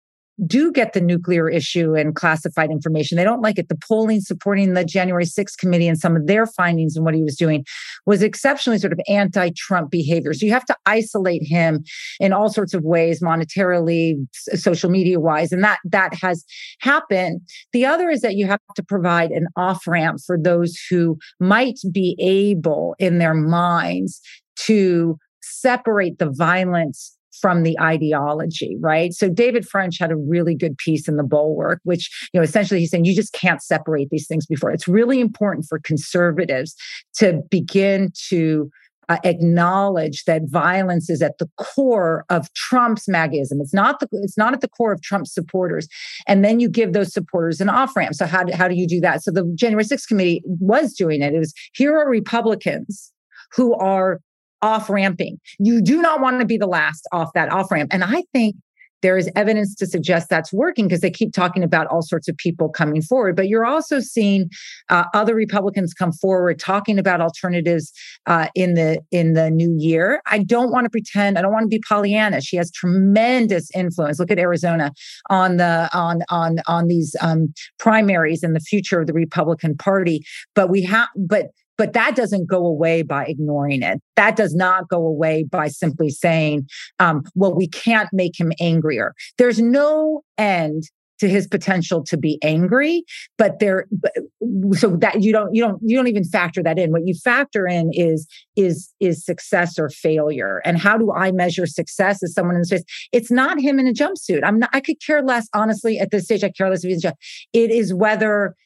do 0.46 0.72
get 0.72 0.92
the 0.92 1.00
nuclear 1.00 1.48
issue 1.48 1.94
and 1.94 2.14
classified 2.14 2.70
information. 2.70 3.16
They 3.16 3.24
don't 3.24 3.42
like 3.42 3.58
it. 3.58 3.68
The 3.68 3.76
polling 3.76 4.20
supporting 4.20 4.74
the 4.74 4.84
January 4.84 5.24
6th 5.24 5.56
committee 5.58 5.88
and 5.88 5.98
some 5.98 6.16
of 6.16 6.26
their 6.26 6.46
findings 6.46 6.96
and 6.96 7.04
what 7.04 7.14
he 7.14 7.22
was 7.22 7.36
doing 7.36 7.64
was 8.06 8.22
exceptionally 8.22 8.78
sort 8.78 8.92
of 8.92 9.00
anti 9.08 9.50
Trump 9.56 9.90
behavior. 9.90 10.34
So 10.34 10.46
you 10.46 10.52
have 10.52 10.64
to 10.66 10.76
isolate 10.86 11.42
him 11.44 11.84
in 12.20 12.32
all 12.32 12.48
sorts 12.48 12.74
of 12.74 12.82
ways, 12.82 13.20
monetarily, 13.20 14.16
social 14.32 14.90
media 14.90 15.20
wise. 15.20 15.52
And 15.52 15.62
that, 15.62 15.78
that 15.84 16.14
has 16.14 16.44
happened. 16.80 17.40
The 17.72 17.86
other 17.86 18.10
is 18.10 18.22
that 18.22 18.34
you 18.34 18.46
have 18.46 18.60
to 18.76 18.82
provide 18.82 19.30
an 19.30 19.48
off 19.56 19.86
ramp 19.86 20.20
for 20.24 20.38
those 20.38 20.76
who 20.90 21.18
might 21.38 21.78
be 21.92 22.16
able 22.18 22.94
in 22.98 23.18
their 23.18 23.34
minds 23.34 24.20
to 24.56 25.18
separate 25.42 26.18
the 26.18 26.30
violence 26.30 27.16
from 27.40 27.62
the 27.62 27.78
ideology, 27.80 28.76
right? 28.80 29.12
So 29.12 29.28
David 29.28 29.66
French 29.66 29.98
had 29.98 30.10
a 30.10 30.16
really 30.16 30.54
good 30.54 30.76
piece 30.78 31.08
in 31.08 31.16
the 31.16 31.22
Bulwark, 31.22 31.80
which, 31.84 32.10
you 32.32 32.38
know, 32.38 32.44
essentially 32.44 32.80
he's 32.80 32.90
saying 32.90 33.04
you 33.04 33.14
just 33.14 33.32
can't 33.32 33.62
separate 33.62 34.08
these 34.10 34.26
things 34.26 34.46
before. 34.46 34.70
It's 34.70 34.88
really 34.88 35.20
important 35.20 35.66
for 35.68 35.78
conservatives 35.78 36.74
to 37.16 37.42
begin 37.50 38.12
to 38.28 38.70
uh, 39.08 39.18
acknowledge 39.24 40.24
that 40.24 40.42
violence 40.46 41.10
is 41.10 41.22
at 41.22 41.38
the 41.38 41.48
core 41.56 42.24
of 42.30 42.52
Trump's 42.54 43.06
MAGAism. 43.06 43.60
It's 43.60 43.74
not 43.74 44.00
the 44.00 44.08
it's 44.12 44.38
not 44.38 44.52
at 44.52 44.60
the 44.60 44.68
core 44.68 44.92
of 44.92 45.02
Trump's 45.02 45.34
supporters. 45.34 45.88
And 46.26 46.44
then 46.44 46.60
you 46.60 46.68
give 46.68 46.92
those 46.92 47.12
supporters 47.12 47.60
an 47.60 47.68
off 47.68 47.96
ramp. 47.96 48.14
So 48.14 48.26
how 48.26 48.44
do, 48.44 48.54
how 48.54 48.68
do 48.68 48.74
you 48.74 48.86
do 48.86 49.00
that? 49.00 49.22
So 49.22 49.30
the 49.30 49.50
January 49.54 49.84
6th 49.84 50.06
committee 50.06 50.42
was 50.46 50.94
doing 50.94 51.20
it. 51.20 51.34
It 51.34 51.38
was 51.38 51.52
here 51.74 51.96
are 51.98 52.08
Republicans 52.08 53.12
who 53.54 53.74
are 53.74 54.20
off 54.62 54.88
ramping. 54.88 55.38
You 55.58 55.82
do 55.82 56.00
not 56.00 56.20
want 56.20 56.40
to 56.40 56.46
be 56.46 56.56
the 56.56 56.66
last 56.66 57.06
off 57.12 57.32
that 57.34 57.52
off 57.52 57.70
ramp. 57.70 57.90
And 57.92 58.04
I 58.04 58.22
think 58.32 58.56
there 59.02 59.18
is 59.18 59.28
evidence 59.36 59.74
to 59.74 59.86
suggest 59.86 60.28
that's 60.30 60.52
working 60.52 60.86
because 60.86 61.00
they 61.00 61.10
keep 61.10 61.32
talking 61.32 61.62
about 61.62 61.88
all 61.88 62.02
sorts 62.02 62.28
of 62.28 62.36
people 62.36 62.68
coming 62.68 63.02
forward. 63.02 63.36
But 63.36 63.48
you're 63.48 63.66
also 63.66 64.00
seeing 64.00 64.48
uh, 64.88 65.04
other 65.12 65.34
Republicans 65.34 65.92
come 65.92 66.12
forward 66.12 66.58
talking 66.58 66.98
about 66.98 67.20
alternatives 67.20 67.92
uh, 68.26 68.46
in 68.54 68.74
the 68.74 69.00
in 69.10 69.34
the 69.34 69.50
new 69.50 69.74
year. 69.76 70.22
I 70.26 70.38
don't 70.38 70.70
want 70.70 70.84
to 70.84 70.90
pretend. 70.90 71.36
I 71.36 71.42
don't 71.42 71.52
want 71.52 71.64
to 71.64 71.68
be 71.68 71.82
Pollyanna. 71.86 72.40
She 72.40 72.56
has 72.56 72.70
tremendous 72.70 73.70
influence. 73.74 74.18
Look 74.18 74.30
at 74.30 74.38
Arizona 74.38 74.92
on 75.28 75.56
the 75.56 75.90
on 75.92 76.22
on 76.30 76.58
on 76.66 76.86
these 76.86 77.14
um, 77.20 77.52
primaries 77.78 78.42
and 78.42 78.54
the 78.54 78.60
future 78.60 79.00
of 79.00 79.08
the 79.08 79.12
Republican 79.12 79.76
Party. 79.76 80.24
But 80.54 80.70
we 80.70 80.82
have 80.82 81.08
but 81.16 81.48
but 81.78 81.92
that 81.92 82.14
doesn't 82.16 82.46
go 82.46 82.66
away 82.66 83.02
by 83.02 83.24
ignoring 83.24 83.82
it. 83.82 84.00
That 84.16 84.36
does 84.36 84.54
not 84.54 84.88
go 84.88 85.04
away 85.06 85.44
by 85.44 85.68
simply 85.68 86.10
saying, 86.10 86.68
um, 86.98 87.22
well, 87.34 87.54
we 87.54 87.68
can't 87.68 88.08
make 88.12 88.38
him 88.38 88.52
angrier. 88.60 89.14
There's 89.38 89.60
no 89.60 90.22
end 90.38 90.84
to 91.22 91.28
his 91.28 91.46
potential 91.46 92.02
to 92.02 92.16
be 92.16 92.36
angry 92.42 93.04
but 93.38 93.60
there 93.60 93.86
so 94.72 94.96
that 94.96 95.22
you 95.22 95.30
don't 95.32 95.54
you 95.54 95.62
don't 95.62 95.78
you 95.80 95.96
don't 95.96 96.08
even 96.08 96.24
factor 96.24 96.64
that 96.64 96.80
in. 96.80 96.90
What 96.90 97.06
you 97.06 97.14
factor 97.14 97.64
in 97.64 97.92
is 97.92 98.26
is 98.56 98.92
is 98.98 99.24
success 99.24 99.78
or 99.78 99.88
failure. 99.88 100.60
And 100.64 100.78
how 100.78 100.98
do 100.98 101.12
i 101.12 101.30
measure 101.30 101.64
success 101.64 102.24
as 102.24 102.34
someone 102.34 102.56
in 102.56 102.62
the 102.62 102.66
space? 102.66 102.84
It's 103.12 103.30
not 103.30 103.60
him 103.60 103.78
in 103.78 103.86
a 103.86 103.92
jumpsuit. 103.92 104.40
I'm 104.42 104.58
not 104.58 104.70
i 104.72 104.80
could 104.80 104.96
care 105.00 105.22
less 105.22 105.46
honestly 105.54 106.00
at 106.00 106.10
this 106.10 106.24
stage 106.24 106.42
i 106.42 106.50
care 106.50 106.68
less 106.68 106.82
if 106.82 106.90
he's 106.90 107.04
a 107.04 107.14
it 107.52 107.70
is 107.70 107.94
whether 107.94 108.56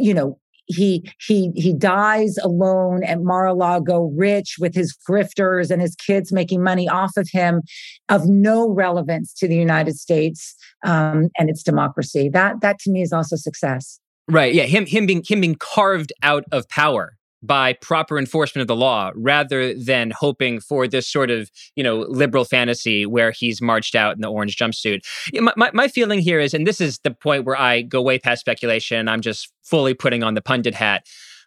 you 0.00 0.14
know 0.14 0.36
he 0.70 1.10
he 1.20 1.52
he 1.54 1.72
dies 1.72 2.36
alone 2.38 3.04
at 3.04 3.20
Mar-a-Lago, 3.20 4.12
rich 4.16 4.56
with 4.58 4.74
his 4.74 4.96
grifters 5.08 5.70
and 5.70 5.82
his 5.82 5.94
kids 5.96 6.32
making 6.32 6.62
money 6.62 6.88
off 6.88 7.16
of 7.16 7.28
him, 7.30 7.62
of 8.08 8.26
no 8.26 8.70
relevance 8.70 9.32
to 9.34 9.48
the 9.48 9.56
United 9.56 9.96
States 9.96 10.54
um, 10.84 11.28
and 11.38 11.50
its 11.50 11.62
democracy. 11.62 12.28
That 12.28 12.60
that 12.60 12.78
to 12.80 12.90
me 12.90 13.02
is 13.02 13.12
also 13.12 13.36
success. 13.36 14.00
Right. 14.28 14.54
Yeah. 14.54 14.64
Him 14.64 14.86
him 14.86 15.06
being 15.06 15.22
him 15.26 15.40
being 15.40 15.56
carved 15.56 16.12
out 16.22 16.44
of 16.52 16.68
power 16.68 17.16
by 17.42 17.72
proper 17.74 18.18
enforcement 18.18 18.62
of 18.62 18.68
the 18.68 18.76
law 18.76 19.10
rather 19.14 19.74
than 19.74 20.10
hoping 20.10 20.60
for 20.60 20.86
this 20.86 21.08
sort 21.08 21.30
of 21.30 21.50
you 21.76 21.82
know 21.82 22.00
liberal 22.08 22.44
fantasy 22.44 23.06
where 23.06 23.30
he's 23.30 23.62
marched 23.62 23.94
out 23.94 24.14
in 24.14 24.20
the 24.20 24.28
orange 24.28 24.56
jumpsuit. 24.56 25.00
My, 25.34 25.52
my, 25.56 25.70
my 25.72 25.88
feeling 25.88 26.20
here 26.20 26.40
is 26.40 26.54
and 26.54 26.66
this 26.66 26.80
is 26.80 26.98
the 27.00 27.10
point 27.10 27.44
where 27.44 27.58
i 27.58 27.82
go 27.82 28.02
way 28.02 28.18
past 28.18 28.40
speculation 28.40 29.08
i'm 29.08 29.20
just 29.20 29.52
fully 29.62 29.94
putting 29.94 30.22
on 30.22 30.34
the 30.34 30.42
pundit 30.42 30.74
hat 30.74 31.06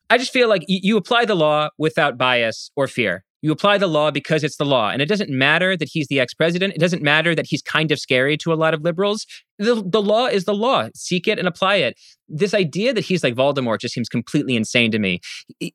i 0.09 0.17
just 0.17 0.33
feel 0.33 0.49
like 0.49 0.63
you 0.67 0.97
apply 0.97 1.25
the 1.25 1.35
law 1.35 1.69
without 1.77 2.17
bias 2.17 2.71
or 2.75 2.87
fear 2.87 3.23
you 3.43 3.51
apply 3.51 3.77
the 3.77 3.87
law 3.87 4.09
because 4.09 4.41
it's 4.43 4.55
the 4.55 4.65
law. 4.65 4.89
And 4.89 5.01
it 5.01 5.09
doesn't 5.09 5.29
matter 5.29 5.75
that 5.75 5.89
he's 5.91 6.07
the 6.07 6.21
ex 6.21 6.33
president. 6.33 6.73
It 6.73 6.79
doesn't 6.79 7.03
matter 7.03 7.35
that 7.35 7.45
he's 7.45 7.61
kind 7.61 7.91
of 7.91 7.99
scary 7.99 8.37
to 8.37 8.53
a 8.53 8.55
lot 8.55 8.73
of 8.73 8.81
liberals. 8.81 9.27
The, 9.59 9.83
the 9.85 10.01
law 10.01 10.27
is 10.27 10.45
the 10.45 10.53
law. 10.53 10.87
Seek 10.95 11.27
it 11.27 11.37
and 11.37 11.47
apply 11.47 11.75
it. 11.75 11.99
This 12.29 12.53
idea 12.53 12.93
that 12.93 13.03
he's 13.03 13.21
like 13.21 13.35
Voldemort 13.35 13.81
just 13.81 13.93
seems 13.93 14.07
completely 14.07 14.55
insane 14.55 14.91
to 14.91 14.97
me. 14.97 15.19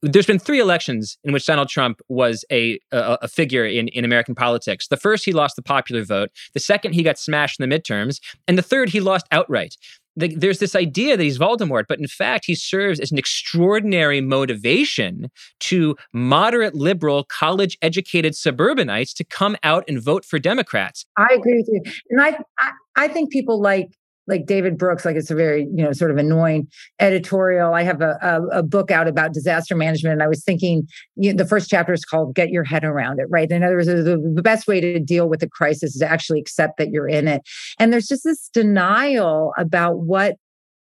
There's 0.03 0.27
been 0.27 0.39
three 0.39 0.61
elections 0.61 1.19
in 1.25 1.35
which 1.35 1.45
Donald 1.45 1.69
Trump 1.69 2.01
was 2.09 2.43
a, 2.51 2.81
a, 2.91 3.19
a 3.23 3.29
figure 3.29 3.67
in, 3.67 3.89
in 3.89 4.03
American 4.03 4.35
politics. 4.35 4.89
The 4.89 4.97
first, 4.97 5.27
he 5.27 5.33
lost 5.33 5.55
the 5.55 5.63
popular 5.63 6.03
vote. 6.03 6.31
The 6.55 6.61
second, 6.61 6.95
he 6.95 7.03
got 7.03 7.19
smashed 7.19 7.61
in 7.61 7.69
the 7.69 7.79
midterms. 7.79 8.19
And 8.49 8.57
the 8.57 8.63
third, 8.63 8.89
he 8.89 9.01
lost 9.01 9.27
outright 9.31 9.77
the, 10.19 10.35
there's 10.35 10.59
this 10.59 10.75
idea 10.75 11.17
that 11.17 11.23
he's 11.23 11.39
Voldemort, 11.39 11.85
but 11.89 11.99
in 11.99 12.07
fact, 12.07 12.45
he 12.47 12.55
serves 12.55 13.01
as 13.01 13.13
an 13.13 13.19
extraordinary 13.19 14.21
motivation 14.21 15.31
to 15.61 15.97
moderate 16.13 16.75
liberal, 16.75 17.25
college 17.25 17.79
educated 17.83 18.35
suburbanites 18.35 19.15
to 19.15 19.25
come 19.25 19.57
out 19.63 19.85
and 19.89 20.03
vote 20.03 20.25
for 20.25 20.39
Democrats. 20.39 21.07
I 21.17 21.29
agree 21.35 21.57
with 21.57 21.69
you. 21.69 21.83
And 22.11 22.21
I, 22.21 22.39
I, 22.59 22.71
I 22.97 23.09
think 23.09 23.31
people 23.31 23.61
like 23.61 23.89
like 24.29 24.47
David 24.47 24.79
Brooks, 24.79 25.05
like 25.05 25.17
it's 25.17 25.31
a 25.31 25.35
very, 25.35 25.63
you 25.63 25.83
know, 25.83 25.93
sort 25.93 26.11
of 26.11 26.19
annoying 26.19 26.69
editorial. 27.01 27.75
I 27.75 27.83
have 27.83 28.03
a, 28.03 28.19
a, 28.23 28.59
a 28.59 28.63
book 28.63 28.91
out 28.91 29.09
about 29.09 29.33
disaster 29.33 29.75
management. 29.75 30.13
And 30.13 30.23
I 30.23 30.29
was 30.29 30.45
thinking 30.45 30.87
you 31.17 31.33
know, 31.33 31.37
the 31.37 31.49
first 31.49 31.71
chapter 31.71 31.93
is 31.93 32.05
called 32.05 32.35
Get 32.35 32.51
Your 32.51 32.65
Head 32.65 32.85
Around 32.85 33.21
It, 33.21 33.27
right? 33.31 33.51
In 33.51 33.63
other 33.63 33.77
words, 33.77 33.87
the, 33.87 34.43
best 34.49 34.67
way 34.69 34.81
to 34.81 34.99
deal 35.01 35.29
with 35.29 35.43
a 35.43 35.49
crisis 35.49 35.95
is 35.95 36.01
to 36.01 36.09
actually 36.09 36.41
accept 36.41 36.79
that 36.79 36.91
you're 36.91 37.09
in 37.09 37.29
it. 37.29 37.43
And 37.79 37.93
there's 37.93 38.07
just 38.07 38.25
this 38.25 38.49
denial 38.49 39.53
about 39.59 39.99
what 39.99 40.37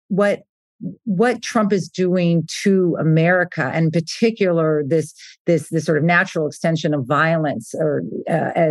what 0.08 0.42
what 1.04 1.42
Trump 1.42 1.72
is 1.72 1.88
doing 1.88 2.46
to 2.62 2.96
America, 2.98 3.70
and 3.74 3.86
in 3.86 3.90
particular 3.90 4.82
this 4.86 5.14
this 5.46 5.68
this 5.68 5.84
sort 5.84 5.98
of 5.98 6.04
natural 6.04 6.46
extension 6.46 6.94
of 6.94 7.04
violence 7.06 7.74
or 7.74 8.02
uh, 8.28 8.32
uh, 8.32 8.70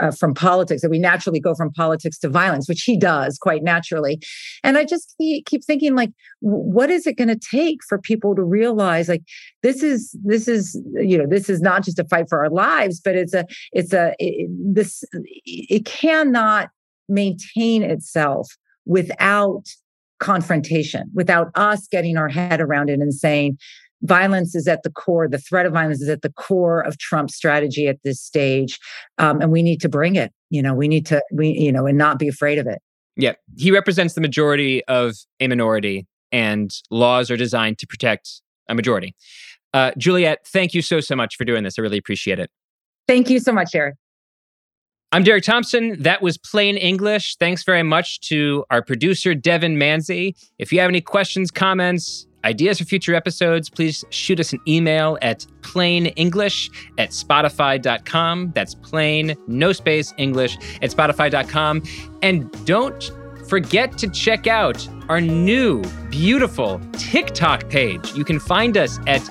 uh, 0.00 0.10
from 0.12 0.34
politics 0.34 0.82
that 0.82 0.90
we 0.90 0.98
naturally 0.98 1.40
go 1.40 1.54
from 1.54 1.72
politics 1.72 2.18
to 2.18 2.28
violence, 2.28 2.68
which 2.68 2.82
he 2.82 2.96
does 2.96 3.38
quite 3.38 3.62
naturally. 3.62 4.20
And 4.64 4.78
I 4.78 4.84
just 4.84 5.14
keep 5.18 5.64
thinking 5.64 5.94
like, 5.94 6.12
what 6.40 6.90
is 6.90 7.06
it 7.06 7.16
going 7.16 7.28
to 7.28 7.38
take 7.38 7.78
for 7.88 7.98
people 7.98 8.34
to 8.34 8.42
realize 8.42 9.08
like 9.08 9.22
this 9.62 9.82
is 9.82 10.16
this 10.24 10.48
is 10.48 10.80
you 10.94 11.18
know 11.18 11.26
this 11.26 11.50
is 11.50 11.60
not 11.60 11.84
just 11.84 11.98
a 11.98 12.04
fight 12.04 12.28
for 12.28 12.42
our 12.42 12.50
lives, 12.50 13.00
but 13.00 13.14
it's 13.14 13.34
a 13.34 13.46
it's 13.72 13.92
a 13.92 14.14
it, 14.18 14.48
this 14.50 15.04
it 15.44 15.84
cannot 15.84 16.70
maintain 17.08 17.82
itself 17.82 18.56
without 18.84 19.64
confrontation 20.22 21.10
without 21.14 21.50
us 21.56 21.88
getting 21.88 22.16
our 22.16 22.28
head 22.28 22.60
around 22.60 22.88
it 22.88 23.00
and 23.00 23.12
saying 23.12 23.58
violence 24.02 24.54
is 24.54 24.68
at 24.68 24.84
the 24.84 24.90
core 24.90 25.28
the 25.28 25.36
threat 25.36 25.66
of 25.66 25.72
violence 25.72 26.00
is 26.00 26.08
at 26.08 26.22
the 26.22 26.32
core 26.34 26.80
of 26.80 26.96
trump's 26.98 27.34
strategy 27.34 27.88
at 27.88 27.98
this 28.04 28.20
stage 28.20 28.78
um, 29.18 29.40
and 29.40 29.50
we 29.50 29.64
need 29.64 29.80
to 29.80 29.88
bring 29.88 30.14
it 30.14 30.32
you 30.48 30.62
know 30.62 30.74
we 30.74 30.86
need 30.86 31.04
to 31.04 31.20
we 31.32 31.48
you 31.48 31.72
know 31.72 31.86
and 31.86 31.98
not 31.98 32.20
be 32.20 32.28
afraid 32.28 32.58
of 32.58 32.68
it. 32.68 32.78
Yeah 33.16 33.32
he 33.56 33.72
represents 33.72 34.14
the 34.14 34.20
majority 34.20 34.84
of 34.84 35.16
a 35.40 35.48
minority 35.48 36.06
and 36.30 36.72
laws 36.88 37.28
are 37.28 37.36
designed 37.36 37.78
to 37.78 37.86
protect 37.86 38.42
a 38.68 38.76
majority. 38.76 39.16
Uh, 39.74 39.90
Juliette 39.98 40.46
thank 40.46 40.72
you 40.72 40.82
so 40.82 41.00
so 41.00 41.16
much 41.16 41.34
for 41.34 41.44
doing 41.44 41.64
this. 41.64 41.80
I 41.80 41.82
really 41.82 41.98
appreciate 41.98 42.38
it. 42.38 42.48
Thank 43.08 43.28
you 43.28 43.40
so 43.40 43.52
much 43.52 43.74
eric 43.74 43.96
I'm 45.14 45.24
Derek 45.24 45.44
Thompson. 45.44 46.02
That 46.02 46.22
was 46.22 46.38
Plain 46.38 46.78
English. 46.78 47.36
Thanks 47.36 47.64
very 47.64 47.82
much 47.82 48.20
to 48.30 48.64
our 48.70 48.80
producer, 48.80 49.34
Devon 49.34 49.76
Manze. 49.76 50.34
If 50.58 50.72
you 50.72 50.80
have 50.80 50.88
any 50.88 51.02
questions, 51.02 51.50
comments, 51.50 52.26
ideas 52.44 52.78
for 52.78 52.86
future 52.86 53.14
episodes, 53.14 53.68
please 53.68 54.06
shoot 54.08 54.40
us 54.40 54.54
an 54.54 54.60
email 54.66 55.18
at 55.20 55.40
plainenglish 55.60 56.70
at 56.96 57.10
spotify.com. 57.10 58.52
That's 58.54 58.74
plain, 58.74 59.36
no 59.46 59.72
space, 59.72 60.14
English 60.16 60.56
at 60.80 60.90
spotify.com. 60.90 61.82
And 62.22 62.64
don't 62.64 63.12
forget 63.50 63.98
to 63.98 64.08
check 64.08 64.46
out 64.46 64.88
our 65.10 65.20
new, 65.20 65.82
beautiful 66.08 66.80
TikTok 66.92 67.68
page. 67.68 68.14
You 68.14 68.24
can 68.24 68.40
find 68.40 68.78
us 68.78 68.98
at 69.06 69.28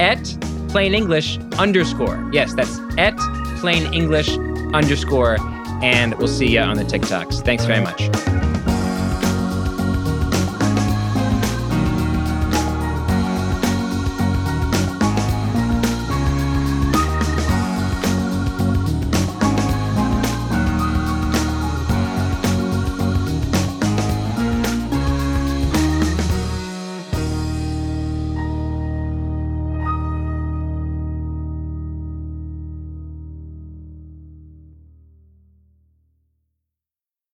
at 0.00 0.24
plain 0.70 0.92
English 0.92 1.38
underscore. 1.56 2.28
Yes, 2.32 2.52
that's 2.52 2.80
at 2.98 3.16
plain 3.60 3.94
English 3.94 4.36
underscore. 4.74 5.38
And 5.82 6.14
we'll 6.16 6.28
see 6.28 6.48
you 6.48 6.60
on 6.60 6.76
the 6.76 6.84
TikToks. 6.84 7.44
Thanks 7.44 7.64
very 7.64 7.82
much. 7.82 8.59